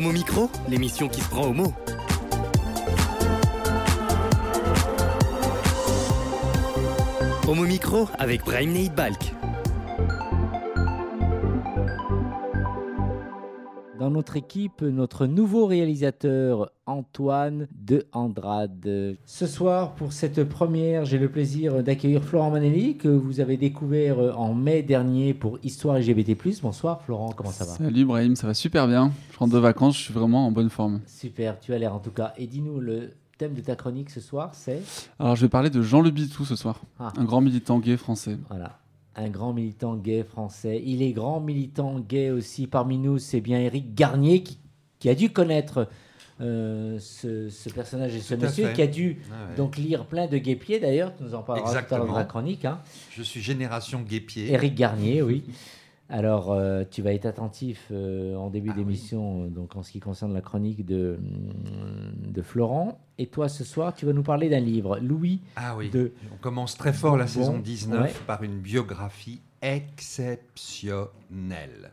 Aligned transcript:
Homo 0.00 0.12
Micro, 0.12 0.50
l'émission 0.66 1.08
qui 1.10 1.20
se 1.20 1.28
prend 1.28 1.42
au 1.42 1.52
mot. 1.52 1.74
Homo 7.46 7.64
Micro 7.64 8.08
avec 8.18 8.42
Brahim 8.42 8.88
Balk. 8.96 9.34
Dans 14.10 14.16
notre 14.16 14.36
équipe, 14.36 14.82
notre 14.82 15.26
nouveau 15.28 15.66
réalisateur 15.66 16.72
Antoine 16.86 17.68
de 17.80 18.08
Andrade. 18.12 19.16
Ce 19.24 19.46
soir, 19.46 19.94
pour 19.94 20.12
cette 20.12 20.42
première, 20.48 21.04
j'ai 21.04 21.16
le 21.16 21.30
plaisir 21.30 21.84
d'accueillir 21.84 22.24
Florent 22.24 22.50
Manelli, 22.50 22.96
que 22.96 23.06
vous 23.06 23.38
avez 23.38 23.56
découvert 23.56 24.36
en 24.36 24.52
mai 24.52 24.82
dernier 24.82 25.32
pour 25.32 25.60
Histoire 25.62 25.96
LGBT. 26.00 26.60
Bonsoir 26.60 27.02
Florent, 27.02 27.30
comment 27.36 27.52
ça 27.52 27.64
va? 27.64 27.70
Salut 27.74 28.04
Brahim, 28.04 28.34
ça 28.34 28.48
va 28.48 28.54
super 28.54 28.88
bien. 28.88 29.12
Je 29.32 29.38
rentre 29.38 29.54
de 29.54 29.58
vacances, 29.60 29.96
je 29.96 30.02
suis 30.02 30.12
vraiment 30.14 30.44
en 30.48 30.50
bonne 30.50 30.70
forme. 30.70 31.02
Super, 31.06 31.60
tu 31.60 31.72
as 31.72 31.78
l'air 31.78 31.94
en 31.94 32.00
tout 32.00 32.10
cas. 32.10 32.32
Et 32.36 32.48
dis-nous, 32.48 32.80
le 32.80 33.10
thème 33.38 33.54
de 33.54 33.60
ta 33.60 33.76
chronique 33.76 34.10
ce 34.10 34.20
soir, 34.20 34.50
c'est? 34.56 34.82
Alors 35.20 35.36
je 35.36 35.42
vais 35.42 35.48
parler 35.48 35.70
de 35.70 35.82
Jean 35.82 36.00
Le 36.00 36.10
Bitou 36.10 36.44
ce 36.44 36.56
soir, 36.56 36.80
Ah. 36.98 37.12
un 37.16 37.24
grand 37.24 37.40
militant 37.42 37.78
gay 37.78 37.96
français. 37.96 38.36
Voilà. 38.48 38.79
Un 39.16 39.28
grand 39.28 39.52
militant 39.52 39.96
gay 39.96 40.22
français. 40.22 40.82
Il 40.84 41.02
est 41.02 41.12
grand 41.12 41.40
militant 41.40 41.98
gay 41.98 42.30
aussi 42.30 42.66
parmi 42.66 42.96
nous. 42.98 43.18
C'est 43.18 43.40
bien 43.40 43.58
Éric 43.58 43.94
Garnier 43.94 44.42
qui, 44.42 44.58
qui 44.98 45.08
a 45.08 45.14
dû 45.14 45.30
connaître 45.30 45.88
euh, 46.40 46.98
ce, 47.00 47.48
ce 47.50 47.68
personnage 47.70 48.14
et 48.14 48.20
ce 48.20 48.34
Tout 48.34 48.40
monsieur, 48.42 48.72
qui 48.72 48.80
a 48.82 48.86
dû 48.86 49.20
Ah 49.30 49.50
ouais. 49.50 49.56
donc 49.56 49.76
lire 49.76 50.06
plein 50.06 50.26
de 50.26 50.38
guépiers 50.38 50.78
d'ailleurs. 50.80 51.14
Tu 51.16 51.24
nous 51.24 51.34
en 51.34 51.42
parleras 51.42 51.82
tout 51.82 51.94
à 51.94 51.98
l'heure 51.98 52.06
dans 52.06 52.14
la 52.16 52.24
chronique. 52.24 52.64
Hein. 52.64 52.80
Je 53.10 53.22
suis 53.22 53.40
génération 53.42 54.00
guépier. 54.00 54.52
Éric 54.52 54.74
Garnier, 54.74 55.22
oui. 55.22 55.44
Alors, 56.10 56.50
euh, 56.50 56.82
tu 56.90 57.02
vas 57.02 57.12
être 57.14 57.26
attentif 57.26 57.86
euh, 57.92 58.34
en 58.34 58.50
début 58.50 58.70
Ah 58.72 58.76
d'émission, 58.76 59.44
euh, 59.44 59.48
donc 59.48 59.76
en 59.76 59.84
ce 59.84 59.92
qui 59.92 60.00
concerne 60.00 60.34
la 60.34 60.40
chronique 60.40 60.84
de, 60.84 61.18
mm, 61.20 62.32
de 62.32 62.42
Florent. 62.42 62.98
Et 63.18 63.28
toi, 63.28 63.48
ce 63.48 63.62
soir, 63.62 63.94
tu 63.94 64.06
vas 64.06 64.12
nous 64.12 64.24
parler 64.24 64.48
d'un 64.48 64.58
livre, 64.60 64.98
Louis 64.98 65.40
Ah 65.54 65.76
oui. 65.76 65.88
de 65.90 66.12
On 66.34 66.38
commence 66.38 66.76
très 66.76 66.92
fort 66.92 67.16
la 67.16 67.26
Bon, 67.26 67.30
saison 67.30 67.58
19 67.58 68.02
ouais. 68.02 68.12
par 68.26 68.42
une 68.42 68.58
biographie 68.58 69.40
exceptionnelle. 69.62 71.92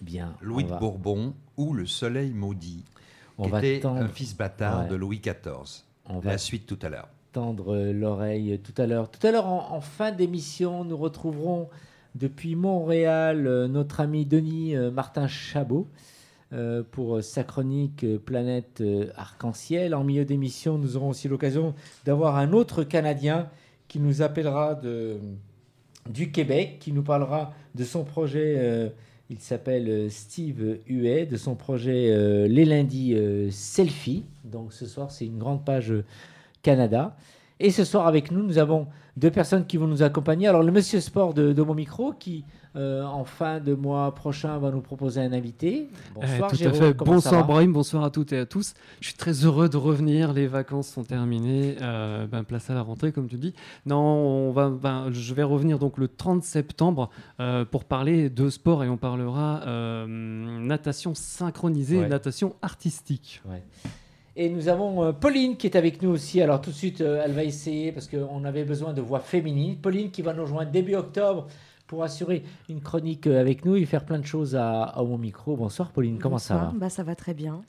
Bien. 0.00 0.34
Louis 0.40 0.64
de 0.64 0.70
va- 0.70 0.78
Bourbon 0.78 1.34
ou 1.58 1.74
Le 1.74 1.84
Soleil 1.86 2.32
maudit, 2.32 2.84
on 3.36 3.44
qui 3.44 3.50
va 3.50 3.58
était 3.58 3.80
tendre- 3.80 4.00
un 4.00 4.08
fils 4.08 4.34
bâtard 4.36 4.84
Ouais. 4.84 4.88
de 4.88 4.94
Louis 4.94 5.20
XIV. 5.20 5.84
On 6.08 6.18
va 6.18 6.30
La 6.32 6.38
suite 6.38 6.66
tout 6.66 6.78
à 6.82 6.88
l'heure. 6.88 7.08
tendre 7.32 7.76
l'oreille 7.92 8.58
tout 8.64 8.74
à 8.80 8.86
l'heure. 8.86 9.10
Tout 9.10 9.24
à 9.26 9.30
l'heure, 9.30 9.46
en, 9.46 9.72
en 9.76 9.80
fin 9.80 10.10
d'émission, 10.12 10.84
nous 10.84 10.96
retrouverons 10.96 11.68
depuis 12.14 12.56
Montréal 12.56 13.46
euh, 13.46 13.68
notre 13.68 14.00
ami 14.00 14.26
Denis 14.26 14.76
euh, 14.76 14.90
Martin 14.90 15.28
Chabot 15.28 15.88
euh, 16.52 16.82
pour 16.90 17.22
sa 17.22 17.44
chronique 17.44 18.04
Planète 18.24 18.82
Arc-en-Ciel. 19.16 19.94
En 19.94 20.04
milieu 20.04 20.24
d'émission, 20.24 20.78
nous 20.78 20.96
aurons 20.96 21.10
aussi 21.10 21.28
l'occasion 21.28 21.74
d'avoir 22.04 22.36
un 22.36 22.52
autre 22.52 22.82
Canadien 22.82 23.48
qui 23.86 24.00
nous 24.00 24.22
appellera 24.22 24.80
du 26.08 26.30
Québec, 26.30 26.78
qui 26.80 26.92
nous 26.92 27.02
parlera 27.02 27.52
de 27.74 27.84
son 27.84 28.04
projet. 28.04 28.92
il 29.30 29.38
s'appelle 29.40 30.10
Steve 30.10 30.78
Huet, 30.86 31.26
de 31.26 31.36
son 31.36 31.56
projet 31.56 32.48
Les 32.48 32.64
Lundis 32.64 33.16
Selfie. 33.50 34.24
Donc 34.44 34.72
ce 34.72 34.86
soir, 34.86 35.10
c'est 35.10 35.26
une 35.26 35.38
grande 35.38 35.64
page 35.64 35.92
Canada. 36.62 37.16
Et 37.62 37.70
ce 37.70 37.84
soir 37.84 38.06
avec 38.06 38.30
nous, 38.30 38.42
nous 38.42 38.56
avons 38.58 38.86
deux 39.18 39.30
personnes 39.30 39.66
qui 39.66 39.76
vont 39.76 39.86
nous 39.86 40.02
accompagner. 40.02 40.48
Alors 40.48 40.62
le 40.62 40.72
Monsieur 40.72 40.98
Sport 41.00 41.34
de, 41.34 41.52
de 41.52 41.62
mon 41.62 41.74
micro 41.74 42.12
qui, 42.18 42.44
euh, 42.74 43.02
en 43.04 43.24
fin 43.24 43.60
de 43.60 43.74
mois 43.74 44.14
prochain, 44.14 44.56
va 44.58 44.70
nous 44.70 44.80
proposer 44.80 45.20
un 45.20 45.32
invité. 45.34 45.90
Bonsoir 46.14 46.48
Eh, 46.48 46.50
tout 46.52 46.56
Jérôme, 46.56 46.76
à 46.82 46.86
fait. 46.86 46.94
Bonsoir 46.94 47.46
Brahim, 47.46 47.70
bonsoir 47.74 48.02
à 48.04 48.08
toutes 48.10 48.32
et 48.32 48.38
à 48.38 48.46
tous. 48.46 48.72
Je 49.00 49.08
suis 49.08 49.16
très 49.18 49.32
heureux 49.44 49.68
de 49.68 49.76
revenir. 49.76 50.32
Les 50.32 50.46
vacances 50.46 50.88
sont 50.88 51.04
terminées. 51.04 51.76
Euh, 51.82 52.26
ben, 52.26 52.44
place 52.44 52.70
à 52.70 52.74
la 52.74 52.80
rentrée, 52.80 53.12
comme 53.12 53.28
tu 53.28 53.36
dis. 53.36 53.52
Non, 53.84 53.98
on 53.98 54.52
va, 54.52 54.70
ben, 54.70 55.08
je 55.10 55.34
vais 55.34 55.42
revenir 55.42 55.78
donc 55.78 55.98
le 55.98 56.08
30 56.08 56.42
septembre 56.42 57.10
euh, 57.40 57.66
pour 57.66 57.84
parler 57.84 58.30
de 58.30 58.48
sport 58.48 58.84
et 58.84 58.88
on 58.88 58.96
parlera 58.96 59.60
natation 60.06 61.14
synchronisée, 61.14 61.98
Ouais. 62.00 62.08
natation 62.08 62.54
artistique. 62.62 63.42
Ouais. 63.50 63.62
Et 64.42 64.48
nous 64.48 64.68
avons 64.68 65.04
euh, 65.04 65.12
Pauline 65.12 65.58
qui 65.58 65.66
est 65.66 65.76
avec 65.76 66.00
nous 66.00 66.08
aussi. 66.08 66.40
Alors 66.40 66.62
tout 66.62 66.70
de 66.70 66.74
suite, 66.74 67.02
euh, 67.02 67.20
elle 67.22 67.32
va 67.32 67.44
essayer 67.44 67.92
parce 67.92 68.08
qu'on 68.08 68.42
avait 68.44 68.64
besoin 68.64 68.94
de 68.94 69.02
voix 69.02 69.20
féminine. 69.20 69.76
Pauline 69.76 70.10
qui 70.10 70.22
va 70.22 70.32
nous 70.32 70.40
rejoindre 70.42 70.70
début 70.70 70.94
octobre 70.94 71.46
pour 71.86 72.02
assurer 72.04 72.42
une 72.70 72.80
chronique 72.80 73.26
euh, 73.26 73.38
avec 73.38 73.66
nous 73.66 73.76
et 73.76 73.84
faire 73.84 74.02
plein 74.06 74.18
de 74.18 74.24
choses 74.24 74.56
à, 74.56 74.84
à 74.84 75.02
mon 75.02 75.18
micro. 75.18 75.56
Bonsoir 75.56 75.90
Pauline, 75.90 76.18
comment 76.18 76.38
ça 76.38 76.56
va? 76.56 76.72
Bah, 76.74 76.88
Ça 76.88 77.02
va 77.02 77.14
très 77.14 77.34
bien. 77.34 77.60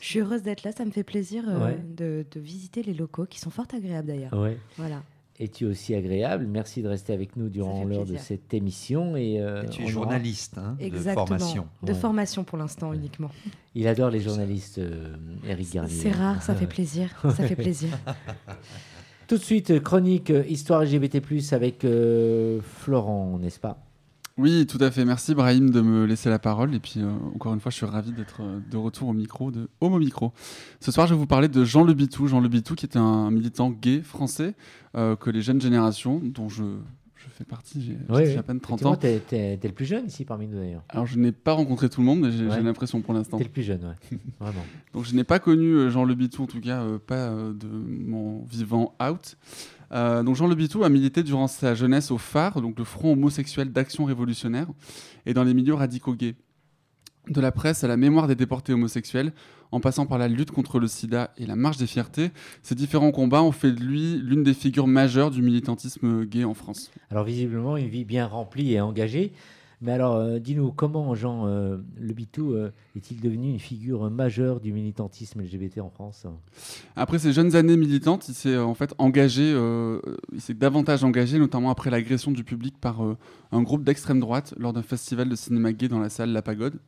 Je 0.00 0.06
suis 0.06 0.20
heureuse 0.20 0.42
d'être 0.42 0.62
là, 0.62 0.72
ça 0.72 0.86
me 0.86 0.92
fait 0.92 1.02
plaisir 1.02 1.44
euh, 1.46 1.66
Ouais. 1.66 1.78
de, 1.94 2.24
de 2.30 2.40
visiter 2.40 2.82
les 2.82 2.94
locaux 2.94 3.26
qui 3.26 3.38
sont 3.38 3.50
fort 3.50 3.66
agréables 3.74 4.06
d'ailleurs. 4.08 4.32
Ouais. 4.32 4.56
Voilà. 4.78 5.02
Et 5.40 5.48
tu 5.48 5.64
es 5.64 5.68
aussi 5.68 5.94
agréable? 5.94 6.46
Merci 6.48 6.82
de 6.82 6.88
rester 6.88 7.12
avec 7.12 7.36
nous 7.36 7.48
durant 7.48 7.84
l'heure 7.84 8.04
de 8.04 8.16
cette 8.16 8.52
émission. 8.54 9.16
Et, 9.16 9.40
euh, 9.40 9.62
Et 9.62 9.68
tu 9.68 9.82
es 9.82 9.84
aura- 9.84 9.92
journaliste 9.92 10.58
hein, 10.58 10.76
de 10.80 10.84
Exactement. 10.84 11.26
formation. 11.26 11.66
De 11.84 11.92
Ouais. 11.92 11.98
formation 11.98 12.42
pour 12.44 12.58
l'instant 12.58 12.92
uniquement. 12.92 13.30
Il 13.76 13.86
adore 13.86 14.10
les 14.10 14.18
journalistes, 14.20 14.78
euh, 14.78 15.14
Eric 15.46 15.72
Garnier. 15.74 15.92
C'est 15.94 16.10
rare, 16.10 16.42
ça 16.42 16.54
fait 16.56 16.66
plaisir. 16.66 17.10
Ça 17.22 17.30
fait 17.46 17.54
plaisir. 17.56 17.90
Tout 19.28 19.36
de 19.36 19.42
suite, 19.42 19.70
euh, 19.70 19.78
chronique 19.80 20.30
euh, 20.30 20.42
Histoire 20.48 20.82
LGBT+, 20.84 21.20
avec 21.52 21.84
euh, 21.84 22.60
Florent, 22.62 23.38
n'est-ce 23.38 23.60
pas? 23.60 23.84
Oui, 24.38 24.68
tout 24.68 24.78
à 24.80 24.92
fait. 24.92 25.04
Merci 25.04 25.34
Brahim 25.34 25.70
de 25.70 25.80
me 25.80 26.04
laisser 26.04 26.30
la 26.30 26.38
parole. 26.38 26.72
Et 26.72 26.78
puis, 26.78 27.00
euh, 27.00 27.10
encore 27.34 27.54
une 27.54 27.60
fois, 27.60 27.72
je 27.72 27.76
suis 27.76 27.86
ravi 27.86 28.12
d'être 28.12 28.40
euh, 28.40 28.60
de 28.70 28.76
retour 28.76 29.08
au 29.08 29.12
micro 29.12 29.50
de 29.50 29.68
Homo 29.80 29.98
Micro. 29.98 30.32
Ce 30.78 30.92
soir, 30.92 31.08
je 31.08 31.14
vais 31.14 31.18
vous 31.18 31.26
parler 31.26 31.48
de 31.48 31.64
Jean 31.64 31.82
Le 31.82 31.92
Bitou. 31.92 32.28
Jean 32.28 32.38
Le 32.38 32.48
Bitou, 32.48 32.76
qui 32.76 32.86
est 32.86 32.96
un 32.96 33.32
militant 33.32 33.70
gay 33.70 34.00
français 34.00 34.54
euh, 34.96 35.16
que 35.16 35.30
les 35.30 35.42
jeunes 35.42 35.60
générations, 35.60 36.20
dont 36.22 36.48
je 36.48 36.62
fais 37.30 37.44
partie, 37.44 37.82
j'ai 37.82 37.96
j'ai 38.26 38.38
à 38.38 38.42
peine 38.42 38.60
30 38.60 38.86
ans. 38.86 38.96
Tu 38.96 39.06
es, 39.06 39.58
le 39.62 39.72
plus 39.72 39.84
jeune 39.84 40.06
ici 40.06 40.24
parmi 40.24 40.46
nous 40.46 40.58
d'ailleurs. 40.58 40.82
Alors, 40.88 41.06
je 41.06 41.18
n'ai 41.18 41.32
pas 41.32 41.52
rencontré 41.52 41.88
tout 41.88 42.00
le 42.00 42.06
monde, 42.06 42.20
mais 42.20 42.30
j'ai 42.32 42.46
Ouais. 42.46 42.62
l'impression 42.62 43.00
pour 43.00 43.14
l'instant. 43.14 43.36
Tu 43.36 43.42
es 43.42 43.46
le 43.46 43.52
plus 43.52 43.62
jeune, 43.62 43.84
ouais. 43.84 44.18
Vraiment. 44.40 44.64
Donc 44.94 45.04
je 45.04 45.14
n'ai 45.14 45.24
pas 45.24 45.38
connu 45.38 45.66
euh, 45.72 45.90
Jean 45.90 46.04
Le 46.04 46.14
Bitou, 46.14 46.42
en 46.42 46.46
tout 46.46 46.60
cas 46.60 46.82
euh, 46.82 46.98
pas 46.98 47.28
euh, 47.30 47.52
de 47.52 47.68
mon 47.68 48.44
vivant 48.44 48.94
out. 49.02 49.36
Euh, 49.92 50.22
donc 50.22 50.36
Jean 50.36 50.46
Le 50.48 50.54
Bitou 50.54 50.84
a 50.84 50.88
milité 50.88 51.22
durant 51.22 51.46
sa 51.46 51.74
jeunesse 51.74 52.10
au 52.10 52.18
phare, 52.18 52.60
donc 52.60 52.78
le 52.78 52.84
Front 52.84 53.12
homosexuel 53.12 53.72
d'action 53.72 54.04
révolutionnaire, 54.04 54.66
et 55.26 55.34
dans 55.34 55.44
les 55.44 55.54
milieux 55.54 55.74
radicaux 55.74 56.14
gays. 56.14 56.34
De 57.28 57.40
la 57.42 57.52
presse 57.52 57.84
à 57.84 57.88
la 57.88 57.96
mémoire 57.98 58.26
des 58.26 58.34
déportés 58.34 58.72
homosexuels, 58.72 59.32
en 59.72 59.80
passant 59.80 60.06
par 60.06 60.18
la 60.18 60.28
lutte 60.28 60.50
contre 60.50 60.78
le 60.78 60.86
sida 60.86 61.32
et 61.36 61.46
la 61.46 61.56
marche 61.56 61.76
des 61.76 61.86
fiertés, 61.86 62.30
ces 62.62 62.74
différents 62.74 63.10
combats 63.10 63.42
ont 63.42 63.52
fait 63.52 63.72
de 63.72 63.80
lui 63.80 64.18
l'une 64.18 64.42
des 64.42 64.54
figures 64.54 64.86
majeures 64.86 65.30
du 65.30 65.42
militantisme 65.42 66.24
gay 66.24 66.44
en 66.44 66.54
France. 66.54 66.90
Alors 67.10 67.24
visiblement, 67.24 67.76
une 67.76 67.88
vie 67.88 68.04
bien 68.04 68.26
remplie 68.26 68.72
et 68.72 68.80
engagée. 68.80 69.32
Mais 69.80 69.92
alors, 69.92 70.16
euh, 70.16 70.40
dis-nous, 70.40 70.72
comment 70.72 71.14
Jean 71.14 71.46
euh, 71.46 71.76
Le 72.00 72.12
Bitou 72.12 72.52
euh, 72.52 72.72
est-il 72.96 73.20
devenu 73.20 73.48
une 73.48 73.60
figure 73.60 74.10
majeure 74.10 74.58
du 74.58 74.72
militantisme 74.72 75.40
LGBT 75.40 75.78
en 75.78 75.90
France 75.90 76.26
Après 76.96 77.20
ses 77.20 77.32
jeunes 77.32 77.54
années 77.54 77.76
militantes, 77.76 78.28
il 78.28 78.34
s'est 78.34 78.58
en 78.58 78.74
fait 78.74 78.92
engagé, 78.98 79.52
il 80.32 80.40
s'est 80.40 80.54
davantage 80.54 81.04
engagé, 81.04 81.38
notamment 81.38 81.70
après 81.70 81.90
l'agression 81.90 82.32
du 82.32 82.42
public 82.42 82.74
par 82.80 83.00
un 83.52 83.62
groupe 83.62 83.84
d'extrême 83.84 84.18
droite 84.18 84.54
lors 84.56 84.72
d'un 84.72 84.82
festival 84.82 85.28
de 85.28 85.36
cinéma 85.36 85.72
gay 85.72 85.88
dans 85.88 86.00
la 86.00 86.08
salle 86.08 86.30
La 86.30 86.42
Pagode 86.42 86.78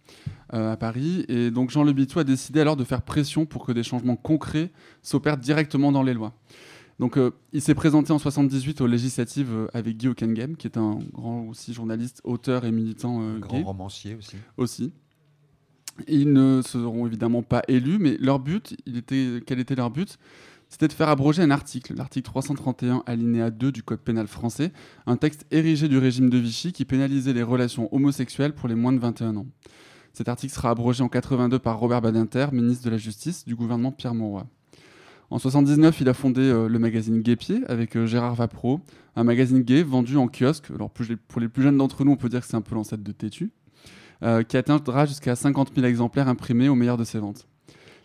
à 0.49 0.77
Paris. 0.77 1.25
Et 1.29 1.51
donc 1.51 1.71
Jean 1.71 1.85
Le 1.85 1.93
Bitou 1.93 2.19
a 2.19 2.25
décidé 2.25 2.61
alors 2.61 2.77
de 2.77 2.85
faire 2.85 3.03
pression 3.03 3.47
pour 3.47 3.65
que 3.65 3.73
des 3.73 3.85
changements 3.85 4.17
concrets 4.17 4.71
s'opèrent 5.03 5.39
directement 5.39 5.93
dans 5.93 6.03
les 6.03 6.15
lois. 6.15 6.33
Donc 7.01 7.17
euh, 7.17 7.31
il 7.55 7.63
s'est 7.63 7.75
présenté 7.75 8.13
en 8.13 8.19
78 8.19 8.83
aux 8.83 8.87
législatives 8.87 9.51
euh, 9.53 9.67
avec 9.73 9.97
Guy 9.97 10.09
Hockenheim, 10.09 10.55
qui 10.55 10.67
est 10.67 10.77
un 10.77 10.99
grand 11.15 11.49
aussi 11.49 11.73
journaliste, 11.73 12.21
auteur 12.25 12.67
et 12.67 12.71
militant 12.71 13.23
euh, 13.23 13.37
Un 13.37 13.39
grand 13.39 13.57
gay 13.57 13.63
romancier 13.65 14.15
aussi. 14.17 14.37
aussi. 14.59 14.93
Ils 16.09 16.31
ne 16.31 16.61
seront 16.61 17.07
évidemment 17.07 17.43
pas 17.43 17.63
élus, 17.69 17.99
mais 17.99 18.19
leur 18.21 18.39
but, 18.39 18.77
il 18.85 18.99
était, 18.99 19.43
quel 19.47 19.59
était 19.61 19.75
leur 19.75 19.91
but? 19.91 20.19
C'était 20.69 20.89
de 20.89 20.93
faire 20.93 21.09
abroger 21.09 21.43
un 21.43 21.51
article, 21.51 21.95
l'article 21.97 22.27
331 22.27 23.03
alinéa 23.07 23.51
2 23.51 23.73
du 23.73 23.83
Code 23.83 24.01
pénal 24.01 24.27
français, 24.27 24.71
un 25.07 25.17
texte 25.17 25.47
érigé 25.51 25.89
du 25.89 25.97
régime 25.97 26.29
de 26.29 26.37
Vichy 26.37 26.73
qui 26.73 26.85
pénalisait 26.85 27.33
les 27.33 27.43
relations 27.43 27.93
homosexuelles 27.95 28.55
pour 28.55 28.69
les 28.69 28.75
moins 28.75 28.93
de 28.93 28.99
21 28.99 29.37
ans. 29.37 29.47
Cet 30.13 30.29
article 30.29 30.53
sera 30.53 30.69
abrogé 30.69 31.03
en 31.03 31.09
82 31.09 31.59
par 31.59 31.79
Robert 31.79 32.03
Badinter, 32.03 32.49
ministre 32.53 32.85
de 32.85 32.91
la 32.91 32.99
Justice 32.99 33.47
du 33.47 33.57
gouvernement 33.57 33.91
Pierre 33.91 34.15
Mauroy. 34.15 34.47
En 35.31 35.39
79, 35.39 36.01
il 36.01 36.09
a 36.09 36.15
fondé 36.15 36.41
euh, 36.41 36.69
le 36.69 36.79
magazine 36.81 37.21
Gay 37.23 37.37
avec 37.69 37.97
euh, 37.97 38.05
Gérard 38.05 38.35
Vapro, 38.35 38.81
un 39.15 39.23
magazine 39.23 39.61
gay 39.61 39.85
vendu 39.85 40.17
en 40.17 40.27
kiosque. 40.27 40.73
Alors 40.75 40.91
pour 40.91 41.07
les, 41.09 41.15
pour 41.15 41.41
les 41.41 41.49
plus 41.49 41.63
jeunes 41.63 41.77
d'entre 41.77 42.05
nous, 42.05 42.11
on 42.11 42.17
peut 42.17 42.29
dire 42.29 42.41
que 42.41 42.49
c'est 42.49 42.57
un 42.57 42.63
peu 42.63 42.75
l'ancêtre 42.75 43.05
de 43.05 43.13
Tétu 43.13 43.53
euh, 44.25 44.43
qui 44.43 44.57
atteindra 44.57 45.07
jusqu'à 45.07 45.37
50 45.37 45.71
000 45.73 45.87
exemplaires 45.87 46.27
imprimés 46.27 46.69
au 46.69 46.75
meilleur 46.75 46.97
de 46.97 47.05
ses 47.05 47.21
ventes. 47.21 47.47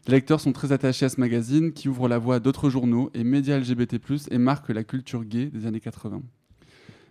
Les 0.06 0.14
lecteurs 0.14 0.40
sont 0.40 0.52
très 0.52 0.72
attachés 0.72 1.08
à 1.08 1.10
ce 1.10 1.20
magazine 1.20 1.74
qui 1.74 1.90
ouvre 1.90 2.08
la 2.08 2.20
voie 2.20 2.36
à 2.36 2.40
d'autres 2.40 2.70
journaux 2.70 3.10
et 3.16 3.24
médias 3.24 3.58
LGBT+, 3.58 4.00
et 4.30 4.38
marque 4.38 4.70
la 4.70 4.84
culture 4.84 5.26
gay 5.26 5.48
des 5.48 5.66
années 5.66 5.80
80. 5.80 6.22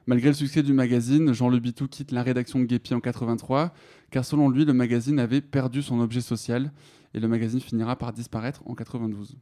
Malgré 0.06 0.28
le 0.28 0.34
succès 0.34 0.62
du 0.62 0.75
magazine, 0.75 1.32
Jean 1.32 1.49
Le 1.49 1.58
Bitou 1.58 1.88
quitte 1.88 2.12
la 2.12 2.22
rédaction 2.22 2.60
de 2.60 2.67
Guépi 2.67 2.94
en 2.94 3.00
83, 3.00 3.75
car 4.12 4.25
selon 4.25 4.49
lui, 4.49 4.64
le 4.64 4.75
magazine 4.75 5.19
avait 5.19 5.40
perdu 5.40 5.82
son 5.82 5.99
objet 5.99 6.20
social 6.20 6.70
et 7.14 7.20
le 7.20 7.26
magazine 7.26 7.58
finira 7.58 7.96
par 7.96 8.12
disparaître 8.12 8.62
en 8.67 8.75
92. 8.75 9.37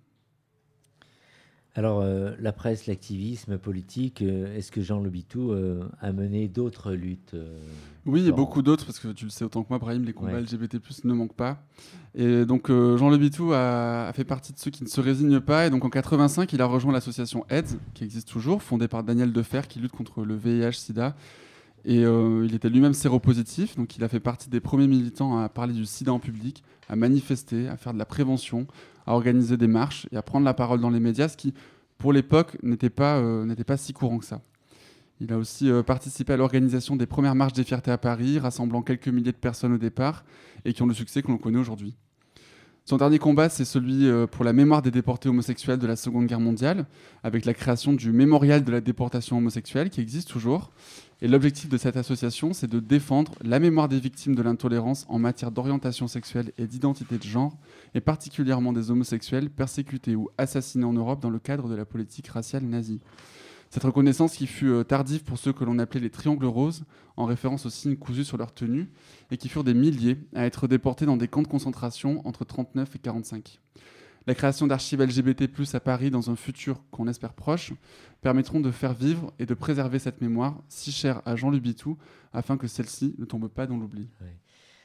Alors, 1.75 2.01
euh, 2.03 2.33
la 2.39 2.53
presse, 2.53 2.87
l'activisme 2.87 3.57
politique, 3.57 4.21
euh, 4.21 4.55
est-ce 4.55 4.71
que 4.71 4.83
Jean 4.83 5.01
Lobitou 5.01 5.53
euh, 5.53 5.89
a 6.03 6.13
mené 6.13 6.47
d'autres 6.47 6.93
luttes 6.93 7.35
Oui, 8.05 8.29
et 8.29 8.33
beaucoup 8.33 8.61
d'autres, 8.61 8.85
parce 8.85 8.99
que 8.99 9.09
tu 9.09 9.25
le 9.25 9.31
sais 9.31 9.43
autant 9.45 9.63
que 9.63 9.69
moi, 9.71 9.79
Brahim, 9.79 10.05
les 10.05 10.13
combats 10.13 10.33
Ouais. 10.33 10.43
LGBT+, 10.43 10.79
ne 11.05 11.15
manquent 11.15 11.35
pas. 11.35 11.65
Et 12.15 12.45
donc, 12.45 12.69
Jean 12.69 13.09
Le 13.09 13.17
Bitou 13.17 13.55
a, 13.55 14.07
a 14.09 14.13
fait 14.13 14.25
partie 14.25 14.53
de 14.53 14.59
ceux 14.59 14.71
qui 14.71 14.85
ne 14.85 14.89
se 14.89 15.01
résignent 15.01 15.41
pas. 15.41 15.67
Et 15.67 15.71
donc, 15.71 15.83
en 15.87 15.89
85, 15.89 16.53
il 16.53 16.61
a 16.61 16.67
rejoint 16.67 16.93
l'association 16.93 17.47
AIDS, 17.49 17.79
qui 17.95 18.05
existe 18.05 18.29
toujours, 18.29 18.63
fondée 18.63 18.89
par 18.89 19.03
Daniel 19.03 19.33
Defer, 19.33 19.63
qui 19.67 19.79
lutte 19.79 19.93
contre 19.93 20.25
le 20.25 20.37
VIH-Sida. 20.37 21.17
Et 21.87 22.03
il 22.03 22.55
était 22.55 22.69
lui-même 22.69 22.93
séropositif, 22.95 23.77
donc 23.77 23.97
il 23.97 24.05
a 24.05 24.09
fait 24.09 24.21
partie 24.21 24.49
des 24.51 24.61
premiers 24.61 24.87
militants 24.87 25.39
à 25.39 25.49
parler 25.49 25.73
du 25.73 25.85
sida 25.85 26.13
en 26.13 26.21
public, 26.21 26.63
à 26.89 26.97
manifester, 26.97 27.67
à 27.67 27.77
faire 27.77 27.93
de 27.95 27.99
la 27.99 28.05
prévention, 28.05 28.67
à 29.07 29.15
organiser 29.15 29.57
des 29.57 29.67
marches 29.67 30.07
et 30.13 30.17
à 30.17 30.23
prendre 30.23 30.45
la 30.45 30.55
parole 30.55 30.81
dans 30.81 30.91
les 30.91 31.01
médias, 31.01 31.29
ce 31.29 31.37
qui, 31.37 31.55
pour 31.99 32.13
l'époque, 32.13 32.57
n'était 32.63 32.91
pas, 32.91 33.19
euh, 33.19 33.77
si 33.77 33.93
courant 33.93 34.19
que 34.19 34.25
ça. 34.25 34.41
Il 35.21 35.33
a 35.33 35.39
aussi 35.39 35.71
euh, 35.71 35.83
participé 35.83 36.33
à 36.33 36.37
l'organisation 36.37 36.97
des 36.97 37.07
premières 37.07 37.35
marches 37.35 37.53
des 37.53 37.65
fiertés 37.65 37.91
à 37.91 37.99
Paris, 37.99 38.39
rassemblant 38.39 38.83
quelques 38.83 39.09
milliers 39.09 39.33
de 39.33 39.37
personnes 39.37 39.73
au 39.73 39.79
départ, 39.79 40.25
et 40.65 40.73
qui 40.73 40.83
ont 40.83 40.87
le 40.87 40.95
succès 40.95 41.23
que 41.23 41.29
l'on 41.29 41.39
connaît 41.39 41.59
aujourd'hui. 41.59 41.95
Son 42.85 42.97
dernier 42.97 43.21
combat, 43.21 43.49
c'est 43.49 43.65
celui 43.65 44.09
euh, 44.09 44.27
pour 44.27 44.45
la 44.45 44.53
mémoire 44.53 44.83
des 44.83 44.91
déportés 44.91 45.29
homosexuels 45.29 45.79
de 45.79 45.87
la 45.87 45.95
Seconde 45.95 46.27
Guerre 46.27 46.41
mondiale, 46.41 46.87
avec 47.23 47.45
la 47.45 47.55
création 47.55 47.93
du 47.93 48.11
mémorial 48.11 48.65
de 48.65 48.73
la 48.73 48.81
déportation 48.81 49.39
homosexuelle, 49.39 49.89
qui 49.89 50.01
existe 50.01 50.29
toujours. 50.29 50.73
Et 51.21 51.29
l'objectif 51.29 51.69
de 51.69 51.77
cette 51.77 51.97
association, 51.97 52.53
c'est 52.53 52.67
de 52.67 52.81
défendre 52.81 53.37
la 53.45 53.61
mémoire 53.61 53.89
des 53.89 54.01
victimes 54.01 54.35
de 54.35 54.43
l'intolérance 54.43 55.07
en 55.09 55.21
matière 55.21 55.53
d'orientation 55.53 56.09
sexuelle 56.09 56.51
et 56.59 56.67
d'identité 56.67 57.19
de 57.19 57.23
genre, 57.23 57.57
et 57.95 58.01
particulièrement 58.01 58.73
des 58.73 58.91
homosexuels 58.91 59.49
persécutés 59.49 60.17
ou 60.17 60.29
assassinés 60.37 60.85
en 60.85 60.93
Europe 60.93 61.23
dans 61.23 61.31
le 61.31 61.39
cadre 61.39 61.69
de 61.69 61.77
la 61.77 61.85
politique 61.85 62.27
raciale 62.27 62.65
nazie. 62.65 63.01
Cette 63.73 63.85
reconnaissance 63.85 64.37
qui 64.37 64.47
fut 64.47 64.69
euh, 64.69 64.85
tardive 64.85 65.25
pour 65.25 65.39
ceux 65.39 65.55
que 65.55 65.65
l'on 65.65 65.79
appelait 65.79 65.99
les 65.99 66.11
triangles 66.11 66.45
roses, 66.45 66.85
en 67.17 67.25
référence 67.25 67.65
aux 67.65 67.71
signes 67.71 67.97
cousus 67.97 68.27
sur 68.27 68.37
leur 68.37 68.53
tenue, 68.53 68.91
et 69.31 69.39
qui 69.39 69.49
furent 69.49 69.65
des 69.65 69.73
milliers 69.73 70.19
à 70.35 70.45
être 70.45 70.69
déportés 70.69 71.07
dans 71.07 71.17
des 71.17 71.27
camps 71.27 71.41
de 71.41 71.49
concentration 71.49 72.21
entre 72.29 72.45
39 72.45 72.95
et 72.95 72.99
45. 72.99 73.61
La 74.27 74.35
création 74.35 74.67
d'archives 74.67 75.01
LGBT+, 75.01 75.49
à 75.73 75.81
Paris 75.81 76.11
dans 76.11 76.29
un 76.29 76.37
futur 76.37 76.83
qu'on 76.91 77.09
espère 77.09 77.33
proche, 77.33 77.73
permettront 78.21 78.61
de 78.61 78.71
faire 78.71 78.93
vivre 78.93 79.33
et 79.39 79.47
de 79.47 79.55
préserver 79.55 79.99
cette 79.99 80.21
mémoire 80.21 80.61
si 80.69 80.93
chère 80.93 81.23
à 81.25 81.35
Jean 81.35 81.49
Lubitou, 81.49 81.97
afin 82.35 82.59
que 82.59 82.67
celle-ci 82.67 83.15
ne 83.17 83.25
tombe 83.25 83.49
pas 83.49 83.67
dans 83.67 83.79
l'oubli. 83.79 84.07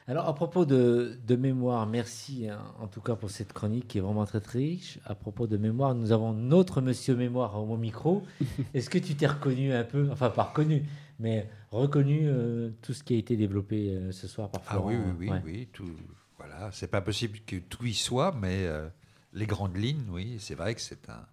Alors, 0.08 0.26
à 0.26 0.34
propos 0.34 0.64
de, 0.64 1.18
de 1.26 1.36
mémoire, 1.36 1.86
merci 1.86 2.48
hein, 2.48 2.58
en 2.80 2.86
tout 2.86 3.02
cas 3.02 3.14
pour 3.14 3.28
cette 3.30 3.52
chronique 3.52 3.88
qui 3.88 3.98
est 3.98 4.00
vraiment 4.00 4.24
très, 4.24 4.40
très 4.40 4.58
riche. 4.60 4.98
À 5.04 5.14
propos 5.14 5.46
de 5.46 5.58
mémoire, 5.58 5.94
nous 5.94 6.12
avons 6.12 6.32
notre 6.32 6.80
monsieur 6.80 7.14
mémoire 7.14 7.62
au 7.62 7.76
micro. 7.76 8.22
Est-ce 8.74 8.88
que 8.88 8.96
tu 8.98 9.14
t'es 9.16 9.26
reconnu 9.26 9.70
un 9.74 9.84
peu, 9.84 10.08
enfin 10.10 10.30
pas 10.30 10.44
reconnu, 10.44 10.84
mais 11.18 11.46
reconnu 11.70 12.20
euh, 12.24 12.70
tout 12.80 12.94
ce 12.94 13.02
qui 13.04 13.14
a 13.14 13.18
été 13.18 13.36
développé 13.36 13.90
euh, 13.90 14.10
ce 14.10 14.26
soir 14.26 14.48
par 14.50 14.62
Ah 14.66 14.70
Florent 14.72 14.88
oui, 14.88 14.96
oui, 14.96 15.12
oui, 15.18 15.28
Ouais. 15.30 15.42
oui. 15.44 15.68
Tout, 15.74 15.90
voilà, 16.38 16.70
c'est 16.72 16.90
pas 16.90 17.02
possible 17.02 17.40
que 17.46 17.56
tout 17.56 17.84
y 17.84 17.92
soit, 17.92 18.34
mais 18.40 18.64
euh, 18.64 18.88
les 19.34 19.46
grandes 19.46 19.76
lignes, 19.76 20.06
oui, 20.10 20.36
c'est 20.40 20.54
vrai 20.54 20.74
que 20.74 20.80
c'est 20.80 21.06
un, 21.10 21.26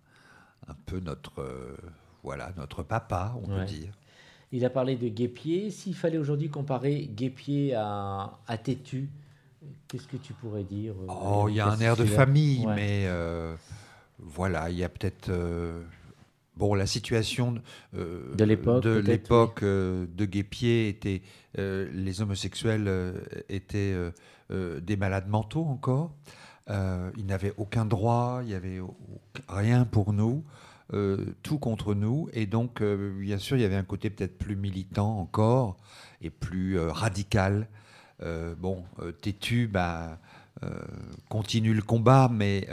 un 0.68 0.76
peu 0.86 1.00
notre, 1.00 1.78
voilà, 2.24 2.52
notre 2.58 2.84
papa, 2.84 3.34
on 3.42 3.48
Ouais. 3.50 3.60
peut 3.60 3.66
dire. 3.66 3.94
Il 4.56 4.64
a 4.64 4.70
parlé 4.70 4.96
de 4.96 5.10
Guépier. 5.10 5.70
S'il 5.70 5.94
fallait 5.94 6.18
aujourd'hui 6.18 6.48
comparer 6.48 7.10
Guépier 7.14 7.74
à, 7.76 8.40
à 8.48 8.58
Tétu, 8.58 9.10
qu'est-ce 9.90 10.08
que 10.08 10.16
tu 10.16 10.32
pourrais 10.32 10.64
dire 10.64 10.94
euh, 10.94 11.08
Oh, 11.10 11.48
il 11.50 11.56
y 11.56 11.60
a 11.60 11.68
un 11.68 11.78
air 11.82 11.98
de 11.98 12.06
famille, 12.06 12.66
Ouais. 12.66 12.74
mais 12.74 13.04
euh, 13.06 13.54
voilà, 14.18 14.70
il 14.70 14.78
y 14.78 14.86
a 14.86 14.88
peut-être 14.88 15.28
euh, 15.28 15.84
bon 16.56 16.74
la 16.74 16.86
situation 16.86 17.56
euh, 17.98 18.34
De 18.36 18.46
l'époque, 18.46 18.84
de 18.84 18.98
l'époque 18.98 19.62
de 19.62 20.26
Guépier 20.26 20.88
était 20.88 21.22
les 21.58 22.22
homosexuels 22.22 22.90
étaient 23.50 23.94
des 24.50 24.96
malades 24.96 25.28
mentaux 25.28 25.66
encore. 25.66 26.12
Ils 26.70 27.26
n'avaient 27.26 27.54
aucun 27.58 27.84
droit, 27.84 28.40
il 28.44 28.52
y 28.52 28.56
avait 28.56 28.80
rien 29.50 29.84
pour 29.84 30.14
nous. 30.14 30.46
Euh, 30.94 31.34
tout 31.42 31.58
contre 31.58 31.96
nous 31.96 32.30
et 32.32 32.46
donc 32.46 32.82
euh, 32.82 33.12
bien 33.20 33.40
sûr 33.40 33.58
il 33.58 33.64
y 33.64 33.66
avait 33.66 33.76
un 33.76 33.84
côté 33.84 34.12
peut-être 34.12 34.38
plus 34.38 34.56
militant 34.56 35.18
encore 35.18 35.78
et 36.22 36.30
plus 36.30 36.78
euh, 36.78 36.92
radical 36.92 37.68
bon, 38.60 38.84
Tétu 39.22 39.68
bah, 39.68 40.20
continue 41.28 41.74
le 41.74 41.82
combat, 41.82 42.30
mais 42.32 42.68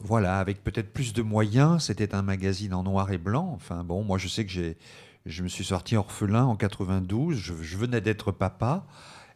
voilà, 0.00 0.40
avec 0.40 0.64
peut-être 0.64 0.92
plus 0.92 1.12
de 1.12 1.22
moyens. 1.22 1.84
C'était 1.84 2.16
un 2.16 2.22
magazine 2.22 2.74
en 2.74 2.82
noir 2.82 3.12
et 3.12 3.18
blanc. 3.18 3.52
Enfin 3.54 3.84
bon, 3.84 4.02
moi 4.02 4.18
je 4.18 4.26
sais 4.26 4.44
que 4.44 4.50
j'ai, 4.50 4.76
je 5.24 5.44
me 5.44 5.48
suis 5.48 5.64
sorti 5.64 5.96
orphelin 5.96 6.44
en 6.44 6.56
92. 6.56 7.36
Je, 7.36 7.54
je 7.62 7.76
venais 7.76 8.00
d'être 8.00 8.32
papa. 8.32 8.86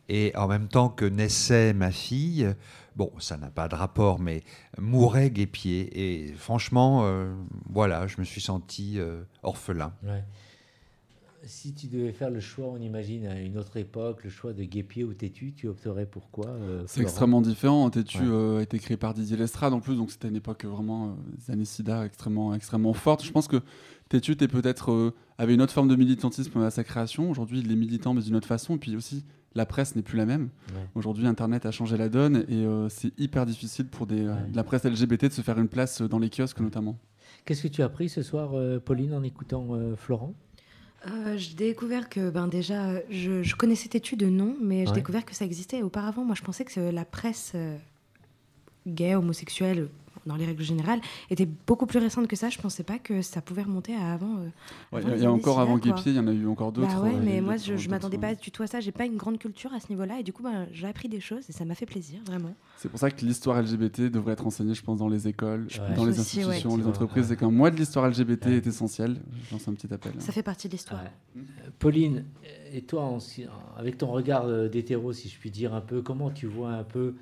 Et 0.09 0.33
en 0.37 0.49
même 0.49 0.67
temps 0.67 0.89
que 0.89 1.05
naissait 1.05 1.73
ma 1.75 1.93
fille, 1.93 2.53
bon, 2.97 3.13
ça 3.19 3.37
n'a 3.37 3.51
pas 3.51 3.69
de 3.69 3.75
rapport, 3.75 4.19
mais 4.19 4.43
mourait 4.79 5.31
Guépier. 5.31 5.91
Et 5.93 6.33
franchement, 6.35 7.05
euh, 7.05 7.35
voilà, 7.69 8.07
je 8.07 8.19
me 8.19 8.25
suis 8.25 8.41
senti 8.41 8.99
euh, 8.99 9.23
orphelin. 9.43 9.93
Si 11.45 11.75
tu 11.75 11.89
devais 11.89 12.13
faire 12.13 12.31
le 12.31 12.39
choix, 12.39 12.67
on 12.69 12.77
imagine 12.81 13.27
à 13.27 13.41
une 13.41 13.59
autre 13.59 13.77
époque, 13.77 14.23
le 14.23 14.31
choix 14.31 14.53
de 14.53 14.63
Guépier 14.63 15.03
ou 15.03 15.13
Tétu, 15.13 15.53
tu 15.53 15.67
opterais 15.67 16.07
pour 16.07 16.31
quoi 16.31 16.47
euh, 16.47 16.85
C'est 16.87 17.01
extrêmement 17.03 17.41
différent. 17.41 17.91
Tétu 17.91 18.19
Ouais. 18.19 18.27
euh, 18.29 18.59
a 18.59 18.63
été 18.63 18.79
créé 18.79 18.97
par 18.97 19.13
Didier 19.13 19.37
Lestrade 19.37 19.73
en 19.73 19.81
plus, 19.81 19.97
donc 19.97 20.13
c'était 20.13 20.29
une 20.29 20.37
époque 20.37 20.65
vraiment, 20.65 21.07
euh, 21.09 21.37
des 21.45 21.51
années 21.53 21.65
SIDA 21.65 22.07
extrêmement, 22.07 22.55
extrêmement 22.55 22.93
forte. 22.93 23.25
Je 23.25 23.33
pense 23.33 23.49
que 23.49 23.57
Tétu 24.09 24.33
était 24.33 24.47
peut-être, 24.47 24.93
euh, 24.93 25.15
avait 25.37 25.55
une 25.55 25.63
autre 25.63 25.73
forme 25.73 25.89
de 25.89 25.97
militantisme 25.97 26.61
à 26.61 26.71
sa 26.71 26.85
création. 26.85 27.29
Aujourd'hui, 27.29 27.59
il 27.59 27.73
est 27.73 27.77
militant, 27.77 28.15
mais 28.15 28.23
d'une 28.23 28.37
autre 28.37 28.47
façon. 28.47 28.77
Et 28.77 28.79
puis 28.79 28.95
aussi, 28.95 29.25
la 29.57 29.67
presse 29.67 29.97
n'est 29.97 30.03
plus 30.03 30.19
la 30.19 30.27
même. 30.27 30.51
Ouais. 30.75 30.87
Aujourd'hui, 30.95 31.27
Internet 31.27 31.67
a 31.67 31.73
changé 31.73 31.97
la 31.97 32.09
donne 32.09 32.45
et 32.49 32.65
euh, 32.65 32.89
c'est 32.89 33.19
hyper 33.19 33.47
difficile 33.47 33.87
pour 33.89 34.07
des, 34.07 34.29
Ouais. 34.29 34.49
de 34.49 34.55
la 34.57 34.63
presse 34.63 34.85
LGBT 34.85 35.25
de 35.25 35.33
se 35.33 35.41
faire 35.43 35.59
une 35.59 35.69
place 35.69 36.03
dans 36.03 36.21
les 36.21 36.31
kiosques 36.31 36.61
notamment. 36.61 36.97
Qu'est-ce 37.45 37.65
que 37.65 37.69
tu 37.69 37.83
as 37.83 37.87
appris 37.87 38.09
ce 38.09 38.23
soir, 38.23 38.53
Pauline, 38.85 39.15
en 39.15 39.25
écoutant 39.25 39.67
Florent? 39.97 40.35
Euh, 41.07 41.37
j'ai 41.37 41.55
découvert 41.55 42.09
que, 42.09 42.31
ben 42.31 42.47
déjà, 42.47 43.01
je, 43.11 43.43
je 43.43 43.57
connaissais 43.57 43.89
Tétu 43.89 44.17
de 44.17 44.27
nom, 44.27 44.57
mais 44.61 44.87
j'ai 44.87 44.93
découvert 44.93 45.25
que 45.25 45.35
ça 45.35 45.45
existait 45.45 45.83
auparavant. 45.83 46.25
Moi, 46.25 46.37
je 46.37 46.43
pensais 46.43 46.65
que 46.65 46.79
la 46.81 47.05
presse 47.05 47.53
euh, 47.55 47.77
gay, 48.87 49.15
homosexuelle, 49.15 49.89
dans 50.27 50.37
les 50.37 50.45
règles 50.47 50.63
générales, 50.63 51.01
était 51.31 51.49
beaucoup 51.67 51.87
plus 51.87 51.99
récente 51.99 52.27
que 52.29 52.37
ça. 52.37 52.49
Je 52.51 52.59
pensais 52.59 52.83
pas 52.83 52.99
que 52.99 53.23
ça 53.23 53.41
pouvait 53.41 53.63
remonter 53.63 53.95
à 53.95 54.13
avant. 54.15 54.37
euh, 54.37 54.49
Ouais, 54.93 55.01
avant 55.05 55.15
Il 55.17 55.23
y 55.23 55.27
a- 55.27 55.33
encore 55.33 55.61
avant. 55.61 55.79
Guépier, 55.79 56.13
il 56.13 56.17
y 56.17 56.19
en 56.21 56.27
a 56.29 56.33
eu 56.33 56.47
encore 56.47 56.73
d'autres. 56.73 56.89
Bah 56.89 57.01
ouais, 57.03 57.15
euh, 57.15 57.21
mais 57.25 57.41
moi, 57.41 57.57
je, 57.57 57.77
je 57.77 57.89
m'attendais 57.89 58.19
pas 58.19 58.35
du 58.35 58.51
tout 58.51 58.63
à 58.63 58.67
ça. 58.67 58.81
J'ai 58.81 58.93
pas 58.93 59.05
une 59.07 59.17
grande 59.17 59.39
culture 59.39 59.73
à 59.73 59.81
ce 59.81 59.89
niveau-là, 59.91 60.21
et 60.21 60.23
du 60.23 60.33
coup, 60.33 60.43
ben, 60.43 60.67
j'ai 60.73 60.87
appris 60.87 61.09
des 61.09 61.21
choses 61.21 61.49
et 61.49 61.53
ça 61.53 61.65
m'a 61.65 61.75
fait 61.75 61.87
plaisir, 61.87 62.21
vraiment. 62.27 62.55
C'est 62.79 62.89
pour 62.89 62.99
ça 62.99 63.11
que 63.11 63.25
l'histoire 63.25 63.61
LGBT 63.63 64.11
devrait 64.11 64.33
être 64.33 64.47
enseignée, 64.47 64.75
je 64.75 64.83
pense, 64.83 64.99
dans 64.99 65.09
les 65.09 65.29
écoles, 65.29 65.67
Ouais. 65.71 65.95
dans 65.95 66.05
les 66.05 66.19
Aussi, 66.19 66.39
ouais. 66.39 66.45
institutions, 66.45 66.77
les 66.77 66.83
Ouais. 66.85 66.89
entreprises. 66.89 67.27
C'est 67.29 67.37
qu'un 67.37 67.51
mois 67.51 67.71
de 67.71 67.77
l'histoire 67.77 68.07
LGBT 68.09 68.47
Ouais. 68.47 68.57
est 68.57 68.67
essentiel. 68.67 69.17
Je 69.49 69.53
lance 69.55 69.67
un 69.69 69.75
petit 69.75 69.93
appel. 69.93 70.13
Ça 70.19 70.33
fait 70.33 70.43
partie 70.43 70.69
de 70.69 70.73
l'histoire. 70.73 71.01
Ouais. 71.03 71.43
Pauline, 71.79 72.25
et 72.73 72.83
toi, 72.83 73.03
en- 73.05 73.19
avec 73.77 73.99
ton 73.99 74.09
regard 74.11 74.47
euh, 74.47 74.69
d'hétéro, 74.69 75.13
si 75.13 75.29
je 75.29 75.39
puis 75.39 75.51
dire 75.51 75.75
un 75.75 75.81
peu, 75.81 76.03
comment 76.03 76.31
tu 76.31 76.47
vois 76.47 76.71
un 76.73 76.85
peu 76.85 76.99
euh, 77.01 77.13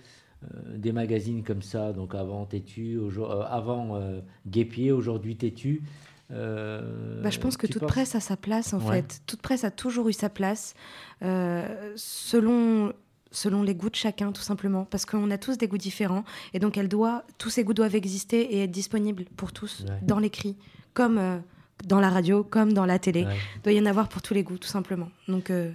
des 0.75 0.92
magazines 0.92 1.42
comme 1.42 1.62
ça, 1.62 1.92
donc 1.92 2.14
avant 2.14 2.47
Tétu, 2.47 2.97
euh, 2.99 3.42
avant 3.49 3.97
euh, 3.97 4.20
Guépier, 4.47 4.90
aujourd'hui 4.92 5.37
Tétu 5.37 5.82
euh, 6.30 7.23
Bah, 7.23 7.30
je 7.30 7.38
pense 7.40 7.56
que 7.56 7.66
toute 7.66 7.80
penses- 7.80 7.90
presse 7.90 8.14
a 8.14 8.20
sa 8.20 8.37
place, 8.37 8.73
en 8.73 8.78
Ouais. 8.80 9.02
fait. 9.02 9.20
Toute 9.26 9.42
presse 9.42 9.64
a 9.64 9.70
toujours 9.70 10.09
eu 10.09 10.12
sa 10.12 10.28
place, 10.30 10.75
euh, 11.23 11.92
selon, 11.97 12.92
selon 13.32 13.62
les 13.62 13.75
goûts 13.75 13.90
de 13.90 13.97
chacun, 13.97 14.32
tout 14.32 14.40
simplement. 14.42 14.85
Parce 14.85 15.04
qu'on 15.06 15.30
a 15.30 15.38
tous 15.38 15.59
des 15.59 15.68
goûts 15.68 15.76
différents. 15.78 16.25
Et 16.54 16.59
donc, 16.59 16.78
elle 16.78 16.88
doit, 16.88 17.25
tous 17.38 17.50
ces 17.50 17.64
goûts 17.64 17.75
doivent 17.75 17.97
exister 17.97 18.40
et 18.54 18.62
être 18.64 18.70
disponibles 18.70 19.25
pour 19.37 19.52
tous, 19.52 19.85
Ouais. 19.88 19.99
dans 20.02 20.18
l'écrit, 20.18 20.56
comme 20.94 21.18
euh, 21.18 21.38
dans 21.87 22.00
la 22.00 22.11
radio, 22.11 22.44
comme 22.44 22.73
dans 22.73 22.87
la 22.87 22.99
télé. 22.99 23.25
Ouais. 23.25 23.37
Il 23.56 23.62
doit 23.62 23.73
y 23.73 23.80
en 23.80 23.87
avoir 23.87 24.09
pour 24.09 24.23
tous 24.23 24.35
les 24.35 24.42
goûts, 24.44 24.59
tout 24.59 24.68
simplement. 24.68 25.09
Donc, 25.28 25.50
euh, 25.50 25.70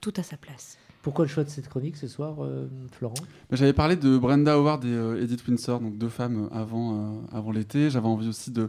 tout, 0.00 0.10
tout 0.10 0.20
a 0.20 0.22
sa 0.24 0.36
place. 0.36 0.78
Pourquoi 1.02 1.24
le 1.24 1.30
choix 1.30 1.44
de 1.44 1.48
cette 1.48 1.68
chronique 1.68 1.96
ce 1.96 2.08
soir, 2.08 2.36
euh, 2.44 2.66
Florent? 2.92 3.14
Bah, 3.50 3.56
J'avais 3.56 3.72
parlé 3.72 3.96
de 3.96 4.18
Brenda 4.18 4.54
Howard 4.54 4.84
et 4.84 4.88
euh, 4.88 5.22
Edith 5.22 5.46
Windsor, 5.48 5.80
donc 5.80 5.96
deux 5.96 6.08
femmes 6.10 6.48
euh, 6.52 6.54
avant, 6.56 6.92
euh, 6.94 7.16
avant 7.32 7.52
l'été. 7.52 7.88
J'avais 7.88 8.06
envie 8.08 8.28
aussi 8.28 8.50
de, 8.50 8.68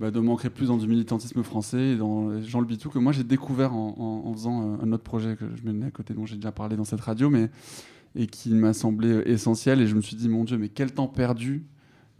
bah, 0.00 0.10
de 0.10 0.18
m'ancrer 0.20 0.48
plus 0.48 0.68
dans 0.68 0.78
du 0.78 0.86
militantisme 0.88 1.42
français 1.42 1.90
et 1.92 1.96
dans 1.96 2.40
Jean 2.40 2.60
Le 2.60 2.66
Bitou, 2.66 2.88
que 2.88 2.98
moi 2.98 3.12
j'ai 3.12 3.24
découvert 3.24 3.74
en, 3.74 3.94
en- 3.98 4.28
en 4.28 4.32
faisant 4.32 4.78
un 4.82 4.90
autre 4.92 5.02
projet 5.04 5.36
que 5.36 5.44
je 5.54 5.62
menais 5.70 5.86
à 5.86 5.90
côté, 5.90 6.14
dont 6.14 6.24
j'ai 6.24 6.36
déjà 6.36 6.52
parlé 6.52 6.76
dans 6.76 6.84
cette 6.84 7.00
radio, 7.02 7.28
mais, 7.28 7.50
et 8.14 8.26
qui 8.26 8.54
m'a 8.54 8.72
semblé 8.72 9.22
essentiel. 9.26 9.82
Et 9.82 9.86
je 9.86 9.94
me 9.96 10.00
suis 10.00 10.16
dit, 10.16 10.30
mon 10.30 10.44
Dieu, 10.44 10.56
mais 10.56 10.70
quel 10.70 10.92
temps 10.92 11.08
perdu 11.08 11.64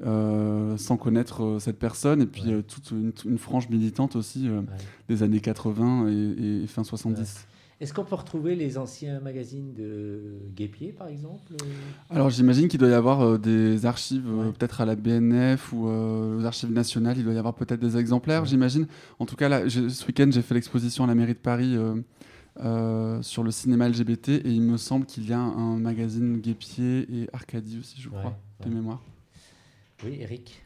euh, 0.05 0.77
sans 0.77 0.99
connaître 0.99 1.43
euh, 1.43 1.59
cette 1.59 1.79
personne, 1.79 2.21
et 2.21 2.27
puis 2.27 2.43
Ouais. 2.43 2.53
euh, 2.53 2.63
toute 2.63 2.91
une, 2.91 3.13
une 3.25 3.39
frange 3.39 3.71
militante 3.71 4.15
aussi 4.17 4.51
Ouais. 4.51 4.61
des 5.09 5.23
années 5.23 5.41
80 5.41 6.09
et, 6.09 6.63
et 6.65 6.67
fin 6.67 6.85
70. 6.85 7.47
Est-ce 7.79 7.93
qu'on 7.93 8.05
peut 8.05 8.15
retrouver 8.15 8.57
les 8.57 8.79
anciens 8.79 9.21
magazines 9.21 9.75
de 9.75 10.39
Guépier, 10.55 10.93
par 10.93 11.09
exemple 11.09 11.53
Alors 12.09 12.31
j'imagine 12.31 12.69
qu'il 12.69 12.81
doit 12.81 12.89
y 12.89 12.95
avoir 12.95 13.21
euh, 13.21 13.39
des 13.39 13.85
archives, 13.85 14.25
euh, 14.27 14.51
peut-être 14.51 14.81
à 14.81 14.87
la 14.87 14.97
BNF 14.97 15.75
ou 15.75 15.87
euh, 15.87 16.41
aux 16.41 16.45
archives 16.47 16.73
nationales, 16.73 17.19
il 17.19 17.25
doit 17.25 17.35
y 17.35 17.39
avoir 17.39 17.53
peut-être 17.55 17.81
des 17.81 17.99
exemplaires, 17.99 18.43
Ouais. 18.43 18.49
j'imagine. 18.49 18.87
En 19.19 19.27
tout 19.27 19.37
cas, 19.37 19.51
là, 19.51 19.69
ce 19.69 20.07
week-end, 20.07 20.29
j'ai 20.31 20.41
fait 20.41 20.55
l'exposition 20.55 21.05
à 21.05 21.07
la 21.07 21.15
mairie 21.15 21.35
de 21.35 21.39
Paris 21.39 21.77
euh, 21.77 21.97
euh, 22.65 23.21
sur 23.21 23.43
le 23.43 23.51
cinéma 23.51 23.91
LGBT, 23.91 24.31
et 24.31 24.41
il 24.51 24.63
me 24.63 24.79
semble 24.79 25.05
qu'il 25.05 25.29
y 25.29 25.35
a 25.35 25.39
un 25.39 25.77
magazine 25.77 26.39
Guépier 26.41 27.01
et 27.15 27.29
Arcadie 27.35 27.79
aussi, 27.79 28.01
je 28.01 28.09
Ouais, 28.09 28.17
crois, 28.21 28.39
de 28.65 28.69
ouais. 28.71 28.75
mémoire. 28.75 29.03
Oui, 30.03 30.17
Eric. 30.21 30.63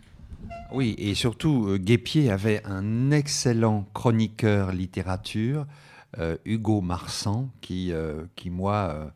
Oui, 0.73 0.95
et 0.97 1.14
surtout, 1.14 1.67
euh, 1.67 1.76
Guépier 1.79 2.31
avait 2.31 2.62
un 2.64 3.11
excellent 3.11 3.85
chroniqueur 3.95 4.71
littérature, 4.73 5.62
euh, 5.62 5.64
Hugo 6.45 6.81
Marsan, 6.81 7.50
qui, 7.61 7.93
euh, 7.93 8.25
qui 8.37 8.50
moi, 8.50 8.93
euh, 8.95 9.07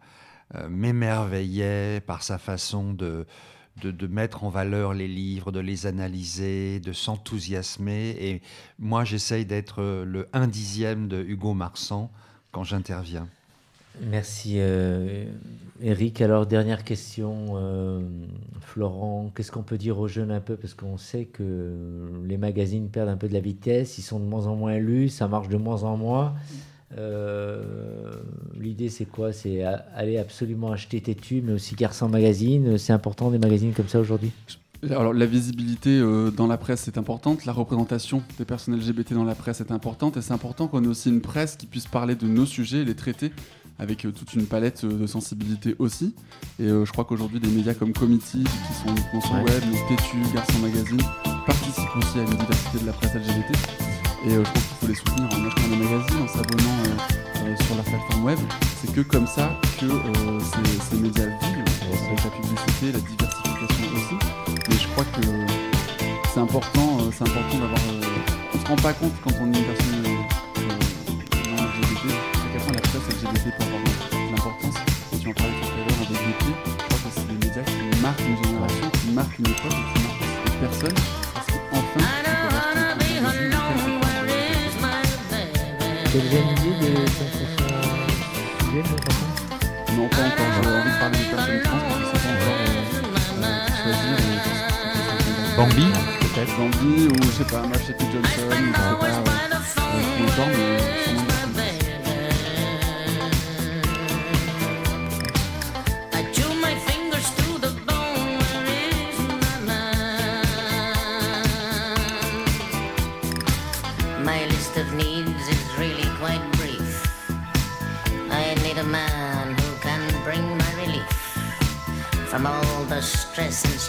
euh, 0.57 0.69
m'émerveillait 0.69 2.01
par 2.01 2.23
sa 2.23 2.39
façon 2.39 2.93
de, 2.93 3.27
de, 3.83 4.07
mettre 4.07 4.45
en 4.45 4.51
valeur 4.51 4.95
les 4.95 5.09
livres, 5.09 5.51
de 5.51 5.61
les 5.61 5.87
analyser, 5.87 6.81
de 6.81 6.93
s'enthousiasmer. 6.93 8.11
Et 8.21 8.43
moi, 8.79 9.05
j'essaye 9.05 9.47
d'être 9.47 9.81
euh, 9.81 10.05
le 10.05 10.29
un 10.33 10.47
dixième 10.47 11.09
de 11.09 11.23
Hugo 11.23 11.55
Marsan 11.55 12.11
quand 12.53 12.63
j'interviens. 12.63 13.27
Merci, 14.01 14.57
euh, 14.59 15.27
Eric. 15.81 16.21
Alors, 16.21 16.47
dernière 16.47 16.85
question, 16.85 17.55
euh, 17.55 18.01
Florent. 18.61 19.33
Qu'est-ce 19.35 19.51
qu'on 19.51 19.63
peut 19.63 19.79
dire 19.79 19.99
aux 19.99 20.09
jeunes 20.09 20.31
un 20.31 20.41
peu? 20.41 20.57
Parce 20.57 20.75
qu'on 20.75 20.99
sait 20.99 21.25
que 21.25 21.73
les 22.25 22.37
magazines 22.37 22.91
perdent 22.91 23.09
un 23.09 23.17
peu 23.17 23.29
de 23.29 23.35
la 23.35 23.41
vitesse, 23.41 23.99
ils 23.99 24.03
sont 24.03 24.19
de 24.19 24.25
moins 24.25 24.47
en 24.47 24.57
moins 24.57 24.79
lus, 24.79 25.09
ça 25.09 25.27
marche 25.29 25.49
de 25.49 25.57
moins 25.57 25.85
en 25.85 25.97
moins. 25.97 26.35
Euh, 26.99 27.63
L'idée, 28.59 28.89
c'est 28.89 29.05
quoi? 29.05 29.33
C'est 29.33 29.63
aller 29.63 30.19
absolument 30.19 30.73
acheter 30.73 31.01
Tétu, 31.01 31.43
mais 31.45 31.53
aussi 31.53 31.75
Garçon 31.75 32.09
Magazine. 32.09 32.79
C'est 32.79 32.93
important 32.93 33.31
des 33.31 33.39
magazines 33.39 33.73
comme 33.73 33.89
ça 33.89 34.01
aujourd'hui? 34.01 34.33
Alors 34.91 35.15
la 35.15 35.25
visibilité 35.25 35.99
euh, 35.99 36.31
dans 36.31 36.47
la 36.47 36.59
presse 36.59 36.89
est 36.89 36.99
importante, 36.99 37.47
la 37.47 37.53
représentation 37.53 38.23
des 38.37 38.45
personnes 38.45 38.77
LGBT 38.77 39.15
dans 39.15 39.25
la 39.25 39.35
presse 39.35 39.63
est 39.63 39.71
importante, 39.73 40.19
et 40.19 40.23
c'est 40.23 40.35
important 40.35 40.69
qu'on 40.69 40.85
ait 40.85 40.89
aussi 40.89 41.09
une 41.09 41.23
presse 41.23 41.57
qui 41.57 41.65
puisse 41.67 41.87
parler 41.87 42.15
de 42.17 42.27
nos 42.27 42.45
sujets, 42.45 42.85
les 42.85 42.95
traiter 42.95 43.33
avec 43.79 44.05
euh, 44.05 44.13
toute 44.13 44.35
une 44.35 44.45
palette 44.47 44.85
euh, 44.85 44.93
de 44.99 45.07
sensibilité 45.07 45.75
aussi. 45.79 46.15
Et 46.61 46.65
euh, 46.65 46.85
je 46.85 46.93
crois 46.93 47.05
qu'aujourd'hui 47.05 47.41
des 47.41 47.49
médias 47.49 47.73
comme 47.75 47.93
Committee, 47.95 48.45
qui 48.45 48.75
sont 48.75 48.89
uniquement 48.95 49.21
sur 49.23 49.35
Ouais. 49.37 49.45
web, 49.45 49.63
Tétu, 49.89 50.17
Garçon 50.35 50.59
Magazine, 50.59 51.01
participent 51.47 51.97
aussi 51.97 52.19
à 52.19 52.23
une 52.23 52.37
diversité 52.37 52.79
de 52.81 52.87
la 52.87 52.93
presse 52.93 53.15
LGBT. 53.15 53.94
Et 54.26 54.33
euh, 54.33 54.43
je 54.43 54.50
pense 54.50 54.62
qu'il 54.62 54.76
faut 54.81 54.87
les 54.87 54.95
soutenir 54.95 55.25
en 55.25 55.47
achetant 55.47 55.69
des 55.69 55.76
magazines, 55.76 56.23
en 56.23 56.28
s'abonnant 56.28 56.78
euh, 56.81 57.45
euh, 57.45 57.57
sur 57.62 57.75
leur 57.75 57.85
plateforme 57.85 58.25
web. 58.25 58.38
C'est 58.81 58.90
que 58.90 59.00
comme 59.02 59.26
ça 59.26 59.61
que 59.78 59.87
ces, 59.87 60.97
médias 60.97 61.26
vivent, 61.26 61.64
avec 62.09 62.25
la 62.25 62.31
publicité, 62.31 62.93
la 62.93 63.00
diversification 63.00 63.85
aussi. 63.93 64.16
Mais 64.71 64.76
je 64.76 64.88
crois 64.88 65.04
que 65.04 65.21
c'est 66.33 66.40
important, 66.40 66.99
c'est 67.12 67.28
important 67.28 67.59
d'avoir. 67.59 67.81
on 68.54 68.59
se 68.59 68.66
rend 68.66 68.76
pas 68.76 68.95
compte 68.95 69.12
quand 69.23 69.33
on 69.43 69.52
est 69.52 69.59
une 69.59 69.64
personne 69.64 70.02
non 70.02 71.57
LGBT, 71.61 72.09
à 72.09 72.49
quel 72.50 72.62
point 72.62 72.73
la 72.73 72.81
presse 72.81 73.07
LGBT 73.11 73.45
peut 73.59 73.64
avoir 73.64 73.81
l'importance. 74.31 74.75
Tu 75.21 75.28
en 75.28 75.33
parlais 75.35 75.52
tout 75.61 75.69
à 75.69 75.76
l'heure 75.76 76.00
avec 76.00 76.09
Gauthier, 76.09 76.54
je 76.64 76.97
crois 76.97 76.99
que 76.99 77.14
c'est 77.14 77.26
des 77.26 77.47
médias 77.47 77.62
qui 77.62 78.00
marquent 78.00 78.21
une 78.21 78.43
génération, 78.43 78.90
qui 78.90 79.11
marquent 79.11 79.38
une 79.38 79.49
époque 79.49 79.78
qui 79.95 80.02
marquent 80.02 80.23
aussi 80.23 80.50
des 80.50 80.66
personnes. 80.66 81.34
T'as 86.14 86.21
déjà 86.21 86.38
une 86.38 86.50
idée 86.50 86.71
de 86.71 86.94
ton 86.94 87.26
prochain 87.26 87.49
sujet, 88.61 88.83
mon 88.88 88.97
patron 88.99 89.26
Non, 89.97 90.09
pas 90.09 90.23
encore. 90.23 90.52
J'avais 90.62 90.76
envie 90.76 90.92
de 90.92 90.99
parler 91.00 91.18
des 91.18 91.25
personnes 91.25 91.62
trans, 91.64 91.83
mais 91.88 91.99
je 91.99 92.06
sais 92.06 92.23
pas 92.23 92.30
encore 92.30 92.59
euh, 92.62 92.71
euh, 93.42 93.66
choisir. 93.83 94.14
euh, 94.23 95.56
Bambi 95.56 95.87
Peut-être 96.21 96.54
Bambi 96.56 97.09
ou 97.09 97.14
je 97.25 97.30
sais 97.33 97.44
pas, 97.44 97.62
Machete 97.66 98.00
Johnson, 98.12 98.23
ou 98.23 98.26
je 98.26 98.30
sais 98.30 98.94
pas 99.00 99.09
euh, 99.09 100.02
qui 100.16 100.23
encore, 100.23 100.50
mais 100.52 101.24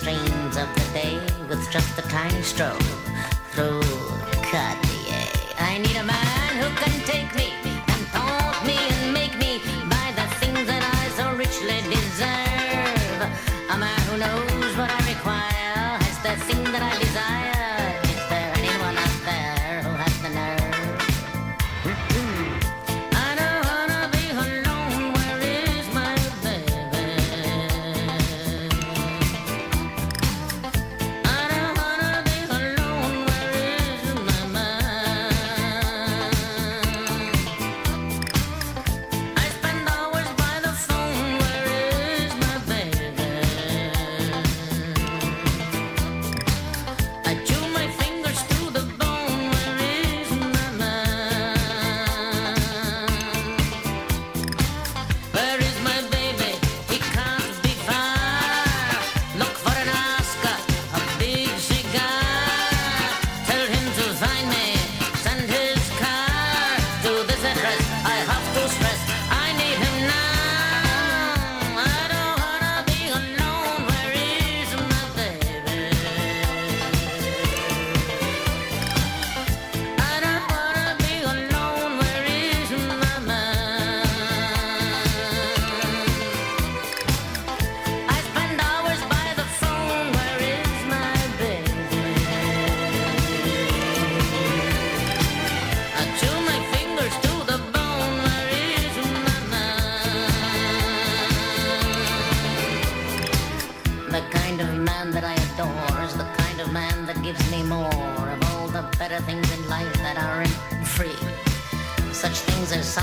strains 0.06 0.56
of 0.56 0.72
the 0.76 0.88
day 0.94 1.20
with 1.50 1.60
just 1.72 1.98
a 1.98 2.04
tiny 2.04 2.44
stroll 2.44 2.78
through 3.54 3.82
Cartier. 4.52 5.26
I 5.58 5.80
need 5.80 5.98
a 5.98 6.04
man 6.04 6.50
who 6.62 6.70
can 6.78 6.94
take 7.08 7.34
me 7.34 7.45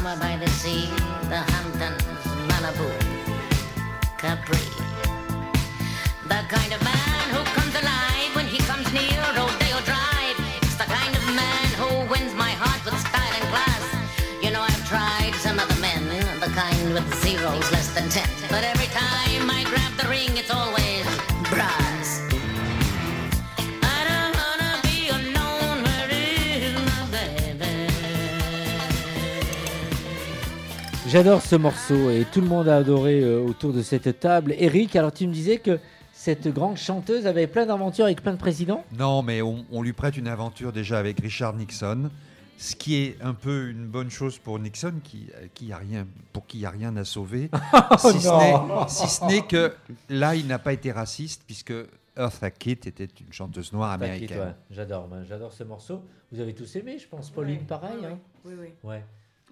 summer 0.03 0.17
by 0.17 0.37
the 0.37 0.51
sea, 0.51 1.02
J'adore 31.13 31.43
ce 31.43 31.57
morceau 31.57 32.11
et 32.11 32.25
tout 32.33 32.41
le 32.41 32.47
monde 32.47 32.69
a 32.69 32.77
adoré 32.77 33.21
euh, 33.23 33.43
autour 33.45 33.73
de 33.75 33.83
cette 33.83 34.19
table. 34.21 34.55
Eric, 34.59 34.97
alors 34.97 35.13
tu 35.13 35.27
me 35.27 35.33
disais 35.33 35.59
que 35.59 35.79
cette 36.13 36.49
grande 36.49 36.77
chanteuse 36.79 37.27
avait 37.27 37.47
plein 37.47 37.67
d'aventures 37.67 38.07
avec 38.07 38.23
plein 38.23 38.33
de 38.33 38.39
présidents? 38.39 38.83
Non, 38.99 39.23
mais 39.23 39.43
on, 39.43 39.67
on 39.71 39.83
lui 39.83 39.93
prête 39.93 40.17
une 40.17 40.29
aventure 40.29 40.73
déjà 40.73 40.99
avec 40.99 41.21
Richard 41.21 41.55
Nixon, 41.55 42.11
ce 42.57 42.75
qui 42.77 42.97
est 42.97 43.17
un 43.21 43.35
peu 43.35 43.69
une 43.69 43.87
bonne 43.89 44.11
chose 44.11 44.39
pour 44.39 44.59
Nixon, 44.59 44.95
qui, 45.05 45.27
euh, 45.35 45.47
qui 45.53 45.71
a 45.73 45.77
rien, 45.79 46.07
pour 46.33 46.47
qui 46.47 46.59
il 46.59 46.61
n'y 46.61 46.67
a 46.67 46.71
rien 46.71 46.97
à 46.97 47.05
sauver, 47.05 47.51
si, 47.99 48.21
ce 48.21 48.29
non. 48.29 48.39
n'est- 48.79 48.89
si 48.89 49.07
ce 49.09 49.25
n'est 49.27 49.43
que 49.43 49.75
là, 50.09 50.35
il 50.35 50.47
n'a 50.47 50.59
pas 50.59 50.73
été 50.73 50.93
raciste, 50.93 51.43
puisque 51.47 51.75
Eartha 52.17 52.51
Kitt 52.51 52.87
était 52.87 53.09
une 53.21 53.33
chanteuse 53.33 53.73
noire 53.73 53.91
américaine. 53.91 54.39
ouais. 54.39 54.55
J'adore, 54.71 55.09
ben, 55.09 55.25
j'adore 55.29 55.53
ce 55.53 55.65
morceau. 55.65 56.03
Vous 56.31 56.41
avez 56.41 56.55
tous 56.55 56.75
aimé, 56.77 56.97
je 56.99 57.07
pense. 57.09 57.29
Pauline, 57.31 57.59
Ouais. 57.59 57.65
pareil. 57.69 57.97
Oui, 58.01 58.07
hein? 58.07 58.19
Oui, 58.47 58.53
oui. 58.59 58.69
Ouais. 58.83 59.03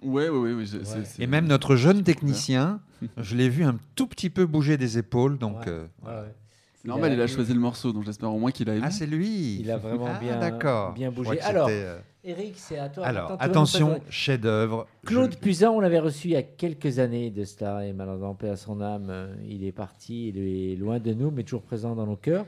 Ouais, 0.01 0.29
ouais, 0.29 0.37
ouais. 0.39 0.53
ouais, 0.53 0.65
c'est- 0.65 0.77
Ouais. 0.77 0.83
c'est- 0.83 1.05
c'est- 1.05 1.21
Et 1.23 1.27
même 1.27 1.45
notre 1.47 1.75
jeune 1.75 2.03
technicien, 2.03 2.79
je 3.17 3.35
l'ai 3.35 3.49
vu 3.49 3.63
un 3.63 3.77
tout 3.95 4.07
petit 4.07 4.29
peu 4.29 4.45
bouger 4.45 4.77
des 4.77 4.97
épaules, 4.97 5.37
donc... 5.37 5.57
Ouais. 5.61 5.69
euh, 5.69 5.81
Ouais, 5.83 5.87
voilà. 6.01 6.21
ouais. 6.23 6.35
C'est 6.75 6.87
normal, 6.87 7.11
Il 7.11 7.19
il 7.19 7.21
a- 7.21 7.27
choisi 7.27 7.53
le 7.53 7.59
morceau, 7.59 7.93
donc 7.93 8.05
j'espère 8.05 8.33
au 8.33 8.39
moins 8.39 8.49
qu'il 8.49 8.67
a 8.67 8.73
aimé. 8.73 8.81
Ah, 8.83 8.89
c'est 8.89 9.05
lui 9.05 9.59
Il 9.59 9.69
a 9.69 9.77
vraiment 9.77 10.07
Ah, 10.15 10.19
bien- 10.19 10.39
d'accord. 10.39 10.93
bien 10.93 11.11
bougé. 11.11 11.39
Alors, 11.41 11.67
euh, 11.69 11.99
Eric, 12.23 12.53
c'est 12.57 12.79
à 12.79 12.89
toi. 12.89 13.05
Alors, 13.05 13.37
attention, 13.39 14.01
chef-d'œuvre. 14.09 14.87
Claude 15.05 15.33
Je- 15.33 15.37
Puzin, 15.37 15.69
on 15.69 15.79
l'avait 15.79 15.99
reçu 15.99 16.29
il 16.29 16.31
y 16.31 16.35
a 16.35 16.41
quelques 16.41 16.97
années 16.97 17.29
de 17.29 17.43
Star 17.43 17.81
et 17.81 17.93
malheureusement, 17.93 18.33
paix 18.33 18.49
à 18.49 18.55
son 18.55 18.81
âme, 18.81 19.29
il 19.47 19.63
est 19.63 19.71
parti, 19.71 20.29
il 20.29 20.39
est 20.39 20.75
loin 20.75 20.99
de 20.99 21.13
nous, 21.13 21.29
mais 21.29 21.43
toujours 21.43 21.61
présent 21.61 21.93
dans 21.93 22.07
nos 22.07 22.15
cœurs, 22.15 22.47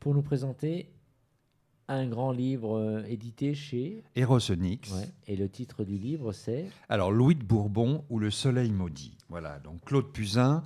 pour 0.00 0.14
nous 0.14 0.22
présenter 0.22 0.88
un 1.88 2.06
grand 2.06 2.32
livre 2.32 2.76
euh, 2.78 3.04
édité 3.08 3.54
chez. 3.54 4.02
Erosonix. 4.16 4.90
Ouais, 4.92 5.08
et 5.28 5.36
le 5.36 5.48
titre 5.48 5.84
du 5.84 5.96
livre, 5.96 6.32
c'est. 6.32 6.66
Alors, 6.88 7.12
Louis 7.12 7.34
de 7.36 7.44
Bourbon 7.44 8.04
ou 8.10 8.18
Le 8.18 8.30
Soleil 8.30 8.70
maudit. 8.72 9.16
Voilà, 9.28 9.58
donc 9.60 9.84
Claude 9.84 10.12
Puzin. 10.12 10.62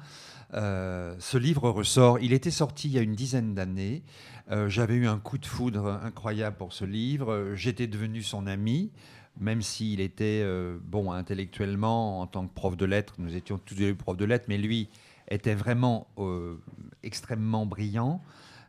euh, 0.55 1.15
ce 1.19 1.39
livre 1.39 1.69
ressort. 1.71 2.19
Il 2.21 2.33
était 2.33 2.51
sorti 2.51 2.89
il 2.89 2.95
y 2.95 2.99
a 2.99 3.03
une 3.03 3.15
dizaine 3.15 3.55
d'années. 3.55 4.03
Euh, 4.51 4.69
J'avais 4.69 4.95
eu 4.97 5.07
un 5.07 5.19
coup 5.19 5.39
de 5.39 5.47
foudre 5.47 6.01
incroyable 6.03 6.57
pour 6.57 6.73
ce 6.73 6.85
livre. 6.85 7.53
J'étais 7.55 7.87
devenu 7.87 8.23
son 8.23 8.47
ami, 8.47 8.91
même 9.39 9.63
s'il 9.63 10.01
était 10.01 10.41
euh, 10.43 10.79
bon 10.83 11.13
intellectuellement 11.13 12.21
en 12.21 12.27
tant 12.27 12.47
que 12.47 12.53
prof 12.55 12.77
de 12.77 12.85
lettres. 12.87 13.15
Nous 13.19 13.37
étions 13.37 13.59
tous 13.59 13.75
deux 13.75 13.95
profs 13.95 14.17
de 14.17 14.25
lettres, 14.25 14.47
mais 14.49 14.59
lui 14.59 14.89
était 15.29 15.55
vraiment 15.55 16.09
euh, 16.19 16.57
extrêmement 17.03 17.65
brillant. 17.67 18.21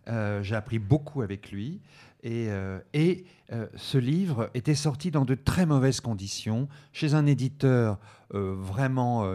Euh, 0.07 0.43
J'ai 0.43 0.55
appris 0.55 0.79
beaucoup 0.79 1.21
avec 1.21 1.51
lui. 1.51 1.79
Et, 2.23 2.47
euh, 2.49 2.79
euh, 3.51 3.67
ce 3.75 3.97
livre 3.97 4.49
était 4.53 4.75
sorti 4.75 5.11
dans 5.11 5.25
de 5.25 5.35
très 5.35 5.65
mauvaises 5.65 6.01
conditions, 6.01 6.67
chez 6.93 7.13
un 7.15 7.25
éditeur 7.25 7.99
euh, 8.33 8.55
vraiment 8.55 9.25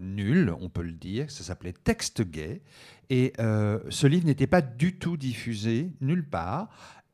nul, 0.00 0.54
on 0.60 0.68
peut 0.68 0.82
le 0.82 0.92
dire. 0.92 1.30
Ça 1.30 1.44
s'appelait 1.44 1.72
Texte 1.72 2.22
Gay. 2.22 2.62
Et 3.10 3.34
ce 3.36 4.06
livre 4.06 4.26
n'était 4.26 4.46
pas 4.46 4.62
du 4.62 4.98
tout 4.98 5.16
diffusé 5.16 5.92
nulle 6.00 6.26
part. 6.26 6.68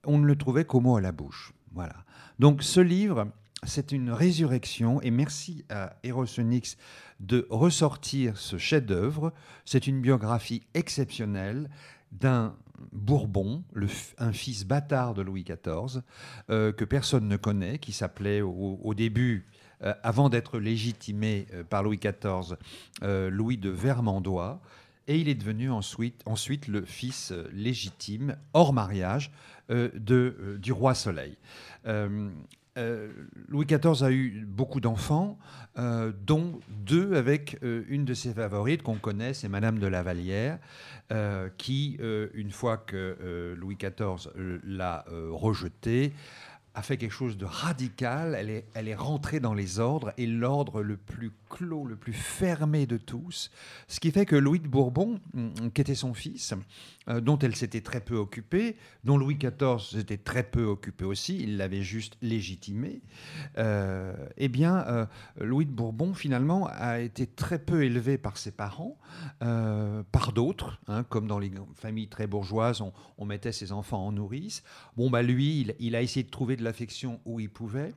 On 0.04 0.18
ne 0.18 0.26
le 0.26 0.36
trouvait 0.36 0.64
qu'au 0.64 0.80
mot 0.80 0.96
à 0.96 1.00
la 1.00 1.12
bouche. 1.12 1.52
Voilà. 1.72 1.96
Donc 2.38 2.62
ce 2.62 2.80
livre, 2.80 3.26
c'est 3.64 3.90
une 3.90 4.10
résurrection. 4.10 5.02
Et 5.02 5.10
merci 5.10 5.64
à 5.68 5.96
Erosonix 6.04 6.76
de 7.18 7.46
ressortir 7.50 8.36
ce 8.36 8.58
chef-d'œuvre. 8.58 9.32
C'est 9.64 9.88
une 9.88 10.00
biographie 10.00 10.62
exceptionnelle 10.74 11.68
d'un 12.12 12.54
Bourbon, 12.92 13.64
un 14.18 14.32
fils 14.32 14.64
bâtard 14.64 15.14
de 15.14 15.22
Louis 15.22 15.44
XIV, 15.44 16.02
euh, 16.50 16.72
que 16.72 16.84
personne 16.84 17.28
ne 17.28 17.36
connaît, 17.36 17.78
qui 17.78 17.92
s'appelait 17.92 18.40
au, 18.42 18.94
début, 18.94 19.46
euh, 19.82 19.94
avant 20.02 20.28
d'être 20.28 20.58
légitimé 20.58 21.46
euh, 21.54 21.64
par 21.64 21.82
Louis 21.82 21.98
XIV, 21.98 22.56
Louis 23.02 23.56
de 23.56 23.70
Vermandois. 23.70 24.60
Et 25.06 25.18
il 25.18 25.28
est 25.28 25.34
devenu 25.34 25.70
ensuite, 25.70 26.68
le 26.68 26.84
fils 26.84 27.32
légitime, 27.52 28.36
hors 28.52 28.74
mariage, 28.74 29.32
du 29.70 30.72
roi 30.72 30.94
Soleil. 30.94 31.36
Euh, 32.78 33.08
Louis 33.48 33.66
XIV 33.66 34.04
a 34.04 34.10
eu 34.10 34.44
beaucoup 34.46 34.80
d'enfants, 34.80 35.38
euh, 35.78 36.12
dont 36.24 36.60
deux 36.68 37.14
avec 37.14 37.58
euh, 37.62 37.84
une 37.88 38.04
de 38.04 38.14
ses 38.14 38.32
favorites 38.32 38.82
qu'on 38.82 38.98
connaît, 38.98 39.34
c'est 39.34 39.48
Madame 39.48 39.78
de 39.78 39.86
la 39.86 40.02
Vallière, 40.02 40.58
qui, 41.56 41.98
une 42.34 42.50
fois 42.50 42.76
que 42.76 43.54
Louis 43.56 43.76
XIV 43.76 44.30
l'a 44.62 45.06
rejetée, 45.30 46.12
a 46.78 46.82
fait 46.82 46.96
quelque 46.96 47.12
chose 47.12 47.36
de 47.36 47.44
radical. 47.44 48.36
Elle 48.38 48.50
est, 48.50 48.64
elle 48.74 48.86
est 48.86 48.94
rentrée 48.94 49.40
dans 49.40 49.52
les 49.52 49.80
ordres 49.80 50.12
et 50.16 50.26
l'ordre 50.26 50.80
le 50.80 50.96
plus 50.96 51.32
clos, 51.50 51.86
le 51.86 51.96
plus 51.96 52.12
fermé 52.12 52.86
de 52.86 52.96
tous. 52.96 53.50
Ce 53.88 53.98
qui 53.98 54.12
fait 54.12 54.26
que 54.26 54.36
Louis 54.36 54.60
de 54.60 54.68
Bourbon, 54.68 55.20
hum, 55.34 55.52
qui 55.74 55.80
était 55.80 55.96
son 55.96 56.14
fils, 56.14 56.54
euh, 57.08 57.20
dont 57.20 57.38
elle 57.38 57.56
s'était 57.56 57.80
très 57.80 58.00
peu 58.00 58.14
occupée, 58.14 58.76
dont 59.02 59.16
Louis 59.16 59.36
XIV 59.36 59.80
s'était 59.80 60.18
très 60.18 60.42
peu 60.42 60.64
occupé 60.64 61.04
aussi, 61.04 61.38
il 61.40 61.56
l'avait 61.56 61.82
juste 61.82 62.16
légitimé, 62.22 63.00
euh, 63.56 64.14
eh 64.36 64.48
bien, 64.48 64.84
euh, 64.86 65.06
Louis 65.40 65.66
de 65.66 65.72
Bourbon, 65.72 66.14
finalement, 66.14 66.68
a 66.70 67.00
été 67.00 67.26
très 67.26 67.58
peu 67.58 67.84
élevé 67.84 68.18
par 68.18 68.36
ses 68.36 68.50
parents, 68.50 68.98
euh, 69.42 70.02
par 70.12 70.32
d'autres, 70.32 70.78
hein, 70.86 71.02
comme 71.04 71.26
dans 71.26 71.38
les 71.38 71.50
familles 71.74 72.08
très 72.08 72.26
bourgeoises, 72.26 72.82
on, 72.82 73.24
mettait 73.24 73.52
ses 73.52 73.72
enfants 73.72 74.06
en 74.06 74.12
nourrice. 74.12 74.62
Bon, 74.96 75.10
bah 75.10 75.20
lui, 75.20 75.60
il, 75.60 75.74
il 75.80 75.94
a 75.94 76.00
essayé 76.00 76.24
de 76.24 76.30
trouver 76.30 76.56
de 76.56 76.64
l'affection 76.68 77.20
où 77.24 77.40
il 77.40 77.50
pouvait. 77.50 77.94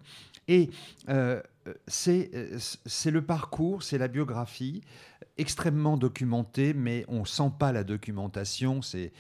Et 0.48 0.70
euh, 1.10 1.42
c'est 1.88 2.32
euh, 2.34 2.58
c'est 2.86 3.12
le 3.12 3.22
parcours, 3.22 3.84
c'est 3.84 3.98
la 3.98 4.08
biographie, 4.08 4.82
extrêmement 5.38 5.98
documentée, 5.98 6.74
mais 6.74 7.06
on 7.08 7.26
sent 7.26 7.52
pas 7.60 7.72
la 7.72 7.84
documentation. 7.84 8.82
C'est 8.82 9.12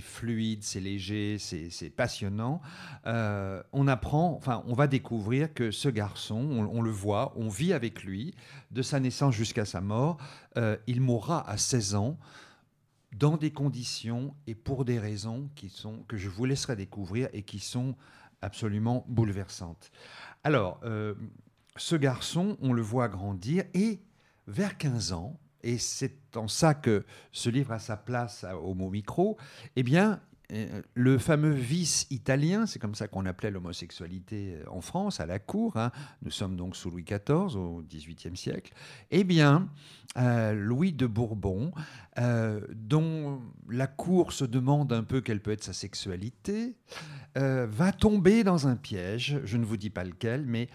fluide, 0.00 0.62
c'est 0.62 0.80
léger, 0.80 1.38
c'est 1.38 1.90
passionnant. 1.90 2.60
Euh, 3.06 3.62
on 3.72 3.86
apprend, 3.86 4.34
enfin, 4.36 4.64
on 4.66 4.74
va 4.74 4.86
découvrir 4.86 5.54
que 5.54 5.70
ce 5.70 5.88
garçon, 5.88 6.36
on, 6.36 6.78
on 6.78 6.82
le 6.82 6.90
voit, 6.90 7.32
on 7.36 7.48
vit 7.48 7.72
avec 7.72 8.02
lui 8.02 8.34
de 8.72 8.82
sa 8.82 9.00
naissance 9.00 9.34
jusqu'à 9.34 9.64
sa 9.64 9.80
mort. 9.80 10.18
Euh, 10.56 10.76
il 10.86 11.00
mourra 11.00 11.48
à 11.48 11.56
16 11.56 11.94
ans 11.94 12.18
dans 13.12 13.36
des 13.36 13.52
conditions 13.52 14.34
et 14.46 14.56
pour 14.56 14.84
des 14.84 14.98
raisons 14.98 15.48
qui 15.54 15.68
sont 15.68 16.02
que 16.08 16.16
je 16.16 16.28
vous 16.28 16.44
laisserai 16.46 16.74
découvrir 16.74 17.28
et 17.32 17.42
qui 17.42 17.60
sont 17.60 17.94
absolument 18.44 19.04
bouleversantes. 19.08 19.90
Alors, 20.44 20.80
euh, 20.84 21.14
ce 21.76 21.96
garçon, 21.96 22.56
on 22.60 22.72
le 22.72 22.82
voit 22.82 23.08
grandir 23.08 23.64
et 23.74 24.00
vers 24.46 24.76
15 24.78 25.12
ans, 25.12 25.40
et 25.62 25.78
c'est 25.78 26.36
en 26.36 26.46
ça 26.48 26.74
que 26.74 27.04
ce 27.32 27.48
livre 27.48 27.72
a 27.72 27.78
sa 27.78 27.96
place 27.96 28.44
à- 28.44 28.58
au 28.58 28.74
mot 28.74 28.90
micro, 28.90 29.38
eh 29.76 29.82
bien, 29.82 30.12
euh, 30.12 30.16
le 30.50 31.18
fameux 31.18 31.52
vice 31.52 32.06
italien, 32.10 32.66
c'est 32.66 32.78
comme 32.78 32.94
ça 32.94 33.08
qu'on 33.08 33.26
appelait 33.26 33.50
l'homosexualité 33.50 34.56
euh, 34.56 34.70
en 34.70 34.80
France, 34.80 35.20
à 35.20 35.26
la 35.26 35.38
cour, 35.38 35.76
hein, 35.76 35.90
nous 36.22 36.30
sommes 36.30 36.56
donc 36.56 36.76
sous 36.76 36.90
Louis 36.90 37.04
XIV, 37.04 37.56
au 37.56 37.82
XVIIIe 37.82 38.36
siècle, 38.36 38.72
eh 39.10 39.24
bien, 39.24 39.68
euh, 40.18 40.52
Louis 40.52 40.92
de 40.92 41.06
Bourbon, 41.06 41.72
euh, 42.18 42.60
dont 42.72 43.40
la 43.68 43.86
cour 43.86 44.32
se 44.32 44.44
demande 44.44 44.92
un 44.92 45.02
peu 45.02 45.20
quelle 45.20 45.40
peut 45.40 45.52
être 45.52 45.64
sa 45.64 45.72
sexualité, 45.72 46.76
euh, 47.36 47.66
va 47.68 47.90
tomber 47.92 48.44
dans 48.44 48.68
un 48.68 48.76
piège, 48.76 49.40
je 49.44 49.56
ne 49.56 49.64
vous 49.64 49.76
dis 49.76 49.90
pas 49.90 50.04
lequel, 50.04 50.44
mais 50.46 50.68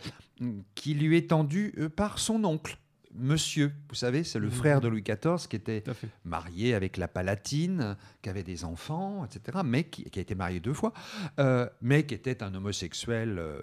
qui 0.75 0.93
lui 0.93 1.17
est 1.17 1.29
tendu 1.29 1.73
euh, 1.77 1.89
par 1.89 2.19
son 2.19 2.43
oncle. 2.43 2.77
Monsieur, 3.15 3.73
vous 3.89 3.95
savez, 3.95 4.23
c'est 4.23 4.39
le 4.39 4.49
frère 4.49 4.81
de 4.81 4.87
Louis 4.87 5.01
XIV 5.01 5.47
qui 5.49 5.55
était 5.55 5.83
marié 6.25 6.75
avec 6.75 6.95
la 6.97 7.07
Palatine, 7.07 7.97
qui 8.21 8.29
avait 8.29 8.43
des 8.43 8.65
enfants, 8.65 9.25
etc., 9.25 9.59
mais 9.65 9.85
qui, 9.85 10.03
qui 10.03 10.19
a 10.19 10.21
été 10.21 10.35
marié 10.35 10.59
deux 10.59 10.73
fois, 10.73 10.93
euh, 11.39 11.67
mais 11.81 12.05
qui 12.05 12.13
était 12.13 12.43
un 12.43 12.53
homosexuel 12.53 13.39
euh, 13.39 13.59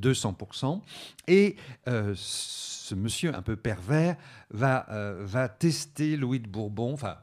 200%. 0.00 0.80
Et 1.28 1.56
euh, 1.88 2.14
ce 2.16 2.94
monsieur 2.94 3.34
un 3.34 3.42
peu 3.42 3.56
pervers 3.56 4.16
va, 4.50 4.86
euh, 4.90 5.24
va 5.24 5.48
tester 5.48 6.16
Louis 6.16 6.40
de 6.40 6.48
Bourbon, 6.48 6.92
enfin, 6.92 7.16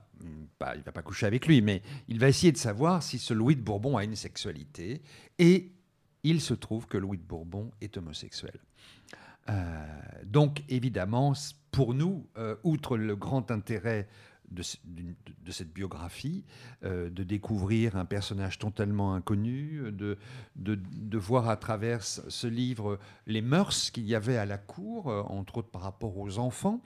pas, 0.60 0.76
il 0.76 0.80
ne 0.80 0.84
va 0.84 0.92
pas 0.92 1.02
coucher 1.02 1.26
avec 1.26 1.48
lui, 1.48 1.62
mais 1.62 1.82
il 2.08 2.20
va 2.20 2.28
essayer 2.28 2.52
de 2.52 2.58
savoir 2.58 3.02
si 3.04 3.18
ce 3.18 3.34
Louis 3.34 3.56
de 3.56 3.62
Bourbon 3.62 3.98
a 3.98 4.04
une 4.04 4.16
sexualité. 4.16 5.02
Et 5.40 5.72
il 6.24 6.42
se 6.42 6.54
trouve 6.54 6.88
que 6.88 6.98
Louis 6.98 7.18
de 7.18 7.24
Bourbon 7.24 7.72
est 7.82 7.98
homosexuel. 7.98 8.60
Euh, 9.50 9.86
donc, 10.26 10.64
évidemment, 10.70 11.34
pour 11.72 11.94
nous, 11.94 12.28
euh, 12.38 12.56
outre 12.64 12.98
le 12.98 13.16
grand 13.16 13.52
intérêt 13.52 14.08
de, 14.50 14.64
cette 14.64 15.74
biographie, 15.74 16.44
euh, 16.84 17.10
de 17.10 17.24
découvrir 17.24 17.96
un 17.96 18.04
personnage 18.04 18.60
totalement 18.60 19.14
inconnu, 19.16 19.82
de, 19.94 20.18
de, 20.58 21.18
voir 21.18 21.48
à 21.48 21.56
travers 21.56 22.04
ce 22.04 22.48
livre 22.48 23.00
les 23.28 23.42
mœurs 23.42 23.92
qu'il 23.92 24.06
y 24.06 24.14
avait 24.14 24.36
à 24.36 24.46
la 24.46 24.58
cour, 24.58 25.08
entre 25.08 25.60
autres 25.60 25.70
par 25.70 25.84
rapport 25.84 26.18
aux 26.18 26.38
enfants, 26.38 26.82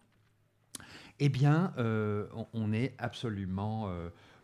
eh 1.20 1.30
bien, 1.30 1.74
on, 2.54 2.72
est 2.72 2.94
absolument 3.00 3.90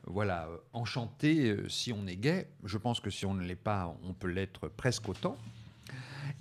voilà, 0.08 0.50
enchanté 0.74 1.56
si 1.70 1.94
on 1.94 2.08
est 2.08 2.16
gay. 2.16 2.50
Je 2.64 2.80
pense 2.80 3.00
que 3.00 3.12
si 3.12 3.28
on 3.28 3.36
ne 3.36 3.44
l'est 3.44 3.56
pas, 3.56 3.96
on 4.04 4.14
peut 4.14 4.30
l'être 4.30 4.68
presque 4.68 5.10
autant. 5.10 5.38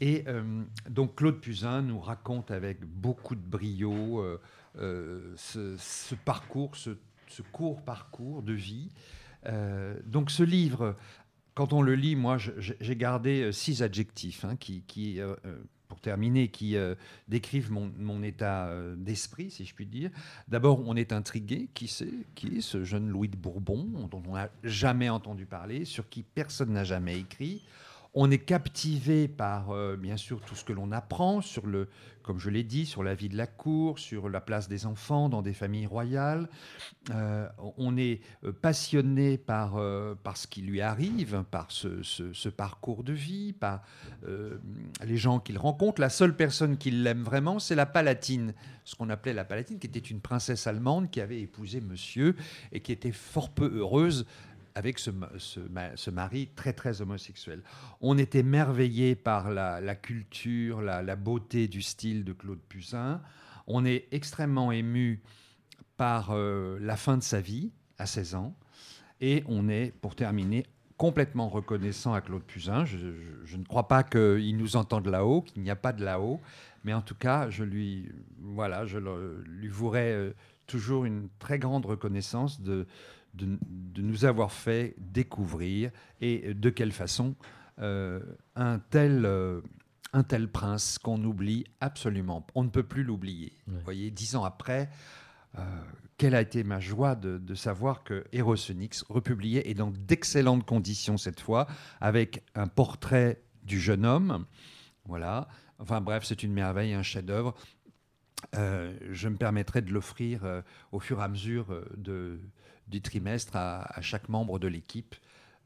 Et 0.01 0.25
euh, 0.27 0.63
donc 0.89 1.17
Claude 1.17 1.41
Puzin 1.41 1.83
nous 1.83 2.01
raconte 2.01 2.51
avec 2.51 2.85
beaucoup 2.85 3.35
de 3.35 3.41
brio 3.41 4.21
euh, 4.21 4.41
euh, 4.79 5.33
ce, 5.37 6.15
parcours, 6.15 6.77
ce, 6.77 6.91
court 7.53 7.83
parcours 7.83 8.43
de 8.43 8.53
vie. 8.53 8.91
Donc 10.05 10.31
ce 10.31 10.43
livre, 10.43 10.97
quand 11.55 11.73
on 11.73 11.83
le 11.83 11.95
lit, 11.95 12.15
moi 12.15 12.37
j'ai 12.39 12.97
gardé 12.97 13.53
six 13.53 13.83
adjectifs 13.83 14.45
hein, 14.45 14.57
qui, 14.57 15.19
pour 15.89 16.01
terminer, 16.01 16.49
qui 16.49 16.77
décrivent 17.27 17.73
mon, 17.73 18.23
état 18.23 18.71
d'esprit, 18.97 19.51
si 19.51 19.65
je 19.65 19.75
puis 19.75 19.87
dire. 19.87 20.11
D'abord, 20.49 20.87
on 20.87 20.95
est 20.95 21.13
intrigué. 21.13 21.71
Qui 21.73 21.89
c'est 21.89 22.13
Qui 22.35 22.59
est 22.59 22.61
ce 22.61 22.85
jeune 22.85 23.09
Louis 23.09 23.29
de 23.29 23.37
Bourbon 23.37 23.87
dont 24.11 24.23
on 24.27 24.35
n'a 24.35 24.51
jamais 24.63 25.09
entendu 25.09 25.47
parler, 25.47 25.87
sur 25.87 26.07
qui 26.11 26.23
personne 26.23 26.73
n'a 26.73 26.85
jamais 26.85 27.19
écrit 27.19 27.63
on 28.15 28.31
est 28.31 28.39
captivé 28.39 29.29
par, 29.29 29.71
euh, 29.71 29.97
bien 29.97 30.17
sûr, 30.17 30.41
tout 30.41 30.55
ce 30.57 30.65
que 30.65 30.73
l'on 30.73 30.91
apprend 30.91 31.41
sur 31.41 31.67
le, 31.67 31.89
comme 32.23 32.41
je 32.41 32.51
l'ai 32.51 32.65
dit, 32.65 32.85
sur 32.85 33.03
la 33.05 33.15
vie 33.15 33.29
de 33.29 33.37
la 33.37 33.47
cour, 33.47 33.99
sur 34.01 34.29
la 34.29 34.41
place 34.41 34.69
des 34.69 34.85
enfants 34.85 35.29
dans 35.29 35.43
des 35.43 35.53
familles 35.53 35.87
royales. 35.87 36.49
Euh, 37.11 37.49
on 37.77 37.97
est 37.97 38.21
euh, 38.45 38.53
passionné 38.53 39.39
par, 39.39 39.81
par 40.25 40.37
ce 40.37 40.47
qui 40.49 40.63
lui 40.63 40.81
arrive, 40.81 41.45
par 41.51 41.71
ce, 41.71 42.03
ce- 42.03 42.33
ce 42.33 42.49
parcours 42.49 43.05
de 43.05 43.13
vie, 43.13 43.53
par 43.53 43.83
les 45.05 45.17
gens 45.17 45.39
qu'il 45.39 45.57
rencontre. 45.59 46.01
La 46.01 46.11
seule 46.11 46.35
personne 46.37 46.77
qui 46.77 46.91
l'aime 46.91 47.23
vraiment, 47.23 47.59
c'est 47.59 47.75
la 47.77 47.87
Palatine, 47.87 48.55
ce 48.85 48.97
qu'on 48.97 49.09
appelait 49.09 49.33
la 49.35 49.45
Palatine, 49.45 49.79
qui 49.79 49.87
était 49.87 49.99
une 50.01 50.21
princesse 50.21 50.67
allemande 50.67 51.11
qui 51.11 51.21
avait 51.21 51.41
épousé 51.41 51.81
monsieur 51.81 52.35
et 52.73 52.81
qui 52.81 52.91
était 52.93 53.13
fort 53.13 53.51
peu 53.51 53.71
heureuse 53.73 54.27
avec 54.81 54.99
ce, 54.99 55.11
ce 55.37 55.61
ma- 55.61 55.95
ce 55.95 56.11
mari 56.11 56.49
très 56.57 56.73
très 56.73 57.03
homosexuel. 57.03 57.63
On 58.01 58.17
est 58.17 58.35
émerveillé 58.35 59.15
par 59.15 59.51
la, 59.51 59.79
la 59.83 59.95
culture, 59.95 60.81
la, 60.81 61.17
beauté 61.17 61.69
du 61.69 61.83
style 61.83 62.25
de 62.25 62.33
Claude 62.33 62.63
Puzin. 62.67 63.21
On 63.67 63.85
est 63.85 64.09
extrêmement 64.11 64.73
ému 64.73 65.23
par 65.99 66.31
euh, 66.31 66.79
la 66.81 66.97
fin 66.97 67.19
de 67.19 67.23
sa 67.23 67.43
vie 67.43 67.73
à 67.99 68.07
16 68.07 68.37
ans. 68.37 68.55
Et 69.21 69.45
on 69.47 69.69
est, 69.69 69.93
pour 70.01 70.15
terminer, 70.17 70.65
complètement 70.97 71.51
reconnaissant 71.51 72.15
à 72.15 72.23
Claude 72.23 72.43
Puzin. 72.43 72.87
Je, 72.87 73.57
ne 73.59 73.65
crois 73.65 73.87
pas 73.87 74.03
qu'il 74.03 74.57
nous 74.57 74.77
entende 74.77 75.09
là-haut, 75.09 75.43
qu'il 75.43 75.63
n'y 75.63 75.71
a 75.71 75.77
pas 75.77 75.93
de 75.93 76.03
là-haut. 76.03 76.41
Mais 76.85 76.95
en 76.95 77.03
tout 77.03 77.15
cas, 77.15 77.51
je 77.51 77.65
lui, 77.65 78.11
voilà, 78.39 78.87
je 78.87 78.97
lui 78.97 79.71
euh, 79.95 80.33
toujours 80.67 81.05
une 81.05 81.29
très 81.39 81.59
grande 81.59 81.85
reconnaissance 81.85 82.63
de, 82.63 82.87
de, 83.35 83.59
de 83.63 84.03
nous 84.03 84.25
avoir 84.25 84.53
fait 84.53 84.95
découvrir 84.99 85.91
et 86.21 86.55
de 86.55 86.71
quelle 86.71 86.93
façon 86.93 87.37
euh, 87.81 88.21
un, 88.57 88.79
tel, 88.79 89.25
euh, 89.25 89.63
un 90.13 90.23
tel 90.23 90.51
prince 90.51 90.99
qu'on 90.99 91.23
oublie 91.25 91.65
absolument. 91.81 92.47
On 92.55 92.65
ne 92.65 92.69
peut 92.69 92.83
plus 92.83 93.05
l'oublier. 93.05 93.53
Vous 93.67 93.81
voyez, 93.81 94.11
dix 94.11 94.37
ans 94.37 94.45
après, 94.45 94.91
euh, 95.59 95.63
quelle 96.19 96.35
a 96.35 96.43
été 96.43 96.63
ma 96.63 96.79
joie 96.79 97.15
de, 97.15 97.39
de 97.39 97.55
savoir 97.55 98.05
que 98.05 98.25
Erosenix 98.33 99.03
republiait, 99.09 99.63
et 99.65 99.73
dans 99.73 99.91
d'excellentes 99.91 100.67
conditions 100.67 101.17
cette 101.17 101.41
fois, 101.41 101.67
avec 102.03 102.45
un 102.55 102.67
portrait 102.67 103.43
du 103.63 103.81
jeune 103.81 104.05
homme. 104.05 104.45
Voilà. 105.07 105.49
Enfin 105.79 106.03
bref, 106.03 106.25
c'est 106.27 106.43
une 106.43 106.53
merveille, 106.53 106.93
un 106.93 107.03
chef-d'œuvre. 107.03 107.55
Je 108.55 109.29
me 109.29 109.37
permettrai 109.37 109.81
de 109.81 109.93
l'offrir 109.93 110.63
au 110.93 111.01
fur 111.01 111.21
et 111.21 111.23
à 111.23 111.29
mesure 111.29 111.83
de, 111.97 112.41
du 112.91 113.01
trimestre 113.01 113.57
à, 113.57 113.83
à 113.97 114.01
chaque 114.01 114.29
membre 114.29 114.59
de 114.59 114.69
l'équipe, 114.69 115.15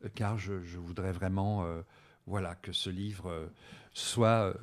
euh, 0.04 0.08
car 0.14 0.38
je, 0.38 0.62
je 0.62 0.78
voudrais 0.78 1.12
vraiment 1.12 1.64
euh, 1.64 1.82
voilà, 2.26 2.54
que 2.54 2.72
ce 2.72 2.90
livre 2.90 3.30
euh, 3.30 3.46
soit 3.92 4.54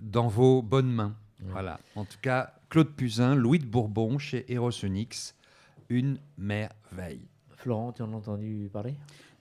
dans 0.00 0.28
vos 0.28 0.62
bonnes 0.62 0.92
mains. 0.92 1.16
Voilà. 1.40 1.80
En 1.96 2.04
tout 2.04 2.18
cas, 2.20 2.52
Claude 2.68 2.94
Puzin, 2.94 3.34
Louis 3.34 3.58
de 3.58 3.64
Bourbon 3.64 4.18
chez 4.18 4.44
Erosenix, 4.52 5.34
une 5.88 6.18
merveille. 6.36 7.26
Florent, 7.60 7.92
tu 7.92 8.02
en 8.02 8.12
as 8.12 8.16
entendu 8.16 8.68
parler? 8.72 8.94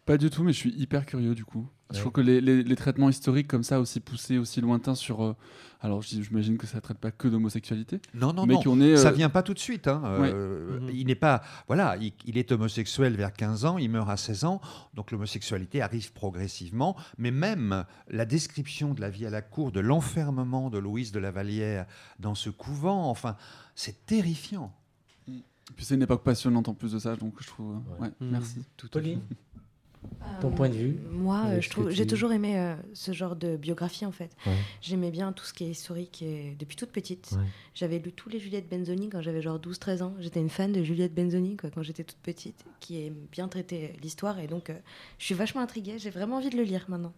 Pas 0.06 0.18
du 0.18 0.30
tout, 0.32 0.44
mais 0.44 0.54
je 0.54 0.58
suis 0.58 0.72
hyper 0.72 1.06
curieux 1.06 1.36
du 1.36 1.46
coup. 1.46 1.68
Je 1.92 2.00
trouve 2.00 2.12
que 2.12 2.22
les, 2.22 2.40
les- 2.42 2.62
les 2.64 2.76
traitements 2.76 3.10
historiques 3.10 3.48
comme 3.48 3.64
ça, 3.64 3.80
aussi 3.80 4.00
poussés, 4.00 4.38
aussi 4.38 4.60
lointains 4.62 4.94
sur. 4.96 5.24
euh, 5.24 5.36
alors 5.82 6.02
j'imagine 6.02 6.58
que 6.58 6.68
ça 6.68 6.78
ne 6.78 6.82
traite 6.82 6.98
pas 7.00 7.10
que 7.12 7.28
d'homosexualité, 7.28 8.00
Non, 8.14 8.32
non, 8.34 8.46
mais 8.46 8.56
non. 8.56 8.80
est. 8.82 8.98
Ça 8.98 9.10
euh, 9.10 9.12
vient 9.12 9.30
pas 9.30 9.42
tout 9.44 9.54
de 9.54 9.60
suite. 9.60 9.88
hein. 9.88 10.02
Ouais. 10.20 10.32
Euh, 10.34 10.80
Mhm. 10.80 10.90
Il 10.94 11.08
n'est 11.08 11.16
pas, 11.16 11.42
voilà, 11.68 11.96
il, 11.98 12.14
il 12.26 12.38
est 12.38 12.52
homosexuel 12.52 13.16
vers 13.16 13.34
15 13.34 13.66
ans, 13.66 13.78
il 13.78 13.90
meurt 13.90 14.10
à 14.10 14.18
16 14.18 14.46
ans, 14.46 14.62
donc 14.94 15.12
l'homosexualité 15.12 15.82
arrive 15.82 16.12
progressivement. 16.14 16.96
Mais 17.18 17.32
même 17.32 17.86
la 18.08 18.26
description 18.26 18.94
de 18.94 19.02
la 19.02 19.10
vie 19.10 19.26
à 19.26 19.30
la 19.32 19.42
cour, 19.42 19.72
de 19.72 19.80
l'enfermement 19.80 20.70
de 20.70 20.78
Louise 20.80 21.12
de 21.12 21.20
la 21.20 21.32
Vallière 21.32 21.86
dans 22.20 22.36
ce 22.36 22.50
couvent, 22.50 23.10
enfin, 23.10 23.36
c'est 23.76 24.06
terrifiant. 24.06 24.74
Puis 25.76 25.86
c'est 25.86 25.96
une 25.96 26.02
époque 26.02 26.24
passionnante 26.24 26.68
en 26.68 26.74
plus 26.74 26.92
de 26.94 27.00
ça, 27.00 27.16
donc 27.16 27.36
je 27.42 27.48
trouve. 27.48 27.72
euh, 27.76 27.94
Ouais. 28.02 28.08
ouais, 28.08 28.14
Mhm. 28.20 28.30
Merci. 28.32 28.60
Tout 28.78 28.88
à 28.88 28.90
fait. 28.90 29.00
Pauline 29.02 29.22
Ton 30.42 30.52
point 30.52 30.70
de 30.70 30.76
vue 30.76 30.96
Moi, 31.12 31.44
euh, 31.48 31.62
je 31.62 31.70
trouve, 31.70 31.90
j'ai 31.90 32.04
tu- 32.06 32.12
toujours 32.14 32.32
aimé 32.32 32.58
euh, 32.58 32.76
ce 32.94 33.12
genre 33.12 33.36
de 33.36 33.58
biographie 33.58 34.06
en 34.06 34.12
fait. 34.14 34.32
Ouais. 34.46 34.54
J'aimais 34.82 35.12
bien 35.12 35.34
tout 35.34 35.44
ce 35.44 35.54
qui 35.54 35.66
est 35.66 35.70
historique 35.70 36.22
et 36.22 36.56
depuis 36.58 36.78
toute 36.78 36.92
petite. 36.92 37.32
Ouais. 37.34 37.44
J'avais 37.74 38.00
lu 38.00 38.14
tous 38.14 38.30
les 38.30 38.40
Juliette 38.40 38.70
Benzoni 38.70 39.10
quand 39.10 39.22
j'avais 39.22 39.42
genre 39.42 39.60
12-13 39.60 40.02
ans. 40.02 40.14
J'étais 40.20 40.40
une 40.40 40.50
fan 40.50 40.72
de 40.72 40.82
Juliette 40.84 41.14
Benzoni 41.14 41.58
quoi, 41.58 41.70
quand 41.70 41.84
j'étais 41.84 42.06
toute 42.06 42.20
petite, 42.20 42.64
qui 42.80 43.06
aime 43.06 43.16
bien 43.32 43.48
traiter 43.50 43.94
l'histoire 44.02 44.40
et 44.40 44.48
donc 44.48 44.70
euh, 44.70 44.76
je 45.18 45.26
suis 45.26 45.36
vachement 45.36 45.62
intriguée. 45.62 46.00
J'ai 46.00 46.10
vraiment 46.12 46.38
envie 46.38 46.50
de 46.50 46.58
le 46.58 46.64
lire 46.64 46.86
maintenant. 46.88 47.14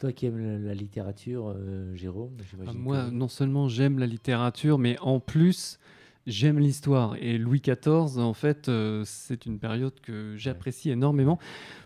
Toi 0.00 0.12
qui 0.12 0.26
aimes 0.26 0.64
la 0.66 0.74
littérature, 0.74 1.54
euh, 1.56 1.94
Jérôme, 1.94 2.32
Ah. 2.66 2.72
Moi, 2.74 3.04
que- 3.06 3.10
non 3.10 3.28
seulement 3.28 3.68
j'aime 3.68 3.98
la 4.00 4.06
littérature, 4.06 4.78
mais 4.78 4.98
en 4.98 5.20
plus, 5.20 5.78
j'aime 6.26 6.58
l'histoire. 6.58 7.16
Et 7.20 7.38
Louis 7.38 7.60
XIV, 7.60 8.18
en 8.18 8.34
fait, 8.34 8.68
euh, 8.68 9.02
c'est 9.04 9.46
une 9.46 9.58
période 9.58 9.98
que 10.00 10.34
j'apprécie 10.36 10.90
énormément. 10.90 11.38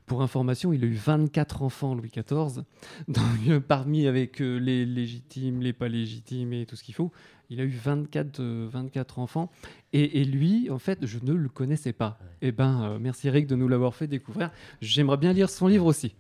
Pour 0.07 0.23
information, 0.23 0.73
il 0.73 0.83
a 0.83 0.87
eu 0.87 0.95
24 0.95 1.63
enfants, 1.63 1.95
Louis 1.95 2.11
XIV. 2.11 2.63
Donc, 3.09 3.25
euh, 3.49 3.61
parmi 3.61 4.07
avec 4.07 4.41
euh, 4.41 4.57
les 4.59 4.85
légitimes, 4.87 5.61
les 5.61 5.73
pas 5.73 5.89
légitimes 5.89 6.53
et 6.53 6.67
tout 6.67 6.77
ce 6.77 6.83
qu'il 6.83 6.95
faut, 6.95 7.13
il 7.49 7.61
a 7.61 7.65
eu 7.65 7.69
24, 7.71 8.41
euh, 8.41 8.69
24 8.71 9.19
enfants. 9.19 9.51
Et, 9.93 10.21
et 10.21 10.25
lui, 10.25 10.69
en 10.71 10.79
fait, 10.79 11.05
je 11.07 11.19
ne 11.23 11.33
le 11.33 11.49
connaissais 11.49 11.93
pas. 11.93 12.19
Eh 12.43 12.53
ben, 12.53 12.83
euh, 12.83 12.99
merci 13.01 13.29
Eric 13.29 13.47
de 13.47 13.57
nous 13.57 13.69
l'avoir 13.69 13.95
fait 13.95 14.07
découvrir. 14.07 14.51
J'aimerais 14.81 15.17
bien 15.17 15.33
lire 15.33 15.51
son 15.51 15.67
livre 15.69 15.87
aussi. 15.87 16.15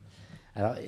Alors, 0.55 0.75
euh, 0.79 0.81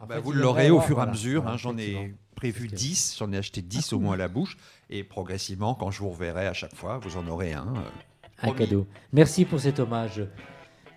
en 0.00 0.06
Bah, 0.06 0.16
fait, 0.16 0.20
vous 0.20 0.32
l'aurez 0.32 0.70
au 0.70 0.80
fur 0.80 0.90
et 0.98 1.00
à 1.00 1.04
voilà, 1.04 1.12
mesure. 1.12 1.42
voilà, 1.42 1.54
hein, 1.54 1.58
j'en 1.58 1.78
ai 1.78 2.14
prévu 2.34 2.68
Parce 2.68 2.72
que- 2.82 2.86
10, 2.86 3.16
j'en 3.18 3.32
ai 3.32 3.38
acheté 3.38 3.62
10 3.62 3.92
au 3.92 3.98
moins 4.00 4.14
à 4.14 4.16
la 4.18 4.28
bouche. 4.28 4.56
Et 4.90 5.02
progressivement, 5.04 5.74
quand 5.74 5.90
je 5.90 6.00
vous 6.00 6.10
reverrai 6.10 6.46
à 6.46 6.52
chaque 6.52 6.74
fois, 6.74 6.98
vous 6.98 7.16
en 7.16 7.26
aurez 7.26 7.52
un. 7.52 7.74
euh, 7.76 8.42
Un 8.42 8.52
cadeau. 8.52 8.86
Merci 9.12 9.44
pour 9.44 9.58
cet 9.60 9.80
hommage, 9.80 10.22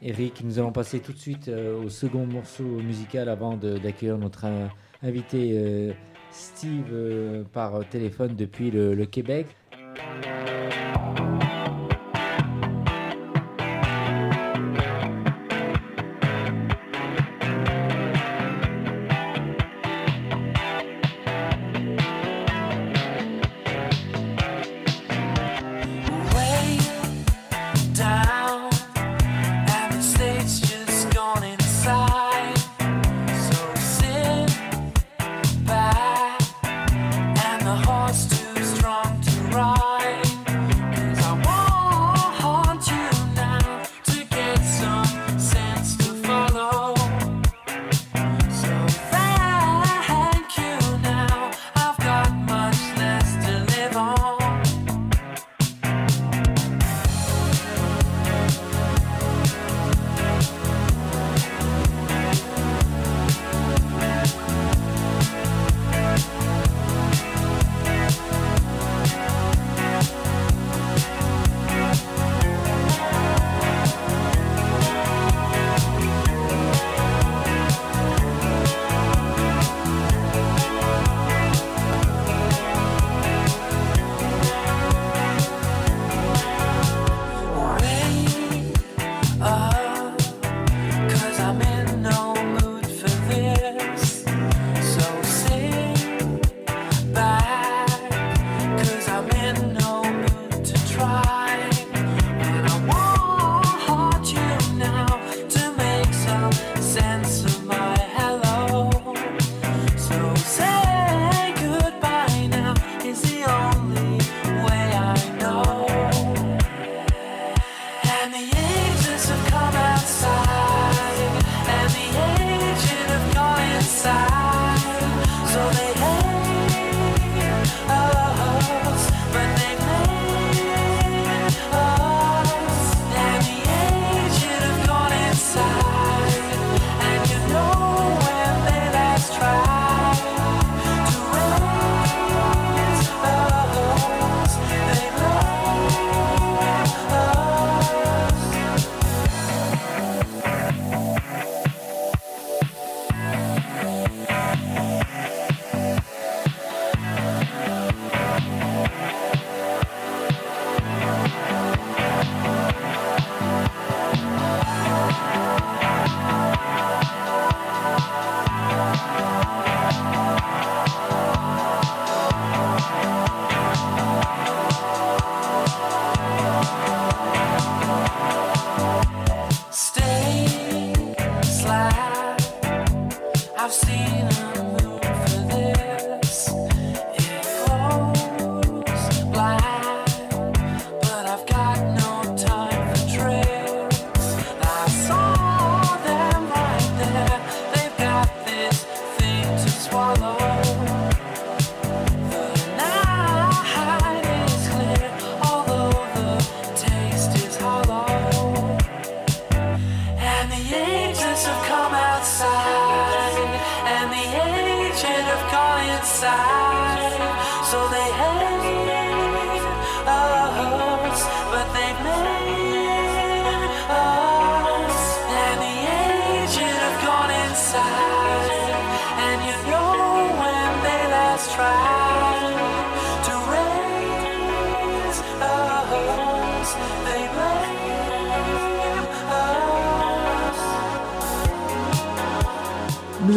Eric. 0.02 0.44
Nous 0.44 0.60
allons 0.60 0.72
passer 0.72 1.00
tout 1.00 1.14
de 1.14 1.18
suite 1.18 1.48
euh, 1.48 1.82
au 1.84 1.90
second 1.90 2.26
morceau 2.28 2.64
musical 2.64 3.30
avant 3.30 3.56
d'accueillir 3.58 4.18
notre 4.18 4.46
euh, 4.46 4.68
invité 5.02 5.52
euh, 5.56 5.94
Steve 6.32 7.46
par 7.52 7.88
téléphone 7.90 8.36
depuis 8.36 8.70
le, 8.70 8.94
le 8.94 9.06
Québec. 9.08 9.48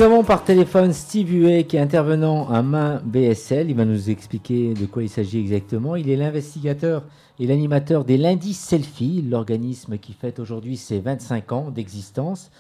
Avons 0.03 0.25
par 0.25 0.43
téléphone 0.43 0.93
Steve 0.93 1.33
Huet 1.33 1.65
qui 1.65 1.77
est 1.77 1.81
intervenant 1.81 2.49
à 2.49 2.61
main 2.61 3.01
BSL. 3.05 3.71
Il 3.71 3.77
va 3.77 3.85
nous 3.85 4.11
expliquer 4.11 4.75
de 4.75 4.85
quoi 4.87 5.05
il 5.05 5.09
s'agit 5.09 5.38
exactement. 5.38 5.95
Il 5.95 6.11
est 6.11 6.17
l'investigateur 6.17 7.05
et 7.38 7.47
l'animateur 7.47 8.05
des 8.05 8.17
Lundis 8.17 8.55
Selfie, 8.55 9.23
l'organisme 9.23 9.99
qui 9.99 10.12
fête 10.12 10.41
aujourd'hui 10.41 10.77
ses 10.77 10.99
25 10.99 11.53
ans 11.53 11.71
d'existence, 11.71 12.51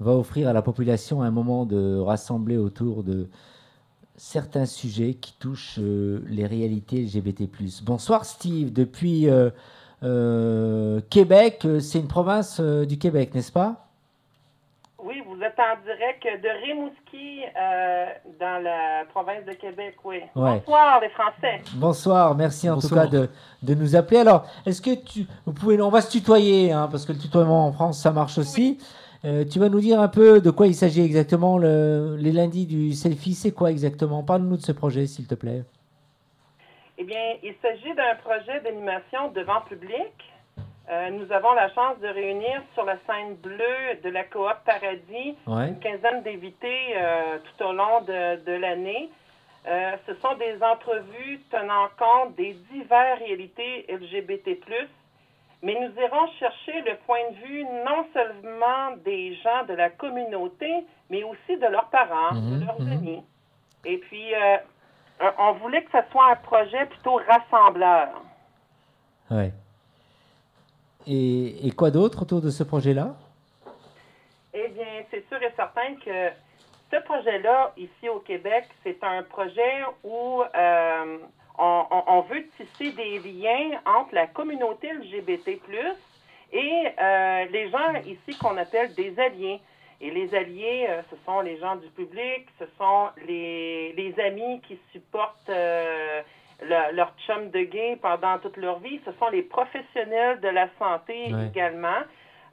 va 0.00 0.12
offrir 0.12 0.48
à 0.48 0.54
la 0.54 0.62
population 0.62 1.20
un 1.20 1.30
moment 1.30 1.66
de 1.66 1.98
rassembler 1.98 2.56
autour 2.56 3.02
de 3.02 3.28
certains 4.16 4.64
sujets 4.64 5.14
qui 5.14 5.34
touchent 5.38 5.78
euh, 5.78 6.22
les 6.28 6.46
réalités 6.46 7.02
LGBT+. 7.02 7.46
Bonsoir 7.84 8.24
Steve, 8.24 8.72
depuis 8.72 9.28
euh, 9.28 9.50
euh, 10.02 11.02
Québec, 11.10 11.68
c'est 11.78 11.98
une 11.98 12.08
province 12.08 12.58
du 12.58 12.96
Québec, 12.96 13.34
n'est-ce 13.34 13.52
pas? 13.52 13.85
Vous 15.36 15.42
êtes 15.42 15.58
en 15.58 15.76
direct 15.84 16.42
de 16.42 16.48
Rimouski, 16.66 17.42
euh, 17.44 18.06
dans 18.40 18.62
la 18.62 19.04
province 19.10 19.44
de 19.44 19.52
Québec, 19.52 19.96
oui. 20.04 20.16
Ouais. 20.34 20.60
Bonsoir, 20.60 21.00
les 21.00 21.10
Français. 21.10 21.60
Bonsoir, 21.74 22.34
merci 22.34 22.70
en 22.70 22.74
Bonsoir. 22.74 23.04
tout 23.04 23.10
cas 23.10 23.16
de, 23.18 23.28
de 23.62 23.74
nous 23.74 23.94
appeler. 23.96 24.20
Alors, 24.20 24.46
est-ce 24.64 24.80
que 24.80 24.94
tu, 24.94 25.26
vous 25.44 25.52
pouvez, 25.52 25.80
on 25.82 25.90
va 25.90 26.00
se 26.00 26.10
tutoyer, 26.10 26.72
hein, 26.72 26.88
parce 26.90 27.04
que 27.04 27.12
le 27.12 27.18
tutoiement 27.18 27.66
en 27.66 27.72
France, 27.72 28.00
ça 28.00 28.12
marche 28.12 28.38
aussi. 28.38 28.78
Euh, 29.24 29.44
tu 29.44 29.58
vas 29.58 29.68
nous 29.68 29.80
dire 29.80 30.00
un 30.00 30.08
peu 30.08 30.40
de 30.40 30.50
quoi 30.50 30.66
il 30.68 30.74
s'agit 30.74 31.02
exactement, 31.02 31.58
le- 31.58 32.16
les 32.18 32.32
lundis 32.32 32.66
du 32.66 32.92
selfie, 32.92 33.34
c'est 33.34 33.52
quoi 33.52 33.70
exactement? 33.70 34.22
Parle-nous 34.22 34.56
de 34.56 34.62
ce 34.62 34.72
projet, 34.72 35.06
s'il 35.06 35.26
te 35.26 35.34
plaît. 35.34 35.64
Eh 36.98 37.04
bien, 37.04 37.34
il 37.42 37.54
s'agit 37.60 37.94
d'un 37.94 38.14
projet 38.24 38.60
d'animation 38.62 39.30
devant 39.34 39.60
public. 39.68 40.14
Euh, 40.88 41.10
nous 41.10 41.32
avons 41.32 41.52
la 41.54 41.68
chance 41.70 41.98
de 41.98 42.06
réunir 42.06 42.62
sur 42.74 42.84
la 42.84 42.96
scène 43.06 43.34
bleue 43.36 43.96
de 44.04 44.08
la 44.10 44.22
coop 44.24 44.54
Paradis 44.64 45.36
Ouais. 45.46 45.68
une 45.68 45.80
quinzaine 45.80 46.22
d'invités 46.22 46.94
euh, 46.96 47.38
tout 47.38 47.64
au 47.64 47.72
long 47.72 48.02
de, 48.02 48.36
de 48.44 48.52
l'année. 48.52 49.10
Euh, 49.66 49.96
ce 50.06 50.14
sont 50.16 50.34
des 50.36 50.62
entrevues 50.62 51.40
tenant 51.50 51.88
compte 51.98 52.36
des 52.36 52.52
diverses 52.70 53.18
réalités 53.18 53.84
LGBT+, 53.88 54.60
mais 55.62 55.74
nous 55.74 56.00
irons 56.00 56.28
chercher 56.38 56.82
le 56.82 56.94
point 57.04 57.30
de 57.32 57.46
vue 57.46 57.64
non 57.64 58.06
seulement 58.14 58.96
des 59.04 59.34
gens 59.42 59.64
de 59.68 59.74
la 59.74 59.90
communauté, 59.90 60.84
mais 61.10 61.24
aussi 61.24 61.56
de 61.56 61.66
leurs 61.66 61.88
parents, 61.90 62.34
Mhm, 62.34 62.60
de 62.60 62.64
leurs 62.66 62.80
mhm. 62.80 62.92
amis. 62.92 63.24
Et 63.84 63.98
puis, 63.98 64.32
on 65.38 65.52
voulait 65.54 65.82
que 65.82 65.90
ce 65.90 66.10
soit 66.12 66.30
un 66.30 66.36
projet 66.36 66.86
plutôt 66.86 67.20
rassembleur. 67.28 68.08
Ouais. 69.32 69.50
Et, 71.08 71.70
quoi 71.76 71.90
d'autre 71.90 72.22
autour 72.22 72.40
de 72.40 72.50
ce 72.50 72.64
projet-là? 72.64 73.14
Eh 74.54 74.68
bien, 74.68 75.04
c'est 75.10 75.26
sûr 75.28 75.40
et 75.42 75.52
certain 75.54 75.94
que 76.04 76.30
ce 76.90 76.96
projet-là, 77.02 77.72
ici 77.76 78.08
au 78.08 78.20
Québec, 78.20 78.64
c'est 78.82 79.02
un 79.02 79.22
projet 79.22 79.84
où 80.02 80.42
euh, 80.42 81.18
on, 81.58 82.20
veut 82.22 82.44
tisser 82.56 82.92
des 82.92 83.18
liens 83.20 83.80
entre 83.84 84.14
la 84.14 84.26
communauté 84.26 84.92
LGBT+, 84.92 85.60
et 86.52 86.86
euh, 87.00 87.44
les 87.50 87.70
gens 87.70 87.94
ici 88.06 88.38
qu'on 88.38 88.56
appelle 88.56 88.94
des 88.94 89.18
alliés. 89.18 89.60
Et 90.00 90.10
les 90.10 90.34
alliés, 90.34 90.86
euh, 90.88 91.02
ce 91.10 91.16
sont 91.24 91.40
les 91.40 91.58
gens 91.58 91.76
du 91.76 91.88
public, 91.88 92.46
ce 92.58 92.66
sont 92.78 93.08
les, 93.26 94.14
amis 94.18 94.60
qui 94.66 94.78
supportent 94.92 95.50
le- 96.62 96.94
leur 96.94 97.12
chum 97.26 97.50
de 97.50 97.60
gay 97.60 97.98
pendant 98.00 98.38
toute 98.38 98.56
leur 98.56 98.78
vie, 98.78 99.00
ce 99.04 99.12
sont 99.12 99.28
les 99.28 99.42
professionnels 99.42 100.40
de 100.40 100.48
la 100.48 100.68
santé 100.78 101.32
Ouais. 101.32 101.46
également. 101.48 102.00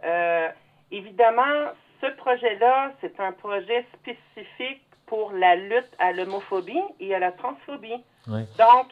Euh, 0.03 0.49
évidemment, 0.91 1.71
ce 2.01 2.07
projet-là, 2.07 2.91
c'est 3.01 3.19
un 3.19 3.31
projet 3.31 3.85
spécifique 3.93 4.81
pour 5.07 5.31
la 5.33 5.55
lutte 5.55 5.91
à 5.99 6.11
l'homophobie 6.11 6.81
et 6.99 7.13
à 7.15 7.19
la 7.19 7.31
transphobie. 7.31 8.03
Ouais. 8.27 8.45
Donc, 8.57 8.87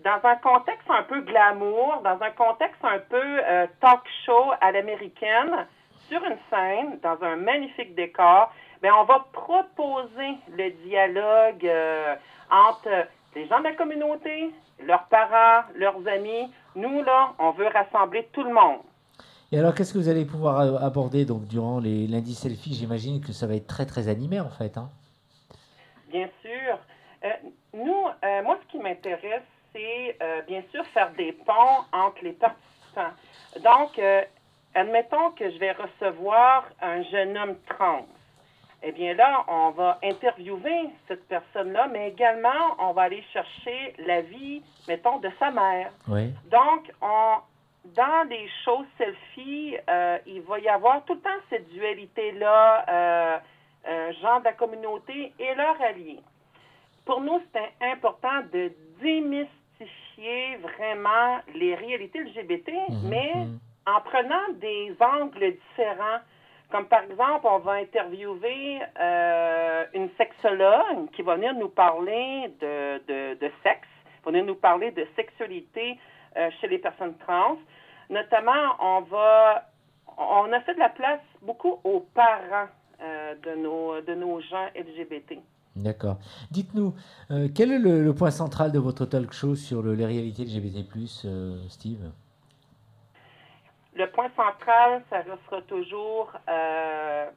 dans 0.00 0.20
un 0.28 0.36
contexte 0.36 0.88
un 0.90 1.02
peu 1.04 1.20
glamour, 1.22 2.02
dans 2.04 2.20
un 2.22 2.30
contexte 2.30 2.84
un 2.84 2.98
peu 2.98 3.16
euh, 3.22 3.66
talk 3.80 4.00
show 4.24 4.52
à 4.60 4.70
l'américaine, 4.72 5.66
sur 6.08 6.22
une 6.24 6.38
scène, 6.50 7.00
dans 7.02 7.20
un 7.24 7.34
magnifique 7.36 7.94
décor, 7.96 8.52
ben, 8.82 8.92
on 8.96 9.04
va 9.04 9.24
proposer 9.32 10.36
le 10.56 10.70
dialogue 10.86 11.66
euh, 11.66 12.14
entre 12.50 13.08
les 13.36 13.46
gens 13.46 13.58
de 13.58 13.64
la 13.64 13.74
communauté, 13.74 14.50
leurs 14.82 15.04
parents, 15.08 15.64
leurs 15.76 16.08
amis. 16.08 16.50
Nous, 16.74 17.02
là, 17.02 17.34
on 17.38 17.50
veut 17.52 17.68
rassembler 17.68 18.28
tout 18.32 18.42
le 18.42 18.52
monde. 18.52 18.80
Et 19.52 19.58
alors, 19.58 19.74
qu'est-ce 19.74 19.92
que 19.92 19.98
vous 19.98 20.08
allez 20.08 20.24
pouvoir 20.24 20.82
aborder 20.82 21.24
donc 21.24 21.46
durant 21.46 21.78
les 21.78 22.06
lundis 22.06 22.34
selfie 22.34 22.74
J'imagine 22.74 23.20
que 23.20 23.32
ça 23.32 23.46
va 23.46 23.54
être 23.54 23.68
très 23.68 23.86
très 23.86 24.08
animé 24.08 24.40
en 24.40 24.48
fait. 24.48 24.76
Hein 24.76 24.88
Bien 26.10 26.28
sûr. 26.42 26.78
Euh, 27.24 27.28
nous, 27.74 28.06
euh, 28.24 28.42
moi, 28.42 28.58
ce 28.62 28.72
qui 28.72 28.78
m'intéresse, 28.78 29.42
c'est 29.72 30.16
euh, 30.20 30.42
bien 30.48 30.62
sûr 30.72 30.84
faire 30.86 31.12
des 31.12 31.32
ponts 31.32 31.84
entre 31.92 32.24
les 32.24 32.32
participants. 32.32 33.12
Donc, 33.62 34.00
admettons 34.74 35.30
que 35.32 35.50
je 35.50 35.58
vais 35.58 35.72
recevoir 35.72 36.64
un 36.80 37.02
jeune 37.02 37.36
homme 37.36 37.56
trans. 37.68 38.06
Eh 38.82 38.92
bien 38.92 39.14
là, 39.14 39.44
on 39.48 39.70
va 39.70 39.98
interviewer 40.02 40.90
cette 41.08 41.26
personne-là, 41.28 41.88
mais 41.88 42.08
également, 42.10 42.76
on 42.78 42.92
va 42.92 43.02
aller 43.02 43.24
chercher 43.32 43.94
la 44.06 44.20
vie, 44.20 44.62
mettons, 44.86 45.18
de 45.18 45.30
sa 45.38 45.50
mère. 45.50 45.90
Donc, 46.50 46.92
on, 47.00 47.36
dans 47.94 48.28
les 48.28 48.48
shows 48.64 48.84
selfie, 48.98 49.76
euh, 49.88 50.18
il 50.26 50.42
va 50.42 50.58
y 50.58 50.68
avoir 50.68 51.04
tout 51.04 51.14
le 51.14 51.20
temps 51.20 51.40
cette 51.50 51.68
dualité-là, 51.70 52.84
euh, 52.88 53.38
euh, 53.88 54.12
gens 54.20 54.40
de 54.40 54.44
la 54.44 54.52
communauté 54.52 55.32
et 55.38 55.54
leurs 55.54 55.80
alliés. 55.80 56.20
Pour 57.04 57.20
nous, 57.20 57.40
c'était 57.46 57.72
important 57.92 58.42
de 58.52 58.72
démystifier 59.00 60.56
vraiment 60.56 61.38
les 61.54 61.74
réalités 61.74 62.18
LGBT, 62.20 62.72
Mhm, 62.88 63.08
mais 63.08 63.32
mhm. 63.34 63.58
en 63.86 64.00
prenant 64.00 64.52
des 64.54 64.94
angles 65.00 65.54
différents. 65.70 66.20
Comme 66.70 66.86
par 66.86 67.02
exemple, 67.04 67.46
on 67.46 67.58
va 67.60 67.72
interviewer 67.74 68.80
euh, 69.00 69.84
une 69.94 70.08
sexologue 70.18 71.10
qui 71.14 71.22
va 71.22 71.36
venir 71.36 71.54
nous 71.54 71.68
parler 71.68 72.52
de, 72.60 72.98
de, 73.06 73.34
de 73.38 73.50
sexe, 73.62 73.88
va 74.24 74.30
venir 74.32 74.44
nous 74.44 74.56
parler 74.56 74.90
de 74.90 75.06
sexualité 75.14 75.98
euh, 76.36 76.50
chez 76.60 76.66
les 76.68 76.78
personnes 76.78 77.14
trans. 77.18 77.56
Notamment, 78.10 78.74
on 78.80 79.00
va, 79.02 79.70
on 80.18 80.52
a 80.52 80.60
fait 80.62 80.74
de 80.74 80.80
la 80.80 80.88
place 80.88 81.20
beaucoup 81.42 81.78
aux 81.84 82.00
parents 82.14 82.68
euh, 83.00 83.34
de 83.44 83.54
nos 83.60 84.00
de 84.00 84.14
nos 84.14 84.40
gens 84.40 84.66
LGBT. 84.74 85.38
D'accord. 85.76 86.16
Dites-nous, 86.50 86.94
quel 87.54 87.70
est 87.70 87.78
le, 87.78 88.12
point 88.14 88.30
central 88.30 88.72
de 88.72 88.78
votre 88.78 89.04
talk 89.04 89.32
show 89.32 89.54
sur 89.54 89.82
le- 89.82 89.94
les 89.94 90.06
réalités 90.06 90.44
LGBT+, 90.44 90.86
Steve? 91.68 92.10
Le 93.96 94.10
point 94.10 94.28
central, 94.36 95.02
ça 95.08 95.22
restera 95.22 95.62
toujours 95.62 96.30
euh, 96.50 97.30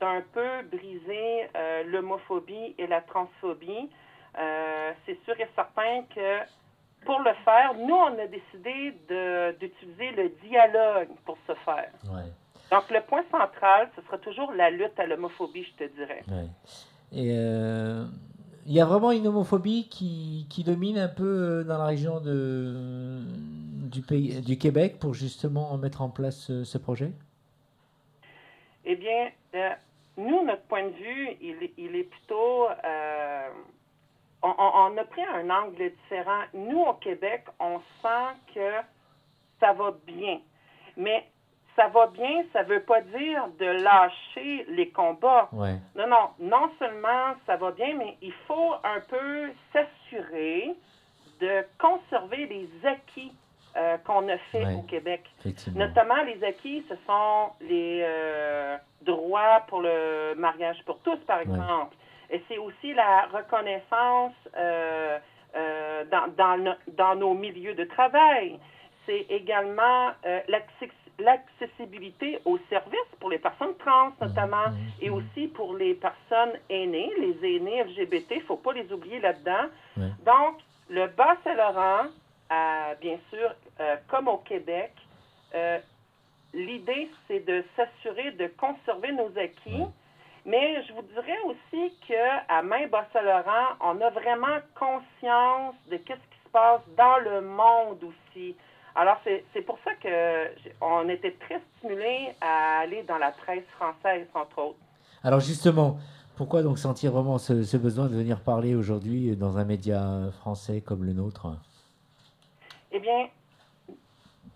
d'un 0.00 0.22
peu 0.32 0.62
briser 0.72 1.48
euh, 1.54 1.84
l'homophobie 1.84 2.74
et 2.78 2.86
la 2.86 3.02
transphobie. 3.02 3.90
Euh, 4.38 4.92
c'est 5.04 5.22
sûr 5.24 5.38
et 5.38 5.48
certain 5.54 6.04
que 6.14 6.38
pour 7.04 7.18
le 7.20 7.32
faire, 7.44 7.74
nous, 7.76 7.94
on 7.94 8.18
a 8.18 8.26
décidé 8.26 8.94
d'utiliser 9.60 10.12
le 10.12 10.30
dialogue 10.48 11.10
pour 11.26 11.36
ce 11.46 11.52
faire. 11.66 11.90
Ouais. 12.06 12.32
Donc, 12.72 12.90
le 12.90 13.02
point 13.02 13.24
central, 13.30 13.90
ce 13.94 14.00
sera 14.06 14.16
toujours 14.16 14.52
la 14.52 14.70
lutte 14.70 14.98
à 14.98 15.04
l'homophobie, 15.04 15.64
je 15.64 15.84
te 15.84 15.94
dirais. 15.94 16.24
Ouais. 16.28 16.48
Et 17.12 17.34
il 18.66 18.72
y 18.72 18.80
a 18.80 18.86
vraiment 18.86 19.12
une 19.12 19.26
homophobie 19.26 19.86
qui, 19.90 20.46
qui 20.48 20.64
domine 20.64 20.96
un 20.96 21.08
peu 21.08 21.62
dans 21.64 21.76
la 21.76 21.84
région 21.84 22.20
de, 22.20 23.20
du, 23.94 24.02
pays, 24.02 24.40
du 24.42 24.58
Québec 24.58 24.98
pour 25.00 25.14
justement 25.14 25.76
mettre 25.78 26.02
en 26.02 26.10
place 26.10 26.38
ce, 26.46 26.64
ce 26.64 26.78
projet? 26.78 27.12
Eh 28.84 28.96
bien, 28.96 29.30
euh, 29.54 29.70
nous, 30.16 30.44
notre 30.44 30.62
point 30.62 30.84
de 30.84 30.96
vue, 31.06 31.28
il, 31.40 31.62
est- 31.62 31.74
il 31.78 31.96
est 31.96 32.04
plutôt... 32.04 32.68
euh, 32.68 33.48
on, 34.42 34.96
a 34.98 35.04
pris 35.04 35.22
un 35.24 35.48
angle 35.48 35.90
différent. 36.02 36.42
Nous, 36.52 36.80
au 36.82 36.92
Québec, 36.94 37.44
on 37.58 37.78
sent 38.02 38.26
que 38.54 38.70
ça 39.58 39.72
va 39.72 39.94
bien. 40.06 40.40
Mais 40.98 41.26
ça 41.76 41.88
va 41.88 42.08
bien, 42.08 42.44
ça 42.52 42.62
veut 42.62 42.82
pas 42.82 43.00
dire 43.00 43.48
de 43.58 43.64
lâcher 43.64 44.66
les 44.68 44.90
combats. 44.90 45.48
Ouais. 45.52 45.76
Non, 45.96 46.06
non, 46.06 46.28
non 46.38 46.70
seulement 46.78 47.34
ça 47.46 47.56
va 47.56 47.70
bien, 47.72 47.94
mais 47.96 48.18
il 48.20 48.34
faut 48.46 48.74
un 48.84 49.00
peu 49.08 49.50
s'assurer 49.72 50.74
de 51.40 51.64
conserver 51.78 52.46
les 52.46 52.68
acquis 52.86 53.32
euh, 53.76 53.96
qu'on 53.98 54.28
a 54.28 54.38
fait 54.52 54.64
Ouais. 54.64 54.74
au 54.74 54.82
Québec. 54.82 55.22
Notamment, 55.74 56.22
les 56.24 56.42
acquis, 56.44 56.84
ce 56.88 56.94
sont 57.06 57.50
les 57.60 58.00
euh, 58.04 58.76
droits 59.02 59.62
pour 59.68 59.80
le 59.82 60.34
mariage 60.36 60.82
pour 60.86 60.98
tous, 61.00 61.18
par 61.26 61.40
exemple. 61.40 61.96
Et 62.30 62.42
c'est 62.48 62.58
aussi 62.58 62.94
la 62.94 63.26
reconnaissance 63.32 64.32
euh, 64.56 65.18
dans, 66.10 66.28
dans, 66.36 66.56
no- 66.56 66.80
dans 66.88 67.14
nos 67.14 67.34
milieux 67.34 67.74
de 67.74 67.84
travail. 67.84 68.58
C'est 69.06 69.26
également 69.28 70.12
l'accessibilité 71.18 72.38
aux 72.44 72.58
services 72.70 73.10
pour 73.20 73.30
les 73.30 73.38
personnes 73.38 73.74
trans, 73.78 74.12
notamment, 74.20 74.66
et 75.00 75.10
aussi 75.10 75.48
pour 75.48 75.76
les 75.76 75.94
personnes 75.94 76.52
aînées, 76.70 77.10
les 77.18 77.56
aînés 77.56 77.82
LGBT. 77.84 78.30
Il 78.32 78.38
ne 78.38 78.44
faut 78.44 78.56
pas 78.56 78.72
les 78.72 78.90
oublier 78.92 79.20
là-dedans. 79.20 79.66
Ouais. 79.96 80.08
Donc, 80.24 80.58
le 80.90 81.06
Bas-Saint-Laurent, 81.08 82.06
bien 83.00 83.18
sûr, 83.30 83.54
euh, 83.80 83.96
comme 84.08 84.28
au 84.28 84.38
Québec, 84.38 84.92
euh, 85.54 85.78
l'idée, 86.52 87.10
c'est 87.26 87.40
de 87.46 87.64
s'assurer 87.76 88.32
de 88.32 88.46
conserver 88.58 89.12
nos 89.12 89.30
acquis. 89.38 89.84
Mais 90.46 90.82
je 90.86 90.92
vous 90.92 91.02
dirais 91.02 91.38
aussi 91.46 91.92
qu'à 92.06 92.62
main 92.62 92.86
Bas-Saint-Laurent, 92.88 93.76
on 93.80 93.98
a 94.02 94.10
vraiment 94.10 94.58
conscience 94.78 95.74
de 95.90 95.96
qu'est-ce 95.96 96.18
qui 96.18 96.38
se 96.44 96.50
passe 96.52 96.82
dans 96.98 97.16
le 97.18 97.40
monde 97.40 97.98
aussi. 98.04 98.54
Alors, 98.94 99.16
c'est 99.24 99.42
c'est 99.52 99.62
pour 99.62 99.78
ça 99.84 99.92
que 99.94 100.50
j- 100.62 100.70
on 100.80 101.08
était 101.08 101.32
très 101.40 101.60
stimulés 101.78 102.34
à 102.42 102.80
aller 102.80 103.02
dans 103.04 103.18
la 103.18 103.30
presse 103.32 103.64
française, 103.78 104.26
entre 104.34 104.58
autres. 104.58 104.78
Alors 105.24 105.40
justement, 105.40 105.96
pourquoi 106.36 106.62
donc 106.62 106.78
sentir 106.78 107.12
vraiment 107.12 107.38
ce, 107.38 107.62
ce 107.62 107.76
besoin 107.78 108.06
de 108.08 108.14
venir 108.14 108.40
parler 108.40 108.74
aujourd'hui 108.74 109.34
dans 109.36 109.56
un 109.56 109.64
média 109.64 110.30
français 110.40 110.82
comme 110.82 111.04
le 111.04 111.14
nôtre? 111.14 111.46
Eh 112.96 113.00
bien, 113.00 113.28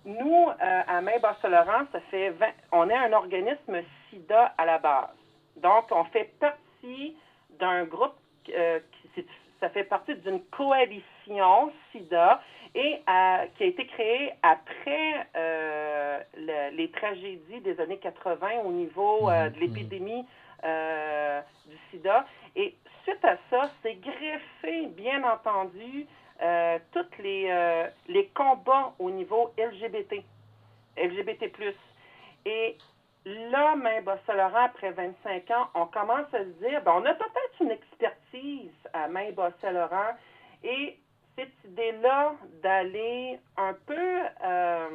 nous, 0.04 0.48
euh, 0.48 0.80
à 0.86 1.00
main 1.00 1.18
Bas-Saint-Laurent, 1.20 1.84
ça 1.92 2.00
fait 2.10 2.30
20 2.30 2.46
on 2.72 2.88
est 2.88 2.94
un 2.96 3.12
organisme 3.12 3.80
SIDA 4.08 4.54
à 4.56 4.64
la 4.64 4.78
base. 4.78 5.10
Donc, 5.56 5.86
on 5.90 6.04
fait 6.04 6.30
partie 6.38 7.16
d'un 7.58 7.84
groupe 7.84 8.14
euh, 8.56 8.78
qui 9.14 9.24
ça 9.60 9.68
fait 9.70 9.82
partie 9.82 10.14
d'une 10.14 10.40
coalition 10.44 11.72
SIDA 11.90 12.40
et 12.76 13.02
euh, 13.08 13.46
qui 13.56 13.64
a 13.64 13.66
été 13.66 13.86
créée 13.88 14.32
après 14.44 15.26
euh, 15.34 16.20
le- 16.36 16.76
les 16.76 16.88
tragédies 16.92 17.60
des 17.62 17.80
années 17.80 17.98
80 17.98 18.60
au 18.64 18.70
niveau 18.70 19.28
euh, 19.28 19.50
de 19.50 19.58
l'épidémie 19.58 20.24
du 21.66 21.76
sida. 21.90 22.24
Et 22.54 22.76
suite 23.02 23.24
à 23.24 23.36
ça, 23.50 23.70
c'est 23.82 23.94
greffé, 23.94 24.86
bien 24.88 25.24
entendu, 25.24 26.06
euh, 26.42 26.78
tous 26.92 27.22
les, 27.22 27.46
euh, 27.50 27.88
les 28.08 28.26
combats 28.28 28.92
au 28.98 29.10
niveau 29.10 29.52
LGBT, 29.58 30.22
LGBT+. 30.96 31.52
Et 32.46 32.76
là, 33.24 33.76
même 33.76 34.04
Bas-Saint-Laurent, 34.04 34.64
après 34.64 34.90
25 34.92 35.50
ans, 35.50 35.68
on 35.74 35.86
commence 35.86 36.32
à 36.32 36.38
se 36.38 36.66
dire, 36.66 36.82
ben, 36.82 36.92
on 36.96 37.04
a 37.04 37.14
peut-être 37.14 37.60
une 37.60 37.70
expertise 37.72 38.70
à 38.92 39.08
main 39.08 39.30
Bas-Saint-Laurent 39.32 40.14
et 40.62 40.98
cette 41.36 41.52
idée-là 41.64 42.34
d'aller 42.62 43.38
un 43.56 43.74
peu 43.86 44.20
euh, 44.44 44.88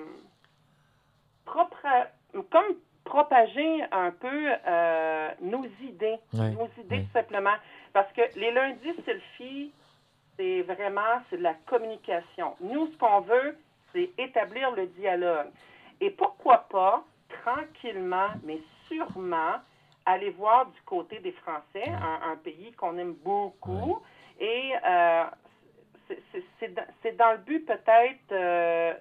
propre- 1.46 2.08
comme 2.50 2.76
propager 3.04 3.84
un 3.92 4.12
peu 4.12 4.50
euh, 4.68 5.30
nos 5.42 5.66
idées, 5.82 6.18
nos 6.52 6.70
idées 6.82 7.02
tout 7.04 7.12
simplement. 7.14 7.54
Parce 7.92 8.12
que 8.14 8.22
les 8.40 8.52
lundis 8.52 8.96
selfie, 9.06 9.72
c'est 10.38 10.62
vraiment 10.64 11.22
c'est 11.30 11.38
de 11.38 11.44
la 11.44 11.54
communication. 11.68 12.56
Nous, 12.60 12.88
ce 12.88 12.98
qu'on 12.98 13.22
veut, 13.22 13.58
c'est 13.94 14.10
établir 14.18 14.72
le 14.72 14.88
dialogue. 14.88 15.48
Et 16.02 16.10
pourquoi 16.10 16.60
pas, 16.70 17.04
tranquillement, 17.44 18.30
mais 18.44 18.60
sûrement, 18.88 19.56
aller 20.06 20.32
voir 20.32 20.66
du 20.68 20.82
côté 20.82 21.20
des 21.20 21.32
Français, 21.34 21.88
un, 21.88 22.32
un 22.32 22.36
pays 22.38 22.72
qu'on 22.74 22.98
aime 22.98 23.14
beaucoup. 23.24 24.00
Et 24.40 24.74
euh, 24.86 25.24
c'est- 26.60 27.16
dans- 27.16 27.32
le 27.32 27.38
but 27.38 27.66
peut-être 27.66 28.32
euh, 28.32 28.94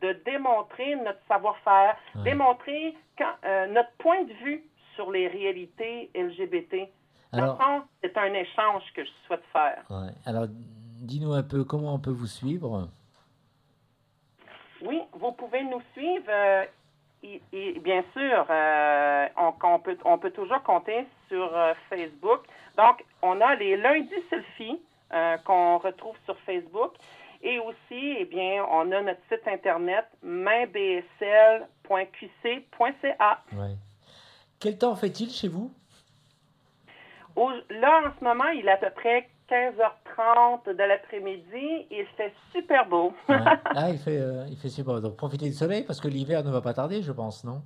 de 0.00 0.12
démontrer 0.24 0.96
notre 0.96 1.20
savoir-faire, 1.28 1.96
démontrer 2.24 2.94
quand, 3.18 3.34
euh, 3.44 3.66
notre 3.68 3.92
point 3.98 4.22
de 4.24 4.32
vue 4.32 4.64
sur 4.94 5.10
les 5.10 5.28
réalités 5.28 6.10
LGBT. 6.14 6.88
Alors, 7.32 7.58
c'est 8.02 8.16
un 8.16 8.32
échange 8.34 8.82
que 8.94 9.04
je 9.04 9.10
souhaite 9.26 9.44
faire. 9.52 9.82
ouais. 9.90 10.12
Alors, 10.26 10.46
dis-nous 10.48 11.32
un 11.32 11.42
peu 11.42 11.64
comment 11.64 11.94
on 11.94 11.98
peut 11.98 12.10
vous 12.10 12.26
suivre. 12.26 12.88
Oui, 14.82 15.00
vous 15.12 15.32
pouvez 15.32 15.62
nous 15.64 15.80
suivre. 15.94 16.24
euh, 16.28 16.64
et, 17.24 17.40
et 17.52 17.78
bien 17.78 18.02
sûr, 18.12 18.46
euh, 18.50 19.26
on, 19.36 19.52
on 19.62 19.78
peut, 19.78 19.96
on 20.04 20.18
peut 20.18 20.32
toujours 20.32 20.62
compter 20.64 21.06
sur 21.28 21.56
euh, 21.56 21.72
Facebook. 21.88 22.40
Donc, 22.76 23.04
on 23.22 23.40
a 23.40 23.54
les 23.54 23.76
lundis 23.76 24.10
selfies 24.28 24.80
qu'on 25.44 25.78
retrouve 25.78 26.16
sur 26.24 26.36
Facebook. 26.40 26.94
Et 27.42 27.58
aussi, 27.58 28.16
eh 28.18 28.24
bien, 28.24 28.64
on 28.70 28.90
a 28.92 29.02
notre 29.02 29.20
site 29.28 29.46
internet 29.46 30.06
mainbsl.qc.ca. 32.22 33.42
Ouais. 33.52 33.76
Quel 34.60 34.78
temps 34.78 34.94
fait-il 34.96 35.30
chez 35.30 35.48
vous? 35.48 35.72
Au- 37.36 37.50
Là, 37.70 38.02
en 38.06 38.10
ce 38.18 38.24
moment, 38.24 38.48
il 38.48 38.66
est 38.66 38.70
à 38.72 38.76
peu 38.76 38.90
près 38.90 39.28
15h30 39.48 40.66
de 40.68 40.82
l'après-midi. 40.82 41.86
Il 41.90 42.06
fait 42.16 42.32
super 42.52 42.86
beau. 42.86 43.12
Ouais. 43.28 43.36
Ah, 43.74 43.90
il 43.90 43.98
fait, 43.98 44.18
euh, 44.18 44.46
il 44.50 44.56
fait 44.56 44.68
super. 44.68 45.00
Donc, 45.00 45.16
profitez 45.16 45.46
du 45.46 45.52
soleil 45.54 45.82
parce 45.84 46.00
que 46.00 46.08
l'hiver 46.08 46.44
ne 46.44 46.50
va 46.50 46.60
pas 46.60 46.74
tarder, 46.74 47.02
je 47.02 47.12
pense, 47.12 47.44
non? 47.44 47.62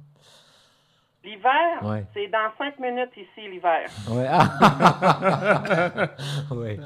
L'hiver, 1.25 1.83
Ouais. 1.83 2.05
c'est 2.15 2.29
dans 2.29 2.51
5 2.57 2.79
minutes 2.79 3.11
ici, 3.17 3.49
l'hiver. 3.49 3.89
Ouais. 4.11 4.27
Ah. 4.29 6.09
ouais. 6.53 6.79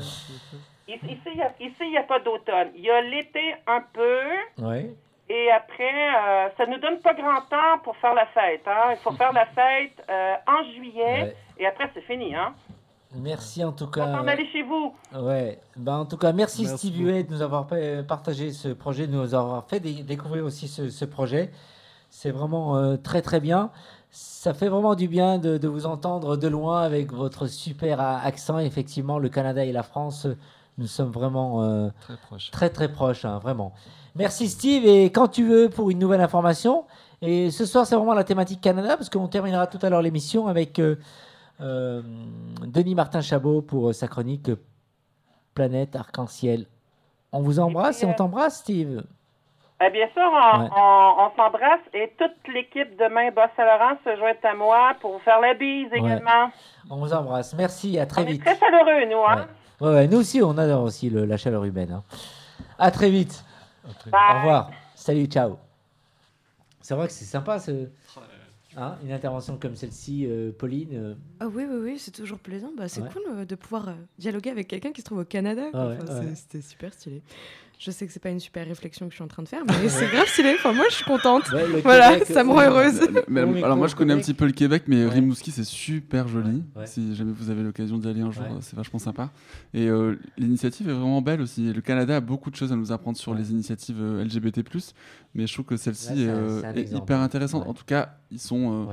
Ici, 0.88 1.18
il 1.26 1.90
n'y 1.90 1.96
a, 1.98 2.00
a 2.00 2.04
pas 2.04 2.18
d'automne. 2.20 2.70
Il 2.74 2.80
y 2.82 2.90
a 2.90 3.00
l'été 3.02 3.54
un 3.66 3.82
peu, 3.92 4.64
Ouais. 4.66 4.94
Et 5.32 5.50
après, 5.52 5.84
euh, 6.16 6.48
ça 6.56 6.66
nous 6.66 6.78
donne 6.78 6.98
pas 7.00 7.14
grand 7.14 7.40
temps 7.48 7.78
pour 7.84 7.96
faire 7.98 8.14
la 8.14 8.26
fête. 8.26 8.62
Hein? 8.66 8.90
Il 8.92 8.96
faut 8.98 9.12
faire 9.12 9.32
la 9.32 9.46
fête 9.46 10.02
euh, 10.10 10.34
en 10.46 10.62
juillet, 10.74 11.22
Ouais. 11.22 11.36
et 11.58 11.66
après, 11.66 11.88
c'est 11.94 12.02
fini. 12.02 12.34
Hein? 12.34 12.52
Merci 13.14 13.64
en 13.64 13.72
tout 13.72 13.84
On 13.84 13.90
cas. 13.90 14.06
s'en 14.06 14.26
aller 14.26 14.46
chez 14.52 14.62
vous. 14.62 14.94
Ouais, 15.14 15.58
ben, 15.76 15.98
en 15.98 16.04
tout 16.06 16.16
cas, 16.16 16.32
merci, 16.32 16.62
Merci 16.64 16.78
Steve 16.88 17.00
Huet 17.06 17.24
de 17.24 17.32
nous 17.32 17.42
avoir 17.42 17.66
pa- 17.66 18.02
partagé 18.06 18.52
ce 18.52 18.68
projet, 18.68 19.06
de 19.08 19.12
nous 19.12 19.34
avoir 19.34 19.64
fait 19.66 19.80
dé- 19.80 20.02
découvrir 20.04 20.44
aussi 20.44 20.68
ce, 20.68 20.88
ce 20.90 21.04
projet. 21.04 21.50
C'est 22.08 22.30
vraiment 22.30 22.76
euh, 22.76 22.96
très 22.96 23.20
très 23.22 23.40
bien. 23.40 23.70
Ça 24.12 24.54
fait 24.54 24.68
vraiment 24.68 24.94
du 24.96 25.06
bien 25.08 25.38
de, 25.38 25.58
de 25.58 25.68
vous 25.68 25.86
entendre 25.86 26.36
de 26.36 26.48
loin 26.48 26.82
avec 26.82 27.12
votre 27.12 27.46
super 27.46 28.00
accent. 28.00 28.58
Effectivement, 28.58 29.18
le 29.20 29.28
Canada 29.28 29.64
et 29.64 29.72
la 29.72 29.82
France, 29.84 30.26
nous 30.80 30.86
sommes 30.86 31.10
vraiment 31.12 31.62
euh, 31.62 31.88
Très 32.00 32.16
proche. 32.16 32.50
très 32.50 32.70
très 32.70 32.88
proches, 32.90 33.24
hein, 33.24 33.38
vraiment. 33.38 33.72
Merci 34.16 34.48
Steve, 34.48 34.84
et 34.86 35.04
quand 35.12 35.28
tu 35.28 35.44
veux 35.46 35.68
pour 35.68 35.90
une 35.90 35.98
nouvelle 35.98 36.20
information. 36.20 36.84
Et 37.22 37.50
ce 37.50 37.66
soir, 37.66 37.84
c'est 37.86 37.94
vraiment 37.96 38.14
la 38.14 38.24
thématique 38.24 38.60
Canada, 38.62 38.96
parce 38.96 39.10
qu'on 39.10 39.28
terminera 39.28 39.66
tout 39.66 39.78
à 39.82 39.90
l'heure 39.90 40.00
l'émission 40.02 40.46
avec 40.46 40.78
euh, 40.78 40.96
euh, 41.60 42.00
Denis 42.66 42.94
Martin 42.94 43.20
Chabot 43.20 43.60
pour 43.60 43.94
sa 43.94 44.08
chronique 44.08 44.50
Planète 45.54 45.94
Arc-en-Ciel. 45.96 46.64
On 47.32 47.42
vous 47.42 47.60
embrasse 47.60 48.02
et, 48.02 48.06
puis, 48.06 48.14
on 48.14 48.16
t'embrasse, 48.16 48.58
Steve. 48.60 49.02
Eh 49.82 49.90
bien 49.90 50.06
sûr, 50.14 50.22
on, 50.24 50.60
Ouais. 50.62 50.68
on- 50.76 51.14
on 51.24 51.30
s'embrasse 51.36 51.80
et 51.94 52.12
toute 52.18 52.52
l'équipe 52.54 52.98
demain 52.98 53.30
Bas-Saint-Laurent 53.32 53.96
se 54.04 54.16
joint 54.16 54.32
à 54.50 54.54
moi 54.54 54.92
pour 55.00 55.12
vous 55.12 55.18
faire 55.20 55.40
la 55.40 55.54
bise 55.54 55.88
également. 55.92 56.50
On 56.90 56.96
vous 56.96 57.12
embrasse. 57.12 57.54
Merci, 57.54 57.98
à 57.98 58.06
très 58.06 58.22
on 58.22 58.26
est 58.26 58.32
vite. 58.32 58.44
très 58.44 58.58
chaleureux, 58.58 59.06
nous. 59.10 59.18
Hein? 59.26 59.36
Ouais. 59.36 59.42
Ouais, 59.80 59.88
ouais, 59.90 60.08
nous 60.08 60.18
aussi, 60.18 60.42
on 60.42 60.56
adore 60.58 60.82
aussi 60.84 61.08
le- 61.10 61.24
la 61.24 61.36
chaleur 61.36 61.64
humaine. 61.64 61.90
hein. 61.92 62.04
À 62.78 62.90
très 62.90 63.10
vite. 63.10 63.44
Bye. 64.10 64.20
Au 64.34 64.38
revoir. 64.38 64.70
Salut, 64.94 65.26
ciao. 65.26 65.58
C'est 66.80 66.94
vrai 66.94 67.06
que 67.06 67.12
c'est 67.12 67.24
sympa, 67.24 67.58
ce, 67.58 67.88
hein, 68.76 68.96
une 69.04 69.12
intervention 69.12 69.56
comme 69.58 69.76
celle-ci, 69.76 70.26
euh, 70.26 70.50
Pauline. 70.52 70.88
euh, 70.92 71.14
Ah 71.40 71.46
oui, 71.46 71.64
oui, 71.68 71.78
oui, 71.82 71.98
c'est 71.98 72.10
toujours 72.10 72.38
plaisant. 72.38 72.70
Bah, 72.76 72.88
c'est 72.88 73.00
Ouais. 73.02 73.08
cool 73.12 73.22
euh, 73.30 73.44
de 73.44 73.54
pouvoir 73.54 73.88
euh, 73.88 73.94
dialoguer 74.18 74.50
avec 74.50 74.68
quelqu'un 74.68 74.92
qui 74.92 75.00
se 75.00 75.06
trouve 75.06 75.18
au 75.18 75.24
Canada. 75.24 75.62
Ah 75.72 75.86
ouais, 75.88 75.98
Enfin, 76.02 76.14
ouais. 76.20 76.26
c'est- 76.28 76.34
C'était 76.36 76.60
super 76.62 76.92
stylé. 76.92 77.22
Je 77.82 77.90
sais 77.90 78.06
que 78.06 78.12
c'est 78.12 78.20
pas 78.20 78.28
une 78.28 78.40
super 78.40 78.66
réflexion 78.66 79.06
que 79.06 79.12
je 79.12 79.16
suis 79.16 79.24
en 79.24 79.26
train 79.28 79.42
de 79.42 79.48
faire, 79.48 79.62
mais 79.66 79.88
c'est 79.88 80.06
grave 80.08 80.26
stylé. 80.26 80.52
Enfin, 80.58 80.74
moi, 80.74 80.84
je 80.90 80.96
suis 80.96 81.04
contente. 81.04 81.50
Ouais, 81.50 81.64
Voilà, 81.82 82.12
Québec, 82.12 82.28
ça 82.28 82.44
me 82.44 82.50
euh, 82.50 82.52
rend 82.52 82.60
heureuse. 82.60 83.00
Mais- 83.26 83.42
Bon, 83.46 83.52
mais 83.52 83.62
alors 83.64 83.78
moi 83.78 83.86
je 83.86 83.96
connais 83.96 84.12
un 84.12 84.18
petit 84.18 84.34
peu 84.34 84.44
le 84.44 84.52
Québec, 84.52 84.82
mais 84.86 85.04
Ouais. 85.06 85.10
Rimouski 85.10 85.50
c'est 85.50 85.64
super 85.64 86.28
joli. 86.28 86.62
Ouais. 86.76 86.86
Si 86.86 87.14
jamais 87.16 87.32
vous 87.32 87.48
avez 87.48 87.62
l'occasion 87.62 87.96
d'y 87.96 88.06
aller 88.06 88.20
un 88.20 88.30
jour, 88.30 88.42
Ouais. 88.44 88.50
euh, 88.50 88.60
c'est 88.60 88.76
vachement 88.76 88.98
sympa. 88.98 89.30
Et 89.72 89.88
euh, 89.88 90.16
l'initiative 90.36 90.90
est 90.90 90.92
vraiment 90.92 91.22
belle 91.22 91.40
aussi. 91.40 91.72
Le 91.72 91.80
Canada 91.80 92.16
a 92.16 92.20
beaucoup 92.20 92.50
de 92.50 92.56
choses 92.56 92.70
à 92.70 92.76
nous 92.76 92.92
apprendre 92.92 93.16
sur 93.16 93.32
Ouais. 93.32 93.38
les 93.38 93.50
initiatives 93.50 93.96
euh, 93.98 94.22
LGBT+. 94.24 94.62
Mais 95.34 95.46
je 95.46 95.52
trouve 95.54 95.64
que 95.64 95.76
celle-ci 95.78 96.24
est, 96.24 96.28
euh, 96.28 96.60
hyper 96.92 97.20
intéressante. 97.20 97.62
Ouais. 97.64 97.70
En 97.70 97.74
tout 97.74 97.84
cas, 97.86 98.10
ils 98.30 98.38
sont. 98.38 98.88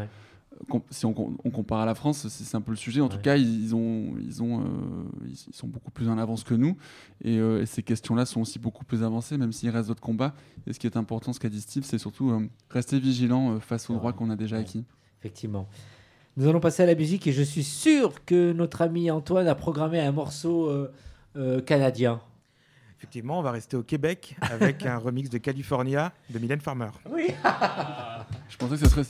Si 0.89 1.05
on, 1.05 1.13
com- 1.13 1.37
on 1.43 1.49
compare 1.51 1.79
à 1.79 1.85
la 1.85 1.93
France, 1.95 2.27
c'est 2.27 2.55
un 2.55 2.61
peu 2.61 2.71
le 2.71 2.77
sujet, 2.77 3.01
en 3.01 3.09
tout 3.09 3.19
cas, 3.19 3.35
ils, 3.37 3.75
ont, 3.75 4.15
ils, 4.19 4.41
ont, 4.41 4.61
euh, 4.61 4.63
ils, 5.27 5.35
sont 5.53 5.67
beaucoup 5.67 5.91
plus 5.91 6.09
en 6.09 6.17
avance 6.17 6.43
que 6.43 6.53
nous. 6.55 6.75
Et, 7.23 7.37
euh, 7.37 7.61
et 7.61 7.65
ces 7.65 7.83
questions-là 7.83 8.25
sont 8.25 8.41
aussi 8.41 8.57
beaucoup 8.59 8.83
plus 8.85 9.03
avancées, 9.03 9.37
même 9.37 9.51
s'il 9.51 9.69
reste 9.69 9.87
d'autres 9.89 10.01
combats. 10.01 10.33
Et 10.65 10.73
ce 10.73 10.79
qui 10.79 10.87
est 10.87 10.97
important, 10.97 11.31
ce 11.33 11.39
qu'a 11.39 11.49
dit 11.49 11.61
Steve, 11.61 11.83
c'est 11.83 11.97
surtout 11.99 12.31
euh, 12.31 12.47
rester 12.69 12.99
vigilant 12.99 13.53
euh, 13.53 13.59
face 13.59 13.89
aux 13.89 13.93
C'est 13.93 13.99
droits 13.99 14.13
qu'on 14.13 14.29
a 14.29 14.35
déjà 14.35 14.55
Ouais. 14.57 14.61
acquis. 14.63 14.83
Effectivement. 15.19 15.67
Nous 16.37 16.47
allons 16.47 16.59
passer 16.59 16.83
à 16.83 16.85
la 16.85 16.95
musique 16.95 17.25
et 17.27 17.31
je 17.33 17.41
suis 17.41 17.63
sûr 17.63 18.23
que 18.25 18.51
notre 18.53 18.81
ami 18.83 19.09
Antoine 19.09 19.47
a 19.47 19.55
programmé 19.55 19.99
un 19.99 20.11
morceau 20.11 20.69
euh, 20.69 20.91
euh, 21.35 21.61
canadien. 21.61 22.19
Effectivement, 22.99 23.37
on 23.37 23.41
va 23.43 23.51
rester 23.51 23.77
au 23.77 23.83
Québec 23.83 24.35
avec 24.41 24.83
un 24.85 24.97
remix 24.97 25.29
de 25.29 25.37
California 25.37 26.13
de 26.31 26.39
Mylène 26.39 26.61
Farmer. 26.61 26.89
Oui. 27.11 27.27
Je 28.49 28.57
pensais 28.57 28.75
que 28.75 28.77
ça 28.77 28.89
serait. 28.89 29.03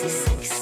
sexy, 0.00 0.08
sexy. 0.08 0.59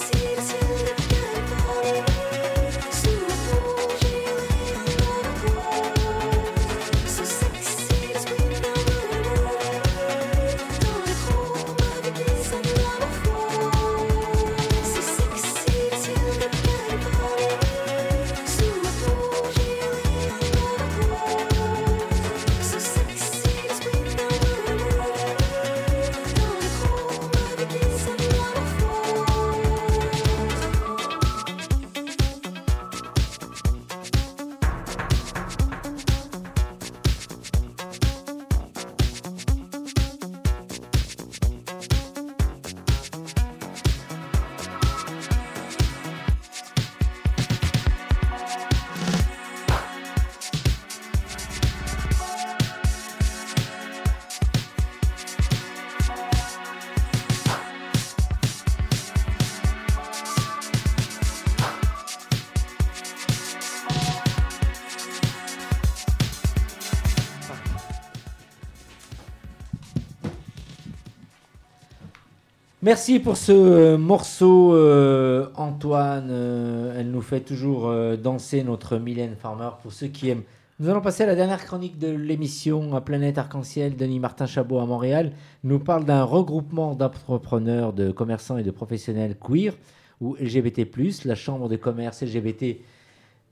Merci 72.89 73.21
pour 73.21 73.37
ce 73.37 73.53
euh, 73.53 73.99
morceau, 73.99 74.73
euh, 74.73 75.51
Antoine. 75.57 76.29
Euh, 76.31 76.99
elle 76.99 77.11
nous 77.11 77.21
fait 77.21 77.41
toujours 77.41 77.93
danser 78.17 78.63
notre 78.63 78.97
Mylène 78.97 79.37
Farmer 79.37 79.69
pour 79.83 79.93
ceux 79.93 80.07
qui 80.07 80.31
aiment. 80.31 80.43
Nous 80.81 80.89
allons 80.89 81.03
passer 81.03 81.25
à 81.25 81.27
la 81.27 81.35
dernière 81.35 81.63
chronique 81.63 81.99
de 81.99 82.09
l'émission 82.09 82.97
à 82.97 83.03
Planète 83.03 83.37
Arc-en-Ciel. 83.37 83.95
Denis 83.95 84.21
Martin 84.21 84.47
Chabot 84.47 84.79
à 84.79 84.87
Montréal 84.87 85.33
nous 85.65 85.79
parle 85.79 86.07
d'un 86.07 86.23
regroupement 86.23 86.95
d'entrepreneurs, 86.95 87.93
de 87.93 88.11
commerçants 88.11 88.57
et 88.57 88.63
de 88.63 88.71
professionnels 88.71 89.37
queer 89.37 89.75
ou 90.23 90.37
LGBT+, 90.41 90.89
la 91.27 91.35
Chambre 91.35 91.69
de 91.69 91.77
commerce 91.77 92.23
LGBT 92.23 92.79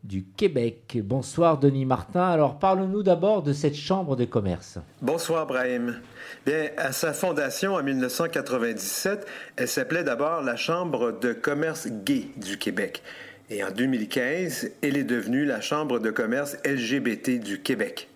du 0.07 0.25
Québec. 0.37 0.99
Bonsoir 1.03 1.59
Denis 1.59 1.85
Martin. 1.85 2.29
Alors 2.29 2.59
parle-nous 2.59 3.03
d'abord 3.03 3.43
de 3.43 3.53
cette 3.53 3.75
Chambre 3.75 4.17
de 4.17 4.25
commerce. 4.25 4.79
Bonsoir, 5.03 5.47
Brahim. 5.47 6.01
Bien, 6.45 6.71
à 6.77 6.93
sa 6.93 7.13
fondation 7.13 7.75
en 7.75 7.83
1997, 7.83 9.27
elle 9.57 9.69
s'appelait 9.69 10.05
d'abord 10.05 10.43
la 10.43 10.57
Chambre 10.57 11.19
de 11.19 11.33
commerce 11.33 11.89
gay 11.89 12.29
du 12.37 12.59
Québec. 12.59 13.03
Et 13.51 13.63
en 13.63 13.71
2015, 13.71 14.71
elle 14.83 14.97
est 14.97 15.05
devenue 15.05 15.45
la 15.45 15.61
Chambre 15.61 15.99
de 15.99 16.11
commerce 16.11 16.57
LGBT 16.65 17.39
du 17.41 17.61
Québec. 17.61 18.09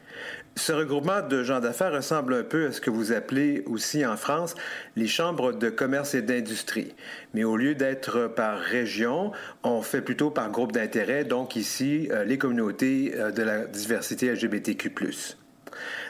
Ce 0.57 0.73
regroupement 0.73 1.23
de 1.23 1.43
gens 1.45 1.61
d'affaires 1.61 1.93
ressemble 1.93 2.35
un 2.35 2.43
peu 2.43 2.67
à 2.67 2.73
ce 2.73 2.81
que 2.81 2.91
vous 2.91 3.13
appelez 3.13 3.63
aussi 3.67 4.05
en 4.05 4.17
France 4.17 4.55
les 4.97 5.07
chambres 5.07 5.53
de 5.53 5.71
commerce 5.71 6.15
et 6.15 6.23
d'industrie. 6.23 6.95
Mais 7.35 7.45
au 7.45 7.57
lieu 7.57 7.75
d'être 7.75 8.27
par 8.27 8.59
région, 8.59 9.33
on 9.63 9.81
fait 9.81 10.03
plutôt 10.03 10.31
par 10.31 10.51
groupe 10.51 10.73
d'intérêt, 10.73 11.25
donc 11.25 11.57
ici 11.57 12.09
euh, 12.11 12.25
les 12.25 12.37
communautés 12.37 13.15
euh, 13.17 13.31
de 13.31 13.43
la 13.43 13.65
diversité 13.65 14.33
LGBTQ. 14.33 14.93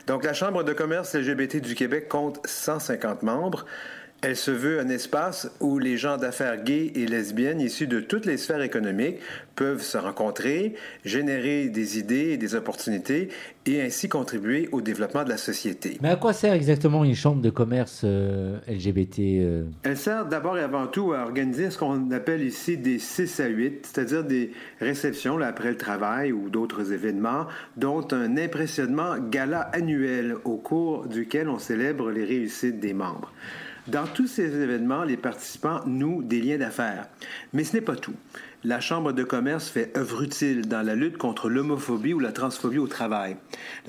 Donc 0.07 0.25
la 0.25 0.33
Chambre 0.33 0.65
de 0.65 0.73
commerce 0.73 1.15
LGBT 1.15 1.57
du 1.61 1.75
Québec 1.75 2.09
compte 2.09 2.41
150 2.47 3.23
membres. 3.23 3.67
Elle 4.23 4.37
se 4.37 4.51
veut 4.51 4.81
un 4.81 4.91
espace 4.91 5.51
où 5.61 5.79
les 5.79 5.97
gens 5.97 6.19
d'affaires 6.19 6.63
gays 6.63 6.93
et 6.95 7.07
lesbiennes 7.07 7.59
issus 7.59 7.87
de 7.87 8.01
toutes 8.01 8.27
les 8.27 8.37
sphères 8.37 8.61
économiques 8.61 9.17
peuvent 9.57 9.81
se 9.81 9.97
rencontrer, 9.97 10.75
générer 11.07 11.71
des 11.71 11.99
idées 11.99 12.33
et 12.33 12.37
des 12.37 12.55
opportunités 12.55 13.31
et 13.65 13.81
ainsi 13.81 14.11
contribuer 14.11 14.69
au 14.73 14.83
développement 14.83 15.25
de 15.25 15.31
la 15.31 15.39
société. 15.39 15.97
Mais 16.03 16.11
à 16.11 16.17
quoi 16.17 16.35
sert 16.35 16.53
exactement 16.53 17.03
une 17.03 17.15
chambre 17.15 17.41
de 17.41 17.49
commerce 17.49 18.03
euh, 18.05 18.59
LGBT 18.69 19.19
euh? 19.21 19.65
Elle 19.85 19.97
sert 19.97 20.27
d'abord 20.27 20.59
et 20.59 20.63
avant 20.63 20.87
tout 20.87 21.15
à 21.15 21.23
organiser 21.23 21.71
ce 21.71 21.79
qu'on 21.79 22.11
appelle 22.11 22.43
ici 22.43 22.77
des 22.77 22.99
6 22.99 23.41
à 23.41 23.47
8, 23.47 23.87
c'est-à-dire 23.87 24.23
des 24.23 24.53
réceptions 24.81 25.39
là, 25.39 25.47
après 25.47 25.71
le 25.71 25.79
travail 25.79 26.31
ou 26.31 26.51
d'autres 26.51 26.93
événements, 26.93 27.47
dont 27.79 28.07
un 28.13 28.37
impressionnement 28.37 29.17
gala 29.17 29.61
annuel 29.73 30.37
au 30.45 30.57
cours 30.57 31.07
duquel 31.07 31.49
on 31.49 31.59
célèbre 31.59 32.11
les 32.11 32.25
réussites 32.25 32.81
des 32.81 32.93
membres. 32.93 33.33
Dans 33.91 34.07
tous 34.07 34.29
ces 34.29 34.45
événements, 34.45 35.03
les 35.03 35.17
participants 35.17 35.81
nouent 35.85 36.23
des 36.23 36.41
liens 36.41 36.59
d'affaires. 36.59 37.09
Mais 37.53 37.65
ce 37.65 37.75
n'est 37.75 37.83
pas 37.83 37.97
tout. 37.97 38.15
La 38.63 38.79
Chambre 38.79 39.13
de 39.13 39.25
commerce 39.25 39.69
fait 39.69 39.97
œuvre 39.97 40.23
utile 40.23 40.69
dans 40.69 40.83
la 40.83 40.95
lutte 40.95 41.19
contre 41.19 41.49
l'homophobie 41.49 42.15
ou 42.15 42.21
la 42.21 42.31
transphobie 42.31 42.79
au 42.79 42.87
travail. 42.87 43.37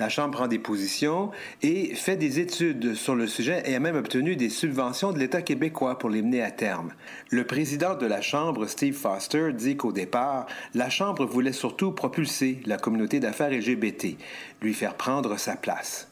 La 0.00 0.08
Chambre 0.08 0.38
prend 0.38 0.48
des 0.48 0.58
positions 0.58 1.30
et 1.62 1.94
fait 1.94 2.16
des 2.16 2.40
études 2.40 2.94
sur 2.94 3.14
le 3.14 3.28
sujet 3.28 3.62
et 3.64 3.76
a 3.76 3.80
même 3.80 3.94
obtenu 3.94 4.34
des 4.34 4.48
subventions 4.48 5.12
de 5.12 5.20
l'État 5.20 5.42
québécois 5.42 6.00
pour 6.00 6.10
les 6.10 6.22
mener 6.22 6.42
à 6.42 6.50
terme. 6.50 6.92
Le 7.30 7.44
président 7.44 7.94
de 7.94 8.06
la 8.06 8.22
Chambre, 8.22 8.66
Steve 8.66 8.96
Foster, 8.96 9.52
dit 9.52 9.76
qu'au 9.76 9.92
départ, 9.92 10.46
la 10.74 10.90
Chambre 10.90 11.26
voulait 11.26 11.52
surtout 11.52 11.92
propulser 11.92 12.60
la 12.66 12.76
communauté 12.76 13.20
d'affaires 13.20 13.50
LGBT, 13.50 14.16
lui 14.62 14.74
faire 14.74 14.94
prendre 14.94 15.38
sa 15.38 15.54
place. 15.54 16.11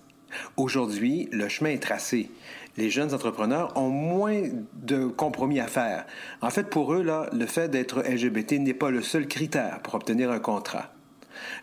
Aujourd'hui, 0.57 1.29
le 1.33 1.49
chemin 1.49 1.71
est 1.71 1.83
tracé 1.83 2.31
les 2.77 2.91
jeunes 2.91 3.13
entrepreneurs 3.15 3.77
ont 3.77 3.91
moins 3.91 4.43
de 4.75 5.07
compromis 5.07 5.61
à 5.61 5.67
faire. 5.67 6.07
En 6.41 6.51
fait, 6.51 6.71
pour 6.71 6.95
eux, 6.95 7.03
là, 7.03 7.29
le 7.33 7.47
fait 7.47 7.69
d'être 7.69 8.03
LGBT 8.03 8.53
n'est 8.53 8.75
pas 8.75 8.91
le 8.91 9.03
seul 9.03 9.27
critère 9.27 9.81
pour 9.83 9.95
obtenir 9.95 10.31
un 10.31 10.39
contrat. 10.39 10.93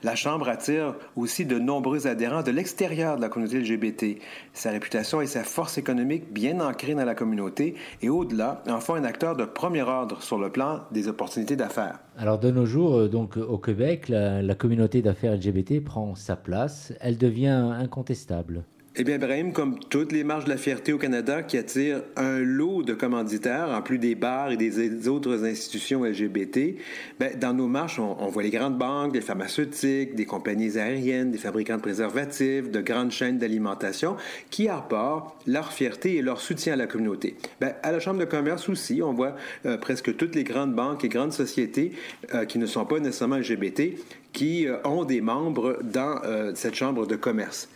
La 0.04 0.16
Chambre 0.16 0.50
attire 0.50 0.96
aussi 1.16 1.46
de 1.46 1.60
nombreux 1.60 2.08
adhérents 2.08 2.44
de 2.44 2.52
l'extérieur 2.52 3.18
de 3.18 3.22
la 3.22 3.30
communauté 3.30 3.60
LGBT. 3.60 4.20
Sa 4.54 4.72
réputation 4.72 5.22
et 5.22 5.28
sa 5.28 5.44
force 5.44 5.78
économique 5.78 6.32
bien 6.32 6.60
ancrées 6.60 6.96
dans 6.96 7.06
la 7.06 7.16
communauté 7.16 7.76
et 8.02 8.10
au-delà 8.10 8.64
en 8.68 8.80
font 8.80 8.96
un 8.96 9.04
acteur 9.04 9.36
de 9.36 9.46
premier 9.46 9.82
ordre 9.82 10.22
sur 10.22 10.38
le 10.38 10.50
plan 10.50 10.82
des 10.92 11.08
opportunités 11.08 11.56
d'affaires. 11.56 12.00
Alors 12.18 12.40
de 12.40 12.52
nos 12.52 12.66
jours, 12.66 12.96
euh, 12.98 13.08
donc 13.08 13.38
au 13.38 13.58
Québec, 13.58 14.10
la, 14.10 14.42
la 14.42 14.56
communauté 14.56 15.02
d'affaires 15.02 15.36
LGBT 15.36 15.84
prend 15.84 16.16
sa 16.16 16.36
place. 16.36 16.94
Elle 17.00 17.18
devient 17.18 17.48
incontestable. 17.48 18.64
Eh 19.00 19.04
bien, 19.04 19.20
Brahim, 19.20 19.54
comme 19.54 19.78
toutes 19.78 20.12
les 20.12 20.24
marches 20.24 20.46
de 20.46 20.50
la 20.50 20.58
fierté 20.58 20.92
au 20.92 20.98
Canada 20.98 21.44
qui 21.44 21.56
attirent 21.56 22.02
un 22.16 22.40
lot 22.40 22.82
de 22.82 22.96
commanditaires, 22.96 23.70
en 23.70 23.84
plus 23.84 24.00
des 24.00 24.16
bars 24.16 24.52
et 24.52 24.58
des 24.58 25.08
autres 25.08 25.46
institutions 25.46 26.04
LGBT, 26.04 26.78
ben, 27.20 27.38
dans 27.38 27.54
nos 27.54 27.68
marches, 27.68 28.00
on, 28.00 28.28
voit 28.30 28.42
les 28.42 28.50
grandes 28.50 28.80
banques, 28.80 29.14
les 29.14 29.22
pharmaceutiques, 29.22 30.16
des 30.16 30.26
compagnies 30.26 30.80
aériennes, 30.80 31.30
des 31.30 31.38
fabricants 31.38 31.76
de 31.76 31.82
préservatifs, 31.82 32.72
de 32.72 32.82
grandes 32.82 33.12
chaînes 33.12 33.38
d'alimentation 33.38 34.16
qui 34.50 34.68
apportent 34.68 35.36
leur 35.46 35.74
fierté 35.74 36.16
et 36.16 36.24
leur 36.24 36.42
soutien 36.42 36.74
à 36.74 36.78
la 36.78 36.88
communauté. 36.88 37.36
Ben, 37.62 37.76
à 37.84 37.92
la 37.92 38.00
Chambre 38.00 38.20
de 38.20 38.26
commerce 38.26 38.68
aussi, 38.68 39.04
on 39.04 39.14
voit 39.14 39.36
euh, 39.68 39.78
presque 39.78 40.18
toutes 40.18 40.34
les 40.34 40.44
grandes 40.44 40.74
banques 40.74 41.06
et 41.06 41.10
grandes 41.10 41.34
sociétés 41.34 41.92
euh, 42.34 42.46
qui 42.46 42.58
ne 42.58 42.66
sont 42.66 42.86
pas 42.86 43.00
nécessairement 43.00 43.38
LGBT 43.38 43.94
qui 44.34 44.68
euh, 44.68 44.78
ont 44.86 45.06
des 45.06 45.22
membres 45.22 45.78
dans 45.84 46.20
cette 46.56 46.74
Chambre 46.74 47.06
de 47.06 47.16
commerce. 47.16 47.70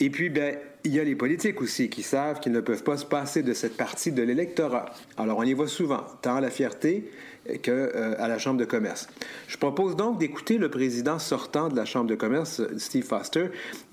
Et 0.00 0.10
puis, 0.10 0.28
ben, 0.28 0.56
il 0.84 0.94
y 0.94 1.00
a 1.00 1.04
les 1.04 1.16
politiques 1.16 1.60
aussi 1.60 1.88
qui 1.88 2.02
savent 2.02 2.40
qu'ils 2.40 2.52
ne 2.52 2.60
peuvent 2.60 2.84
pas 2.84 2.96
se 2.96 3.04
passer 3.04 3.42
de 3.42 3.52
cette 3.54 3.76
partie 3.76 4.12
de 4.12 4.22
l'électorat. 4.22 4.86
Alors, 5.16 5.38
on 5.38 5.42
y 5.42 5.52
voit 5.52 5.68
souvent, 5.68 6.04
tant 6.22 6.36
à 6.36 6.40
la 6.40 6.50
fierté 6.50 7.10
qu'à 7.62 7.72
euh, 7.72 8.16
la 8.18 8.38
Chambre 8.38 8.60
de 8.60 8.64
commerce. 8.64 9.08
Je 9.48 9.56
propose 9.56 9.96
donc 9.96 10.18
d'écouter 10.18 10.58
le 10.58 10.70
président 10.70 11.18
sortant 11.18 11.68
de 11.68 11.76
la 11.76 11.84
Chambre 11.84 12.08
de 12.08 12.14
commerce, 12.14 12.62
Steve 12.76 13.04
Foster, 13.04 13.46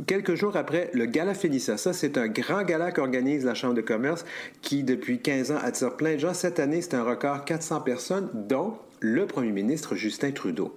quelques 0.06 0.36
jours 0.36 0.58
après 0.58 0.90
le 0.94 1.06
Gala 1.06 1.34
Félicia. 1.34 1.78
Ça, 1.78 1.94
c'est 1.94 2.18
un 2.18 2.28
grand 2.28 2.64
gala 2.64 2.92
qu'organise 2.92 3.46
la 3.46 3.54
Chambre 3.54 3.76
de 3.76 3.82
commerce 3.82 4.26
qui, 4.62 4.84
depuis 4.84 5.20
15 5.20 5.52
ans, 5.52 5.60
attire 5.62 5.96
plein 5.96 6.16
de 6.16 6.20
gens. 6.20 6.34
Cette 6.34 6.60
année, 6.60 6.82
c'est 6.82 6.96
un 6.96 7.04
record 7.04 7.46
400 7.46 7.82
personnes, 7.82 8.30
dont 8.34 8.74
le 9.00 9.26
premier 9.26 9.52
ministre 9.52 9.96
Justin 9.96 10.32
Trudeau. 10.32 10.76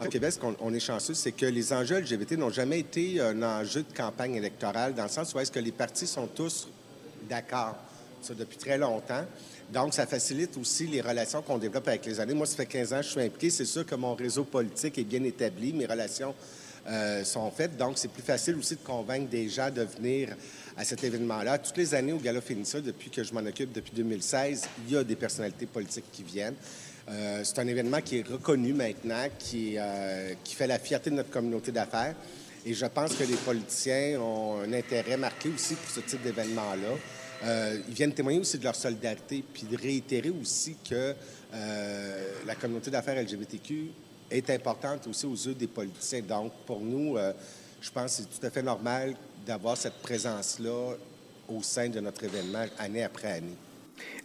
Au 0.00 0.08
Québec, 0.08 0.32
ce 0.32 0.38
qu'on 0.38 0.54
on 0.60 0.72
est 0.72 0.80
chanceux, 0.80 1.14
c'est 1.14 1.32
que 1.32 1.46
les 1.46 1.72
enjeux 1.72 1.98
LGBT 1.98 2.32
n'ont 2.32 2.50
jamais 2.50 2.78
été 2.78 3.20
un 3.20 3.42
enjeu 3.42 3.82
de 3.82 3.92
campagne 3.96 4.36
électorale, 4.36 4.94
dans 4.94 5.02
le 5.02 5.08
sens 5.08 5.34
où 5.34 5.40
est-ce 5.40 5.50
que 5.50 5.58
les 5.58 5.72
partis 5.72 6.06
sont 6.06 6.28
tous 6.28 6.68
d'accord, 7.28 7.76
ça 8.22 8.34
depuis 8.34 8.56
très 8.58 8.78
longtemps. 8.78 9.24
Donc, 9.72 9.94
ça 9.94 10.06
facilite 10.06 10.56
aussi 10.56 10.86
les 10.86 11.00
relations 11.00 11.42
qu'on 11.42 11.58
développe 11.58 11.88
avec 11.88 12.06
les 12.06 12.20
années. 12.20 12.32
Moi, 12.32 12.46
ça 12.46 12.56
fait 12.56 12.66
15 12.66 12.92
ans 12.92 12.96
que 12.98 13.02
je 13.02 13.08
suis 13.08 13.20
impliqué. 13.20 13.50
C'est 13.50 13.64
sûr 13.64 13.84
que 13.84 13.96
mon 13.96 14.14
réseau 14.14 14.44
politique 14.44 14.96
est 14.98 15.04
bien 15.04 15.22
établi, 15.24 15.72
mes 15.72 15.86
relations 15.86 16.34
euh, 16.86 17.24
sont 17.24 17.50
faites. 17.50 17.76
Donc, 17.76 17.98
c'est 17.98 18.08
plus 18.08 18.22
facile 18.22 18.56
aussi 18.56 18.76
de 18.76 18.80
convaincre 18.80 19.28
des 19.28 19.48
gens 19.48 19.70
de 19.70 19.82
venir 19.82 20.30
à 20.76 20.84
cet 20.84 21.02
événement-là. 21.02 21.58
Toutes 21.58 21.76
les 21.76 21.94
années 21.94 22.12
au 22.12 22.18
Gala 22.18 22.40
Fénissa, 22.40 22.80
depuis 22.80 23.10
que 23.10 23.24
je 23.24 23.34
m'en 23.34 23.40
occupe, 23.40 23.72
depuis 23.72 23.92
2016, 23.94 24.68
il 24.86 24.94
y 24.94 24.96
a 24.96 25.02
des 25.02 25.16
personnalités 25.16 25.66
politiques 25.66 26.10
qui 26.12 26.22
viennent. 26.22 26.54
Euh, 27.10 27.40
c'est 27.42 27.58
un 27.58 27.66
événement 27.66 28.00
qui 28.02 28.18
est 28.18 28.28
reconnu 28.28 28.74
maintenant, 28.74 29.26
qui, 29.38 29.76
euh, 29.78 30.34
qui 30.44 30.54
fait 30.54 30.66
la 30.66 30.78
fierté 30.78 31.10
de 31.10 31.16
notre 31.16 31.30
communauté 31.30 31.72
d'affaires. 31.72 32.14
Et 32.66 32.74
je 32.74 32.86
pense 32.86 33.14
que 33.14 33.24
les 33.24 33.36
politiciens 33.36 34.20
ont 34.20 34.60
un 34.60 34.72
intérêt 34.72 35.16
marqué 35.16 35.48
aussi 35.48 35.74
pour 35.74 35.90
ce 35.90 36.00
type 36.00 36.22
d'événement-là. 36.22 36.96
Euh, 37.44 37.78
ils 37.88 37.94
viennent 37.94 38.12
témoigner 38.12 38.40
aussi 38.40 38.58
de 38.58 38.64
leur 38.64 38.74
solidarité, 38.74 39.42
puis 39.54 39.62
de 39.62 39.76
réitérer 39.76 40.30
aussi 40.30 40.76
que 40.88 41.14
la 42.46 42.54
communauté 42.56 42.90
d'affaires 42.90 43.22
LGBTQ 43.22 43.90
est 44.30 44.50
importante 44.50 45.06
aussi 45.06 45.24
aux 45.24 45.34
yeux 45.34 45.54
des 45.54 45.68
politiciens. 45.68 46.20
Donc, 46.20 46.52
pour 46.66 46.80
nous, 46.80 47.16
je 47.80 47.90
pense 47.90 48.16
que 48.16 48.22
c'est 48.22 48.38
tout 48.40 48.46
à 48.46 48.50
fait 48.50 48.62
normal 48.62 49.14
d'avoir 49.46 49.76
cette 49.78 50.02
présence-là 50.02 50.94
au 51.48 51.62
sein 51.62 51.88
de 51.88 52.00
notre 52.00 52.24
événement 52.24 52.66
année 52.78 53.04
après 53.04 53.32
année. 53.32 53.56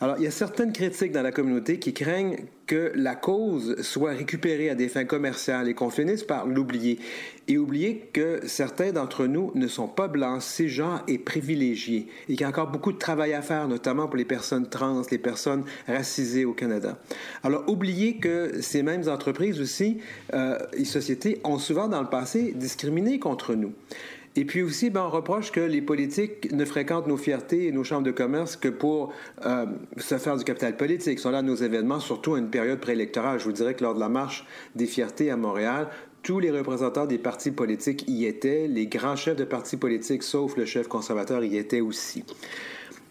Alors, 0.02 0.18
il 0.18 0.24
y 0.24 0.28
a 0.28 0.32
certaines 0.32 0.74
critiques 0.74 1.12
dans 1.12 1.22
la 1.22 1.32
communauté 1.32 1.80
qui 1.80 1.94
craignent 1.94 2.38
que 2.66 2.92
la 2.96 3.16
cause 3.16 3.82
soit 3.82 4.12
récupérée 4.12 4.70
à 4.70 4.76
des 4.76 4.88
fins 4.88 5.06
commerciales 5.06 5.68
et 5.68 5.74
qu'on 5.74 5.90
finisse 5.90 6.24
par 6.24 6.46
l'oublier. 6.46 7.00
Et 7.48 7.58
oublier 7.58 8.10
que 8.14 8.40
certains 8.46 8.92
d'entre 8.92 9.28
nous 9.28 9.52
ne 9.56 9.68
sont 9.68 9.88
pas 9.88 10.08
blancs, 10.08 10.42
cisgenres 10.42 11.04
et 11.08 11.18
privilégiés. 11.18 12.08
Et 12.30 12.34
qu'il 12.34 12.42
y 12.42 12.44
a 12.46 12.48
encore 12.48 12.72
beaucoup 12.72 12.92
de 12.92 12.98
travail 12.98 13.34
à 13.34 13.42
faire, 13.42 13.68
notamment 13.68 14.08
pour 14.08 14.16
les 14.16 14.26
personnes 14.26 14.70
trans, 14.70 15.02
les 15.12 15.18
personnes 15.18 15.64
racisées 15.88 16.46
au 16.46 16.54
Canada. 16.54 16.98
Alors, 17.44 17.68
oublier 17.68 18.18
que 18.18 18.62
ces 18.62 18.82
mêmes 18.82 19.08
entreprises 19.10 19.60
aussi 19.60 20.00
euh, 20.34 20.58
et 20.74 20.86
sociétés 20.86 21.40
ont 21.44 21.60
souvent 21.60 21.88
dans 21.88 22.02
le 22.02 22.10
passé 22.10 22.54
discriminé 22.56 23.20
contre 23.20 23.56
nous. 23.56 23.74
Et 24.36 24.46
puis 24.46 24.64
aussi, 24.64 24.90
ben, 24.90 25.04
on 25.04 25.10
reproche 25.10 25.52
que 25.52 25.60
les 25.60 25.82
politiques 25.82 26.52
ne 26.52 26.66
fréquentent 26.66 27.08
nos 27.08 27.18
fiertés 27.18 27.68
et 27.68 27.72
nos 27.72 27.84
chambres 27.84 28.04
de 28.04 28.12
commerce 28.12 28.56
que 28.56 28.70
pour 28.70 29.14
euh, 29.46 29.66
se 29.98 30.18
faire 30.18 30.38
du 30.38 30.44
capital 30.44 30.76
politique. 30.76 31.20
Ils 31.20 31.22
sont 31.22 31.30
là 31.30 31.40
à 31.40 31.44
nos 31.44 31.56
événements, 31.56 32.00
surtout 32.00 32.34
à 32.34 32.40
une 32.40 32.50
période 32.50 32.80
préélectorale. 32.80 33.40
Je 33.40 33.46
vous 33.46 33.52
dirais 33.52 33.76
que 33.76 33.84
lors 33.84 33.94
de 33.94 34.00
la 34.00 34.10
marche 34.10 34.46
des 34.76 34.88
fiertés 34.88 35.30
à 35.30 35.38
Montréal, 35.38 35.88
tous 36.24 36.40
les 36.40 36.50
représentants 36.50 37.06
des 37.06 37.18
partis 37.18 37.52
politiques 37.52 38.06
y 38.08 38.26
étaient, 38.26 38.68
les 38.68 38.88
grands 38.88 39.18
chefs 39.18 39.36
de 39.36 39.44
partis 39.44 39.78
politiques, 39.78 40.24
sauf 40.24 40.58
le 40.58 40.66
chef 40.66 40.88
conservateur, 40.88 41.44
y 41.44 41.58
étaient 41.58 41.82
aussi. 41.82 42.24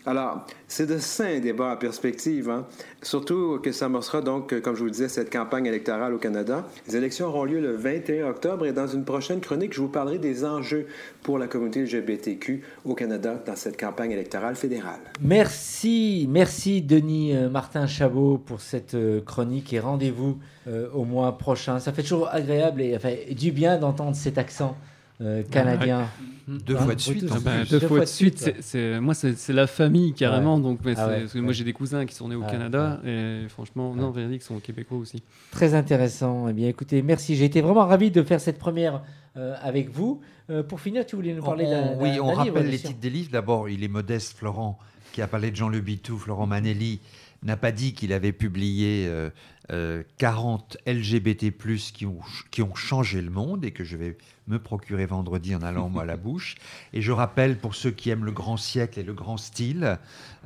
Alors, 0.05 0.45
c'est 0.67 0.87
de 0.87 0.99
sains 0.99 1.39
débats 1.39 1.73
en 1.73 1.77
perspective, 1.77 2.51
hein? 2.51 2.67
surtout 3.03 3.61
que 3.63 3.71
ça 3.71 3.85
amorcera 3.85 4.21
donc, 4.21 4.59
comme 4.61 4.75
je 4.75 4.81
vous 4.81 4.87
le 4.87 4.91
disais, 4.91 5.09
cette 5.09 5.33
campagne 5.33 5.67
électorale 5.67 6.13
au 6.13 6.19
Canada. 6.19 6.67
Les 6.89 6.97
élections 6.97 7.29
auront 7.29 7.45
lieu 7.45 7.61
le 7.61 7.77
21 7.77 8.29
octobre 8.29 8.67
et 8.67 8.73
dans 8.73 8.89
une 8.89 9.05
prochaine 9.05 9.41
chronique, 9.41 9.73
je 9.73 9.81
vous 9.81 9.89
parlerai 9.89 10.19
des 10.19 10.45
enjeux 10.45 10.87
pour 11.23 11.39
la 11.39 11.47
communauté 11.47 11.85
LGBTQ 11.85 12.63
au 12.85 12.95
Canada 12.95 13.41
dans 13.47 13.55
cette 13.55 13.79
campagne 13.79 14.11
électorale 14.11 14.57
fédérale. 14.57 15.01
Merci, 15.21 16.27
merci 16.29 16.83
Denis 16.83 17.37
euh, 17.37 17.49
Martin 17.49 17.87
Chabot 17.87 18.39
pour 18.39 18.61
cette 18.61 18.95
euh, 18.95 19.21
chronique 19.21 19.73
et 19.73 19.79
rendez-vous 19.79 20.39
euh, 20.67 20.89
au 20.93 21.05
mois 21.05 21.39
prochain. 21.39 21.79
Ça 21.79 21.93
fait 21.93 22.03
toujours 22.03 22.29
agréable 22.29 22.81
et 22.81 23.35
du 23.35 23.53
bien 23.53 23.79
d'entendre 23.79 24.17
cet 24.17 24.37
accent 24.37 24.77
euh, 25.23 25.43
canadien. 25.51 26.09
Deux 26.49 26.75
Hein, 26.75 26.79
fois 26.81 26.95
de 26.97 27.01
suite, 27.01 27.25
deux, 27.71 27.79
fois 27.81 28.01
de 28.01 28.05
suite, 28.07 28.53
c'est- 28.61 28.99
moi 28.99 29.15
c'est 29.15 29.39
c'est 29.39 29.53
la 29.53 29.69
famille 29.69 30.13
carrément. 30.13 30.57
Ouais. 30.57 30.63
Donc, 30.63 30.81
mais 30.85 30.95
Ah 30.97 31.05
c'est- 31.07 31.11
ouais, 31.13 31.21
parce 31.21 31.33
que 31.35 31.39
moi 31.39 31.53
j'ai 31.53 31.63
des 31.65 31.73
cousins 31.73 32.05
qui 32.05 32.15
sont 32.17 32.29
nés 32.29 32.35
au 32.35 32.41
Ouais, 32.43 32.51
Canada 32.51 33.01
et 33.07 33.45
franchement, 33.49 33.95
non, 33.95 34.11
véridique, 34.11 34.43
sont 34.43 34.59
québécois 34.59 34.99
aussi. 34.99 35.23
Très 35.53 35.75
intéressant. 35.75 36.49
Eh 36.49 36.53
bien, 36.53 36.69
écoutez, 36.69 37.01
merci. 37.03 37.37
J'ai 37.37 37.45
été 37.45 37.61
vraiment 37.61 37.87
ravi 37.87 38.11
de 38.11 38.23
faire 38.25 38.41
cette 38.41 38.59
première 38.59 39.03
euh, 39.37 39.55
avec 39.63 39.89
vous. 39.91 40.21
Euh, 40.51 40.63
pour 40.65 40.81
finir, 40.81 41.07
tu 41.07 41.15
voulais 41.17 41.33
nous 41.33 41.43
parler 41.45 41.65
On- 41.67 41.71
d'un. 41.71 42.03
Oui, 42.03 42.19
on 42.21 42.31
livre, 42.31 42.35
rappelle 42.35 42.69
les 42.69 42.79
titres 42.79 43.01
des 43.01 43.09
livres. 43.11 43.31
D'abord, 43.33 43.69
il 43.69 43.83
est 43.85 43.89
modeste, 43.89 44.37
Florent, 44.37 44.79
qui 45.13 45.23
a 45.23 45.29
parlé 45.29 45.51
de 45.53 45.57
Jean 45.57 45.69
Le 45.69 45.81
Bitou. 45.81 46.19
Florent 46.19 46.47
Manelli 46.49 47.01
n'a 47.43 47.57
pas 47.57 47.73
dit 47.73 47.93
qu'il 47.93 48.13
avait 48.13 48.33
publié 48.33 49.07
euh, 49.09 49.31
euh, 49.71 50.03
40 50.19 50.77
LGBT+, 50.87 51.53
qui 51.93 52.07
ont, 52.07 52.19
qui 52.51 52.63
ont 52.63 52.75
changé 52.75 53.21
le 53.21 53.31
monde 53.31 53.65
et 53.65 53.71
que 53.71 53.85
je 53.85 53.97
vais 53.97 54.17
me 54.49 54.59
procurer 54.59 55.07
vendredi 55.07 55.55
en 55.55 55.63
allant 55.63 55.89
moi 55.89 56.03
à 56.03 56.05
la 56.05 56.17
bouche. 56.19 56.57
Et 56.93 57.01
je 57.01 57.13
rappelle, 57.13 57.57
pour 57.59 57.75
ceux 57.75 57.91
qui 57.91 58.11
aiment 58.11 58.25
le 58.25 58.33
grand 58.33 58.57
siècle 58.57 59.01
et 59.01 59.03
le 59.03 59.15
grand 59.15 59.37
style, 59.37 59.99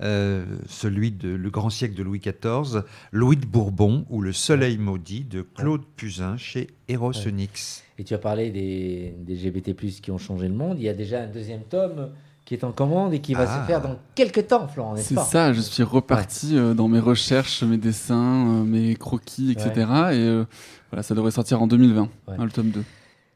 euh, 0.02 0.44
celui 0.68 1.10
de 1.10 1.28
Le 1.28 1.50
grand 1.50 1.70
siècle 1.70 1.94
de 1.94 2.02
Louis 2.02 2.20
XIV, 2.20 2.82
Louis 3.12 3.36
de 3.36 3.46
Bourbon 3.46 4.06
ou 4.10 4.20
Le 4.20 4.32
soleil 4.32 4.78
maudit 4.78 5.24
de 5.24 5.42
Claude 5.42 5.84
Puzin 5.96 6.36
chez 6.36 6.68
Eros 6.88 7.12
Ouais. 7.12 7.48
Et 7.98 8.04
tu 8.04 8.12
as 8.12 8.18
parlé 8.18 8.50
des, 8.50 9.14
des 9.18 9.34
LGBT+, 9.34 9.74
qui 9.74 10.10
ont 10.10 10.18
changé 10.18 10.48
le 10.48 10.54
monde. 10.54 10.78
Il 10.78 10.84
y 10.84 10.88
a 10.88 10.94
déjà 10.94 11.22
un 11.22 11.26
deuxième 11.26 11.62
tome 11.62 12.10
qui 12.46 12.54
est 12.54 12.64
en 12.64 12.72
commande 12.72 13.12
et 13.12 13.18
qui 13.20 13.34
va 13.34 13.44
Ah. 13.46 13.60
se 13.60 13.66
faire 13.66 13.82
dans 13.82 13.96
quelques 14.14 14.46
temps, 14.46 14.66
Florent, 14.68 14.94
n'est-ce 14.94 15.08
C'est 15.08 15.14
pas 15.16 15.24
ça, 15.24 15.52
je 15.52 15.60
suis 15.60 15.82
reparti 15.82 16.56
euh, 16.56 16.72
dans 16.72 16.88
mes 16.88 17.00
recherches, 17.00 17.62
mes 17.62 17.76
dessins, 17.76 18.46
euh, 18.46 18.62
mes 18.64 18.94
croquis, 18.94 19.50
etc. 19.52 19.70
Et 19.74 19.80
euh, 20.14 20.44
voilà, 20.90 21.02
ça 21.02 21.14
devrait 21.14 21.32
sortir 21.32 21.60
en 21.60 21.66
2020, 21.66 22.02
Ouais. 22.02 22.08
hein, 22.38 22.44
le 22.44 22.50
tome 22.50 22.70
2. 22.70 22.82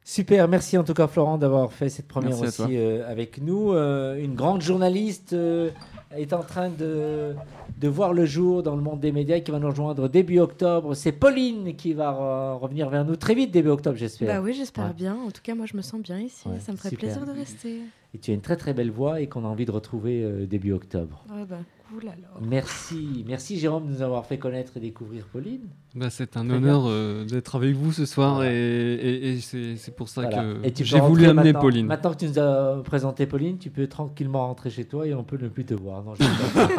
Super, 0.03 0.49
merci 0.49 0.77
en 0.79 0.83
tout 0.83 0.95
cas 0.95 1.07
Florent 1.07 1.39
d'avoir 1.39 1.73
fait 1.73 1.89
cette 1.89 2.09
première 2.09 2.31
Merci 2.41 2.63
aussi 2.63 2.77
euh, 2.77 3.09
avec 3.09 3.41
nous. 3.41 3.73
Euh, 3.73 4.17
une 4.17 4.35
grande 4.35 4.61
journaliste 4.63 5.35
euh, 5.35 5.71
est 6.17 6.33
en 6.33 6.43
train 6.43 6.69
de, 6.71 7.35
de 7.79 7.89
voir 7.89 8.13
le 8.13 8.25
jour 8.25 8.63
dans 8.65 8.75
le 8.75 8.83
monde 8.83 8.99
des 8.99 9.13
médias 9.13 9.39
qui 9.41 9.51
va 9.53 9.59
nous 9.61 9.69
rejoindre 9.69 10.09
début 10.09 10.41
octobre. 10.41 10.95
C'est 10.95 11.13
Pauline 11.13 11.77
qui 11.77 11.93
va 11.93 12.55
revenir 12.55 12.89
vers 12.89 13.05
nous 13.05 13.15
très 13.17 13.35
vite 13.35 13.53
début 13.53 13.69
octobre 13.69 13.97
j'espère. 13.97 14.27
Bah 14.37 14.41
oui, 14.43 14.53
j'espère 14.55 14.87
Ouais. 14.87 14.95
bien. 14.95 15.17
En 15.27 15.31
tout 15.31 15.43
cas, 15.43 15.55
moi, 15.55 15.67
je 15.67 15.77
me 15.77 15.83
sens 15.83 16.01
bien 16.01 16.19
ici. 16.19 16.49
Ouais, 16.49 16.59
ça 16.61 16.73
me 16.73 16.77
ferait 16.77 16.91
super. 16.91 17.11
plaisir 17.11 17.27
de 17.33 17.39
rester. 17.39 17.81
Et 18.13 18.19
tu 18.19 18.33
as 18.33 18.35
une 18.35 18.41
très 18.41 18.57
très 18.57 18.75
belle 18.75 18.91
voix 18.91 19.21
et 19.21 19.29
qu'on 19.29 19.45
a 19.45 19.49
envie 19.49 19.65
de 19.67 19.71
retrouver 19.71 20.25
euh, 20.25 20.45
début 20.45 20.73
octobre. 20.73 21.25
Ouais, 21.33 21.45
bah, 21.49 21.59
cool 21.89 22.03
alors. 22.09 22.41
Merci, 22.43 23.25
merci 23.29 23.57
Jérôme 23.57 23.87
de 23.87 23.93
nous 23.93 24.03
avoir 24.03 24.27
fait 24.27 24.37
connaître 24.37 24.77
et 24.77 24.81
découvrir 24.81 25.27
Pauline. 25.33 25.69
Bah, 25.95 26.11
c'est 26.11 26.37
un 26.37 26.45
Très 26.45 26.57
honneur 26.57 26.87
euh, 26.89 27.25
d'être 27.25 27.55
avec 27.55 27.73
vous 27.77 27.93
ce 27.93 28.07
soir 28.07 28.35
Voilà. 28.37 28.51
et, 28.53 28.57
et- 28.57 29.29
et 29.35 29.41
c'est 29.41 29.77
c'est 29.77 29.95
pour 29.95 30.09
ça 30.09 30.23
Voilà. 30.23 30.43
que 30.71 30.85
j'ai 30.85 30.99
voulu 30.99 31.25
amener 31.27 31.53
maintenant. 31.53 31.61
Pauline. 31.61 31.87
Maintenant 31.87 32.11
que 32.13 32.17
tu 32.17 32.27
nous 32.27 32.39
as 32.41 32.83
présenté 32.85 33.27
Pauline, 33.27 33.59
tu 33.59 33.71
peux 33.71 33.87
tranquillement 33.87 34.45
rentrer 34.45 34.71
chez 34.71 34.87
toi 34.87 35.07
et 35.07 35.15
on 35.15 35.23
peut 35.23 35.39
ne 35.41 35.47
plus 35.49 35.65
te 35.65 35.75
voir. 35.75 36.03
Non, 36.03 36.15
je 36.17 36.25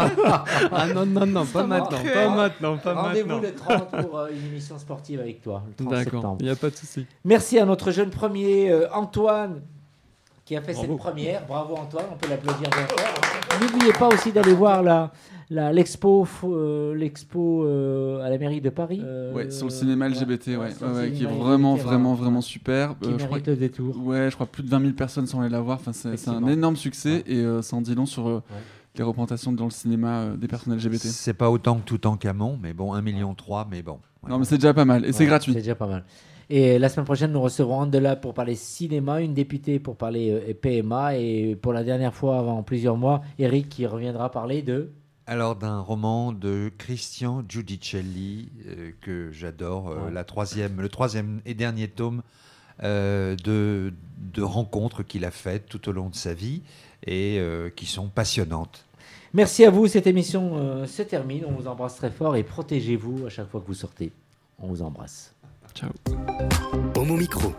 ah 0.72 0.88
non, 0.94 1.06
non, 1.06 1.26
non, 1.26 1.46
pas 1.46 1.66
maintenant, 1.66 1.98
pas 2.14 2.36
maintenant, 2.36 2.78
pas 2.78 2.94
Rendez-vous 2.94 3.30
maintenant. 3.30 3.42
le 3.42 3.54
30 3.56 4.06
pour 4.06 4.18
euh, 4.20 4.28
une 4.38 4.48
émission 4.52 4.78
sportive 4.78 5.22
avec 5.22 5.42
toi, 5.42 5.64
le 5.68 5.76
30 5.76 5.90
D'accord, 5.94 6.04
septembre. 6.14 6.38
il 6.42 6.46
n'y 6.46 6.52
a 6.52 6.56
pas 6.58 6.70
de 6.70 6.76
souci. 6.76 7.06
Merci 7.24 7.58
à 7.58 7.66
notre 7.66 7.92
jeune 7.92 8.10
premier, 8.10 8.70
euh, 8.70 8.88
Antoine, 8.94 9.62
qui 10.52 10.58
a 10.58 10.62
fait 10.62 10.74
Bravo. 10.74 10.88
cette 10.90 10.98
première. 10.98 11.46
Bravo 11.48 11.76
Antoine, 11.78 12.06
on 12.12 12.18
peut 12.18 12.28
l'applaudir 12.30 12.70
bien 12.70 12.86
fort. 12.86 13.62
N'oubliez 13.62 13.94
pas 13.94 14.10
aussi 14.10 14.34
d'aller 14.34 14.52
voir 14.54 14.84
la, 14.84 15.10
la- 15.50 15.72
l'expo, 15.72 16.28
euh, 16.44 16.94
l'expo 16.94 17.64
euh, 17.64 18.22
à 18.22 18.30
la 18.30 18.38
mairie 18.38 18.60
de 18.60 18.70
Paris. 18.70 19.00
Euh, 19.02 19.32
Ouais, 19.34 19.50
sur 19.50 19.68
le 19.68 19.72
cinéma 19.72 20.10
LGBT, 20.10 20.58
ouais, 20.58 20.72
qui 21.16 21.24
est 21.24 21.26
vraiment, 21.26 21.76
LGBT, 21.76 21.86
vraiment, 21.88 22.14
vraiment 22.16 22.42
super. 22.42 22.96
Qui 23.02 23.12
Euh, 23.12 23.18
je 23.18 23.26
crois 23.26 23.38
le 23.46 23.56
détour. 23.56 23.96
Ouais, 24.06 24.28
je 24.30 24.36
crois 24.36 24.46
plus 24.46 24.64
de 24.64 24.68
20 24.70 24.82
000 24.82 24.92
personnes 24.92 25.26
sont 25.26 25.40
allées 25.40 25.50
la 25.50 25.62
voir. 25.62 25.78
Enfin, 25.80 25.94
c'est 25.94 26.18
c'est 26.18 26.30
un 26.30 26.46
énorme 26.48 26.76
succès 26.76 27.24
et 27.28 27.38
euh, 27.38 27.62
ça 27.62 27.78
en 27.78 27.82
dit 27.82 27.96
long 27.96 28.06
sur 28.06 28.28
euh, 28.28 28.44
les 28.98 29.04
représentations 29.06 29.54
dans 29.54 29.64
le 29.64 29.72
cinéma 29.72 30.20
euh, 30.20 30.36
des 30.36 30.50
personnes 30.50 30.76
LGBT. 30.76 31.04
C'est 31.04 31.34
pas 31.34 31.50
autant 31.50 31.76
que 31.78 31.86
tout 31.86 32.06
en 32.08 32.18
Camon, 32.18 32.60
mais 32.62 32.74
bon, 32.74 32.94
1,3 32.94 33.02
million, 33.04 33.34
mais 33.72 33.82
bon. 33.84 34.00
Non, 34.28 34.38
mais 34.38 34.44
c'est 34.44 34.56
déjà 34.58 34.74
pas 34.74 34.84
mal 34.84 35.06
et 35.06 35.14
c'est 35.14 35.26
gratuit. 35.26 35.54
C'est 35.54 35.60
déjà 35.60 35.76
pas 35.76 35.88
mal. 35.88 36.04
Et 36.54 36.78
la 36.80 36.90
semaine 36.90 37.06
prochaine, 37.06 37.32
nous 37.32 37.40
recevrons 37.42 37.80
Andela 37.80 38.18
pour 38.18 38.34
parler 38.34 38.56
cinéma, 38.56 39.22
une 39.22 39.34
députée 39.34 39.80
pour 39.80 39.96
parler 39.96 40.32
euh, 40.32 40.54
PMA, 40.54 41.16
et 41.16 41.56
pour 41.56 41.72
la 41.72 41.82
dernière 41.86 42.14
fois 42.14 42.40
avant 42.40 42.62
plusieurs 42.62 42.98
mois, 42.98 43.22
Eric 43.40 43.70
qui 43.70 43.86
reviendra 43.86 44.30
parler 44.32 44.62
de. 44.62 44.92
Alors 45.28 45.56
d'un 45.56 45.80
roman 45.80 46.34
de 46.34 46.70
Christian 46.78 47.42
Giudicelli 47.48 48.50
euh, 48.68 48.92
que 49.00 49.32
j'adore, 49.32 49.92
euh, 49.92 50.08
Ouais. 50.08 50.12
la 50.12 50.26
troisième, 50.26 50.82
le 50.82 50.90
troisième 50.90 51.40
et 51.46 51.54
dernier 51.54 51.88
tome 51.88 52.22
euh, 52.84 53.38
de, 53.46 53.94
de 54.34 54.42
rencontres 54.42 55.04
qu'il 55.04 55.24
a 55.24 55.32
faites 55.32 55.68
tout 55.70 55.88
au 55.88 55.94
long 55.94 56.10
de 56.10 56.16
sa 56.16 56.34
vie 56.34 56.64
et 57.08 57.38
euh, 57.40 57.70
qui 57.70 57.86
sont 57.86 58.10
passionnantes. 58.10 58.84
Merci 59.34 59.64
à 59.64 59.70
vous, 59.70 59.88
cette 59.88 60.08
émission 60.08 60.58
euh, 60.58 60.86
se 60.86 61.02
termine. 61.04 61.46
On 61.48 61.52
vous 61.54 61.68
embrasse 61.70 61.96
très 61.96 62.12
fort 62.12 62.36
et 62.36 62.44
protégez-vous 62.44 63.28
à 63.28 63.30
chaque 63.30 63.50
fois 63.50 63.62
que 63.62 63.68
vous 63.68 63.74
sortez. 63.74 64.12
On 64.60 64.68
vous 64.68 64.82
embrasse. 64.82 65.31
Ciao. 65.74 65.92
Homo 66.96 67.16
Micro. 67.18 67.56